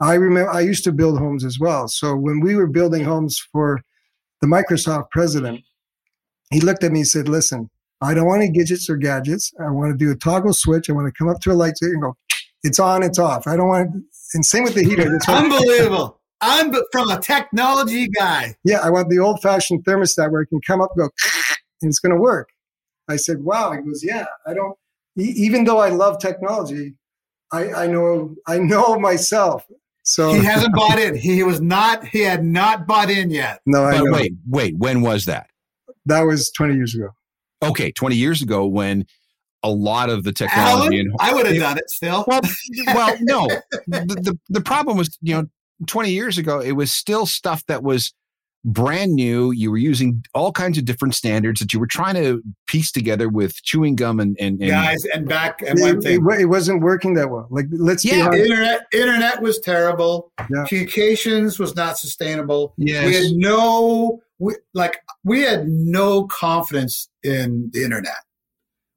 I 0.00 0.14
remember 0.14 0.50
I 0.50 0.60
used 0.60 0.84
to 0.84 0.92
build 0.92 1.18
homes 1.18 1.44
as 1.44 1.58
well. 1.58 1.88
So 1.88 2.14
when 2.14 2.40
we 2.40 2.54
were 2.54 2.66
building 2.66 3.04
homes 3.04 3.38
for 3.52 3.80
the 4.40 4.46
Microsoft 4.46 5.10
president, 5.10 5.60
he 6.50 6.60
looked 6.60 6.84
at 6.84 6.92
me 6.92 7.00
and 7.00 7.08
said, 7.08 7.28
Listen, 7.28 7.70
I 8.02 8.12
don't 8.12 8.26
want 8.26 8.42
any 8.42 8.52
gadgets 8.52 8.90
or 8.90 8.96
gadgets. 8.96 9.52
I 9.58 9.70
want 9.70 9.92
to 9.92 9.96
do 9.96 10.10
a 10.10 10.16
toggle 10.16 10.52
switch. 10.52 10.90
I 10.90 10.92
want 10.92 11.06
to 11.06 11.18
come 11.18 11.28
up 11.28 11.40
to 11.40 11.52
a 11.52 11.54
light 11.54 11.74
and 11.80 12.02
go, 12.02 12.16
it's 12.62 12.78
on, 12.78 13.02
it's 13.02 13.18
off. 13.18 13.46
I 13.46 13.56
don't 13.56 13.68
want 13.68 13.92
to, 13.92 14.02
and 14.34 14.44
same 14.44 14.64
with 14.64 14.74
the 14.74 14.84
heater. 14.84 15.14
It's 15.14 15.28
Unbelievable. 15.28 16.20
I'm 16.40 16.74
from 16.92 17.10
a 17.10 17.18
technology 17.20 18.08
guy. 18.08 18.54
Yeah, 18.64 18.80
I 18.82 18.90
want 18.90 19.08
the 19.08 19.18
old 19.18 19.40
fashioned 19.42 19.84
thermostat 19.84 20.30
where 20.30 20.42
it 20.42 20.46
can 20.46 20.60
come 20.60 20.80
up 20.80 20.90
and 20.96 21.04
go, 21.06 21.10
and 21.82 21.88
it's 21.88 21.98
going 21.98 22.14
to 22.14 22.20
work. 22.20 22.50
I 23.08 23.16
said, 23.16 23.42
wow. 23.42 23.72
He 23.72 23.78
goes, 23.82 24.02
yeah, 24.04 24.26
I 24.46 24.54
don't, 24.54 24.76
even 25.16 25.64
though 25.64 25.78
I 25.78 25.90
love 25.90 26.18
technology, 26.18 26.94
I, 27.52 27.72
I 27.72 27.86
know, 27.86 28.34
I 28.46 28.58
know 28.58 28.98
myself. 28.98 29.64
So 30.02 30.32
he 30.34 30.38
hasn't 30.44 30.74
bought 30.74 30.98
in. 30.98 31.16
He 31.16 31.42
was 31.42 31.60
not, 31.60 32.04
he 32.04 32.20
had 32.20 32.44
not 32.44 32.86
bought 32.86 33.10
in 33.10 33.30
yet. 33.30 33.60
No, 33.66 33.84
I 33.84 33.98
But 33.98 34.04
know. 34.04 34.12
wait, 34.12 34.32
wait, 34.48 34.76
when 34.76 35.00
was 35.02 35.24
that? 35.26 35.48
That 36.06 36.22
was 36.22 36.50
20 36.50 36.74
years 36.74 36.94
ago. 36.94 37.08
Okay, 37.62 37.90
20 37.90 38.14
years 38.16 38.42
ago 38.42 38.66
when 38.66 39.06
a 39.62 39.70
lot 39.70 40.10
of 40.10 40.22
the 40.22 40.32
technology 40.32 40.98
Alan, 40.98 41.00
and 41.00 41.16
I 41.18 41.34
would 41.34 41.46
have 41.46 41.56
done 41.56 41.78
it 41.78 41.90
still. 41.90 42.24
well, 42.28 42.40
well, 42.88 43.16
no. 43.20 43.48
The, 43.88 44.04
the 44.20 44.38
the 44.50 44.60
problem 44.60 44.96
was, 44.96 45.16
you 45.22 45.34
know, 45.34 45.46
20 45.86 46.10
years 46.10 46.38
ago, 46.38 46.60
it 46.60 46.72
was 46.72 46.92
still 46.92 47.26
stuff 47.26 47.64
that 47.66 47.82
was 47.82 48.12
brand 48.64 49.14
new. 49.14 49.52
You 49.52 49.70
were 49.70 49.76
using 49.76 50.24
all 50.34 50.50
kinds 50.50 50.76
of 50.78 50.84
different 50.84 51.14
standards 51.14 51.60
that 51.60 51.72
you 51.72 51.78
were 51.78 51.86
trying 51.86 52.14
to 52.14 52.42
piece 52.66 52.90
together 52.90 53.28
with 53.28 53.54
chewing 53.62 53.94
gum 53.94 54.18
and 54.18 54.36
and, 54.40 54.60
and 54.60 54.70
Guys, 54.70 55.04
and 55.14 55.28
back 55.28 55.62
and 55.62 55.78
one 55.80 55.98
It, 55.98 56.02
thing. 56.02 56.26
it, 56.30 56.40
it 56.40 56.46
wasn't 56.46 56.82
working 56.82 57.14
that 57.14 57.30
well. 57.30 57.46
Like, 57.50 57.66
let's 57.70 58.02
be 58.02 58.10
Yeah, 58.16 58.26
honest. 58.26 58.42
Internet, 58.44 58.80
internet 58.92 59.42
was 59.42 59.60
terrible. 59.60 60.32
Yeah. 60.50 60.64
Communications 60.66 61.58
was 61.58 61.76
not 61.76 61.98
sustainable. 61.98 62.74
yes. 62.76 63.06
We 63.06 63.14
had 63.14 63.32
no, 63.36 64.20
we, 64.38 64.54
like, 64.74 64.98
we 65.24 65.42
had 65.42 65.68
no 65.68 66.24
confidence 66.26 67.08
in 67.22 67.70
the 67.72 67.84
internet. 67.84 68.16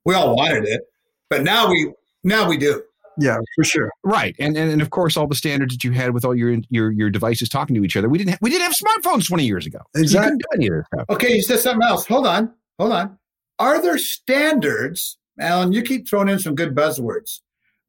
We 0.06 0.16
all 0.16 0.36
wanted 0.36 0.64
it, 0.66 0.82
but 1.30 1.44
now 1.44 1.70
we, 1.70 1.92
now 2.24 2.50
we 2.50 2.58
do. 2.58 2.82
Yeah, 3.20 3.38
for 3.56 3.64
sure. 3.64 3.92
Right, 4.04 4.36
and, 4.40 4.56
and 4.56 4.72
and 4.72 4.82
of 4.82 4.92
course, 4.92 5.18
all 5.18 5.28
the 5.28 5.36
standards 5.36 5.76
that 5.76 5.84
you 5.84 5.92
had 5.92 6.14
with 6.14 6.24
all 6.24 6.36
your 6.36 6.58
your 6.70 6.92
your 6.92 7.10
devices 7.10 7.50
talking 7.50 7.76
to 7.76 7.84
each 7.84 7.98
other. 7.98 8.08
We 8.08 8.18
didn't 8.18 8.32
have, 8.32 8.40
we 8.42 8.50
didn't 8.50 8.64
have 8.64 8.76
smartphones 8.76 9.28
twenty 9.28 9.46
years 9.46 9.66
ago. 9.66 9.80
Exactly. 9.96 10.32
You 10.32 10.38
do 10.38 10.46
any 10.56 10.68
of 10.68 10.86
this. 10.92 11.06
Okay, 11.10 11.36
you 11.36 11.42
said 11.42 11.60
something 11.60 11.88
else. 11.88 12.06
Hold 12.08 12.28
on, 12.28 12.54
hold 12.80 12.94
on. 12.94 13.18
Are 13.58 13.82
there 13.82 13.98
standards, 13.98 15.18
Alan? 15.40 15.74
You 15.74 15.82
keep 15.82 16.08
throwing 16.08 16.30
in 16.30 16.40
some 16.40 16.56
good 16.56 16.76
buzzwords. 16.76 17.40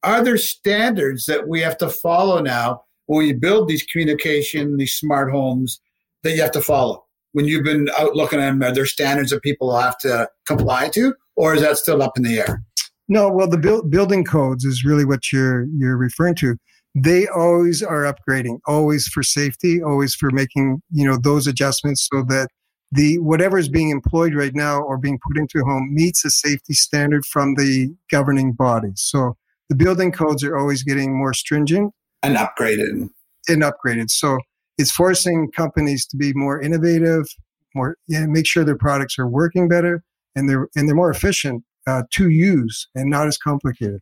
Are 0.02 0.24
there 0.24 0.38
standards 0.38 1.26
that 1.26 1.46
we 1.46 1.60
have 1.60 1.76
to 1.78 1.88
follow 1.88 2.40
now 2.40 2.82
when 3.06 3.18
we 3.18 3.32
build 3.32 3.68
these 3.68 3.82
communication, 3.82 4.78
these 4.78 4.94
smart 4.94 5.30
homes 5.30 5.80
that 6.22 6.34
you 6.34 6.40
have 6.42 6.52
to 6.52 6.62
follow? 6.62 7.04
When 7.32 7.44
you've 7.44 7.64
been 7.64 7.88
out 7.98 8.16
looking 8.16 8.40
at 8.40 8.46
them, 8.46 8.62
are 8.62 8.72
there 8.72 8.86
standards 8.86 9.30
that 9.30 9.42
people 9.42 9.76
have 9.76 9.96
to 9.98 10.28
comply 10.46 10.88
to, 10.94 11.14
or 11.36 11.54
is 11.54 11.60
that 11.60 11.76
still 11.78 12.02
up 12.02 12.16
in 12.16 12.24
the 12.24 12.40
air? 12.40 12.64
No, 13.10 13.28
well, 13.28 13.48
the 13.48 13.58
build, 13.58 13.90
building 13.90 14.24
codes 14.24 14.64
is 14.64 14.84
really 14.84 15.04
what 15.04 15.32
you're 15.32 15.66
you're 15.76 15.96
referring 15.96 16.36
to. 16.36 16.56
They 16.94 17.26
always 17.26 17.82
are 17.82 18.02
upgrading, 18.02 18.60
always 18.66 19.08
for 19.08 19.24
safety, 19.24 19.82
always 19.82 20.14
for 20.14 20.30
making 20.30 20.80
you 20.92 21.04
know 21.04 21.18
those 21.20 21.48
adjustments 21.48 22.08
so 22.10 22.22
that 22.28 22.48
the 22.92 23.18
whatever 23.18 23.58
is 23.58 23.68
being 23.68 23.90
employed 23.90 24.34
right 24.34 24.54
now 24.54 24.80
or 24.80 24.96
being 24.96 25.18
put 25.26 25.36
into 25.36 25.58
a 25.58 25.64
home 25.64 25.90
meets 25.92 26.24
a 26.24 26.30
safety 26.30 26.72
standard 26.72 27.24
from 27.26 27.56
the 27.56 27.92
governing 28.12 28.52
body. 28.52 28.92
So 28.94 29.36
the 29.68 29.74
building 29.74 30.12
codes 30.12 30.44
are 30.44 30.56
always 30.56 30.84
getting 30.84 31.16
more 31.18 31.34
stringent 31.34 31.92
And 32.22 32.36
upgraded. 32.36 33.10
and 33.48 33.62
upgraded. 33.62 34.10
So 34.10 34.38
it's 34.78 34.92
forcing 34.92 35.50
companies 35.50 36.06
to 36.06 36.16
be 36.16 36.32
more 36.34 36.60
innovative, 36.60 37.26
more 37.74 37.96
yeah, 38.06 38.26
make 38.26 38.46
sure 38.46 38.62
their 38.62 38.78
products 38.78 39.18
are 39.18 39.28
working 39.28 39.66
better 39.68 40.04
and 40.36 40.48
they're 40.48 40.68
and 40.76 40.86
they're 40.88 40.94
more 40.94 41.10
efficient 41.10 41.64
uh, 41.86 42.02
to 42.12 42.28
use 42.28 42.88
and 42.94 43.10
not 43.10 43.26
as 43.26 43.38
complicated. 43.38 44.00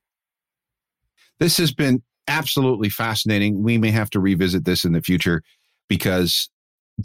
This 1.38 1.56
has 1.58 1.72
been 1.72 2.02
absolutely 2.26 2.88
fascinating. 2.88 3.62
We 3.62 3.78
may 3.78 3.90
have 3.90 4.10
to 4.10 4.20
revisit 4.20 4.64
this 4.64 4.84
in 4.84 4.92
the 4.92 5.00
future 5.00 5.42
because 5.88 6.50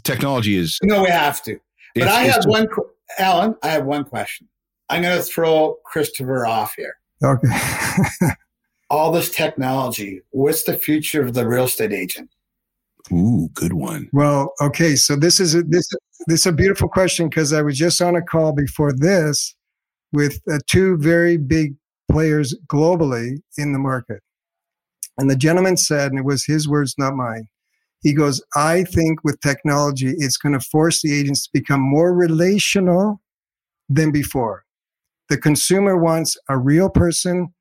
technology 0.02 0.56
is. 0.56 0.78
No, 0.82 1.02
we 1.02 1.10
have 1.10 1.42
to. 1.44 1.58
But 1.94 2.08
I 2.08 2.24
have 2.24 2.44
one, 2.46 2.66
qu- 2.66 2.90
Alan. 3.18 3.54
I 3.62 3.68
have 3.68 3.84
one 3.84 4.04
question. 4.04 4.48
I'm 4.88 5.02
going 5.02 5.16
to 5.16 5.22
throw 5.22 5.78
Christopher 5.84 6.46
off 6.46 6.74
here. 6.76 6.96
Okay. 7.22 7.48
All 8.90 9.12
this 9.12 9.30
technology. 9.30 10.20
What's 10.30 10.64
the 10.64 10.74
future 10.74 11.22
of 11.22 11.34
the 11.34 11.46
real 11.46 11.64
estate 11.64 11.92
agent? 11.92 12.30
Ooh, 13.12 13.48
good 13.54 13.74
one. 13.74 14.08
well, 14.12 14.52
okay. 14.60 14.96
So 14.96 15.14
this 15.14 15.38
is 15.38 15.54
a, 15.54 15.62
this 15.62 15.86
this 16.26 16.40
is 16.40 16.46
a 16.46 16.52
beautiful 16.52 16.88
question 16.88 17.28
because 17.28 17.52
I 17.52 17.60
was 17.60 17.76
just 17.76 18.00
on 18.00 18.16
a 18.16 18.22
call 18.22 18.52
before 18.52 18.92
this 18.92 19.54
with 20.14 20.40
uh, 20.50 20.58
two 20.66 20.96
very 20.96 21.36
big 21.36 21.74
players 22.10 22.56
globally 22.68 23.38
in 23.58 23.72
the 23.72 23.78
market, 23.78 24.20
and 25.18 25.30
the 25.30 25.36
gentleman 25.36 25.76
said, 25.76 26.10
and 26.10 26.18
it 26.18 26.24
was 26.24 26.44
his 26.44 26.68
words, 26.68 26.94
not 26.98 27.14
mine. 27.14 27.48
He 28.02 28.12
goes, 28.12 28.42
I 28.54 28.84
think 28.84 29.24
with 29.24 29.40
technology, 29.40 30.14
it's 30.18 30.36
going 30.36 30.52
to 30.52 30.60
force 30.60 31.02
the 31.02 31.12
agents 31.18 31.44
to 31.44 31.50
become 31.52 31.80
more 31.80 32.14
relational 32.14 33.20
than 33.88 34.12
before. 34.12 34.64
The 35.30 35.38
consumer 35.38 35.96
wants 35.96 36.36
a 36.48 36.58
real 36.58 36.90
person 36.90 37.54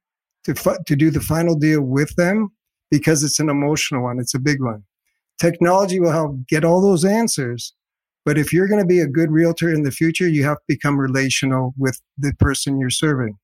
to, 0.44 0.54
to 0.54 0.96
do 0.96 1.10
the 1.10 1.22
final 1.22 1.56
deal 1.56 1.82
with 1.82 2.14
them 2.16 2.50
because 2.92 3.24
it's 3.24 3.40
an 3.40 3.50
emotional 3.50 4.04
one, 4.04 4.20
it's 4.20 4.36
a 4.36 4.40
big 4.40 4.62
one. 4.62 4.84
Technology 5.40 6.00
will 6.00 6.12
help 6.12 6.46
get 6.48 6.66
all 6.66 6.82
those 6.82 7.06
answers. 7.06 7.74
But 8.26 8.38
if 8.38 8.54
you're 8.54 8.68
going 8.68 8.82
to 8.82 8.88
be 8.88 9.00
a 9.00 9.08
good 9.08 9.32
realtor 9.32 9.74
in 9.74 9.84
the 9.84 9.92
future, 9.92 10.28
you 10.28 10.44
have 10.46 10.58
to 10.58 10.64
become 10.68 11.00
relational 11.00 11.74
with 11.78 12.02
the 12.18 12.34
person 12.40 12.80
you're 12.80 12.90
serving. 12.90 13.38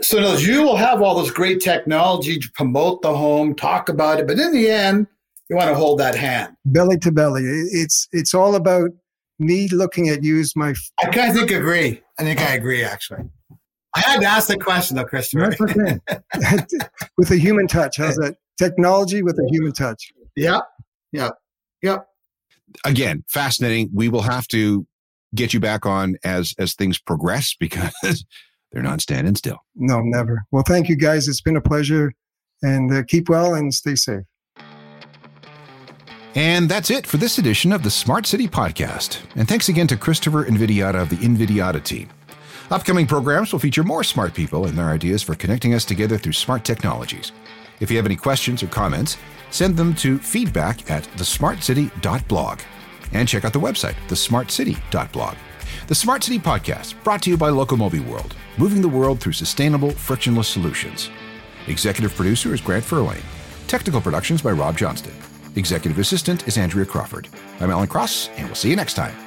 So 0.00 0.36
you 0.36 0.62
will 0.62 0.76
have 0.76 1.00
all 1.00 1.20
this 1.20 1.30
great 1.30 1.60
technology 1.60 2.38
to 2.38 2.50
promote 2.54 3.02
the 3.02 3.16
home, 3.16 3.54
talk 3.54 3.88
about 3.88 4.20
it, 4.20 4.26
but 4.26 4.38
in 4.38 4.52
the 4.52 4.68
end, 4.70 5.06
you 5.48 5.56
want 5.56 5.68
to 5.68 5.74
hold 5.74 5.98
that 6.00 6.14
hand. 6.14 6.56
Belly 6.64 6.98
to 6.98 7.12
belly. 7.12 7.44
It's 7.44 8.08
it's 8.12 8.34
all 8.34 8.56
about 8.56 8.90
me 9.38 9.68
looking 9.68 10.08
at 10.08 10.22
you 10.22 10.40
as 10.40 10.54
my 10.56 10.74
I 10.98 11.06
kind 11.10 11.30
of 11.30 11.36
think 11.36 11.50
agree. 11.50 12.02
I 12.18 12.24
think 12.24 12.40
I 12.40 12.54
agree. 12.54 12.82
Actually, 12.84 13.24
I 13.94 14.00
had 14.00 14.20
to 14.20 14.26
ask 14.26 14.48
the 14.48 14.58
question 14.58 14.96
though, 14.96 15.04
Christopher. 15.04 15.50
With 17.16 17.30
a 17.30 17.36
human 17.36 17.66
touch. 17.66 17.96
How's 17.98 18.16
that? 18.16 18.36
Technology 18.58 19.22
with 19.22 19.38
a 19.38 19.46
human 19.50 19.72
touch. 19.72 20.12
Yep, 20.34 20.62
yep, 21.12 21.34
yep. 21.82 22.06
Again, 22.84 23.24
fascinating. 23.28 23.90
We 23.92 24.08
will 24.08 24.22
have 24.22 24.46
to 24.48 24.86
get 25.34 25.52
you 25.52 25.60
back 25.60 25.86
on 25.86 26.16
as 26.24 26.54
as 26.58 26.74
things 26.74 26.98
progress 26.98 27.54
because 27.60 28.24
they're 28.72 28.82
not 28.82 29.00
standing 29.00 29.34
still. 29.34 29.58
No, 29.74 30.00
never. 30.00 30.44
Well, 30.50 30.64
thank 30.66 30.88
you 30.88 30.96
guys. 30.96 31.28
It's 31.28 31.40
been 31.40 31.56
a 31.56 31.60
pleasure, 31.60 32.12
and 32.62 32.92
uh, 32.92 33.02
keep 33.04 33.28
well 33.28 33.54
and 33.54 33.72
stay 33.72 33.94
safe. 33.94 34.24
And 36.34 36.68
that's 36.68 36.90
it 36.90 37.06
for 37.06 37.16
this 37.16 37.38
edition 37.38 37.72
of 37.72 37.82
the 37.82 37.90
Smart 37.90 38.26
City 38.26 38.46
Podcast. 38.46 39.22
And 39.36 39.48
thanks 39.48 39.70
again 39.70 39.86
to 39.86 39.96
Christopher 39.96 40.44
Invidiata 40.44 41.00
of 41.00 41.08
the 41.08 41.16
Invidiata 41.16 41.82
team. 41.82 42.10
Upcoming 42.70 43.06
programs 43.06 43.52
will 43.52 43.58
feature 43.58 43.82
more 43.82 44.04
smart 44.04 44.34
people 44.34 44.66
and 44.66 44.76
their 44.76 44.90
ideas 44.90 45.22
for 45.22 45.34
connecting 45.34 45.72
us 45.72 45.86
together 45.86 46.18
through 46.18 46.34
smart 46.34 46.62
technologies. 46.62 47.32
If 47.80 47.90
you 47.90 47.96
have 47.96 48.04
any 48.04 48.16
questions 48.16 48.62
or 48.62 48.66
comments, 48.66 49.16
send 49.50 49.76
them 49.76 49.94
to 49.96 50.18
feedback 50.18 50.90
at 50.90 51.04
thesmartcity.blog. 51.16 52.60
And 53.12 53.28
check 53.28 53.44
out 53.44 53.52
the 53.52 53.60
website, 53.60 53.94
thesmartcity.blog. 54.08 55.36
The 55.86 55.94
Smart 55.94 56.24
City 56.24 56.38
Podcast, 56.38 57.00
brought 57.04 57.22
to 57.22 57.30
you 57.30 57.36
by 57.36 57.50
Locomobi 57.50 58.04
World, 58.06 58.34
moving 58.58 58.82
the 58.82 58.88
world 58.88 59.20
through 59.20 59.34
sustainable, 59.34 59.90
frictionless 59.90 60.48
solutions. 60.48 61.10
Executive 61.68 62.14
producer 62.14 62.52
is 62.52 62.60
Grant 62.60 62.84
Furlane. 62.84 63.22
Technical 63.68 64.00
productions 64.00 64.42
by 64.42 64.52
Rob 64.52 64.76
Johnston. 64.76 65.14
Executive 65.56 65.98
assistant 65.98 66.46
is 66.46 66.58
Andrea 66.58 66.84
Crawford. 66.84 67.28
I'm 67.60 67.70
Alan 67.70 67.88
Cross, 67.88 68.28
and 68.36 68.46
we'll 68.46 68.54
see 68.54 68.70
you 68.70 68.76
next 68.76 68.94
time. 68.94 69.25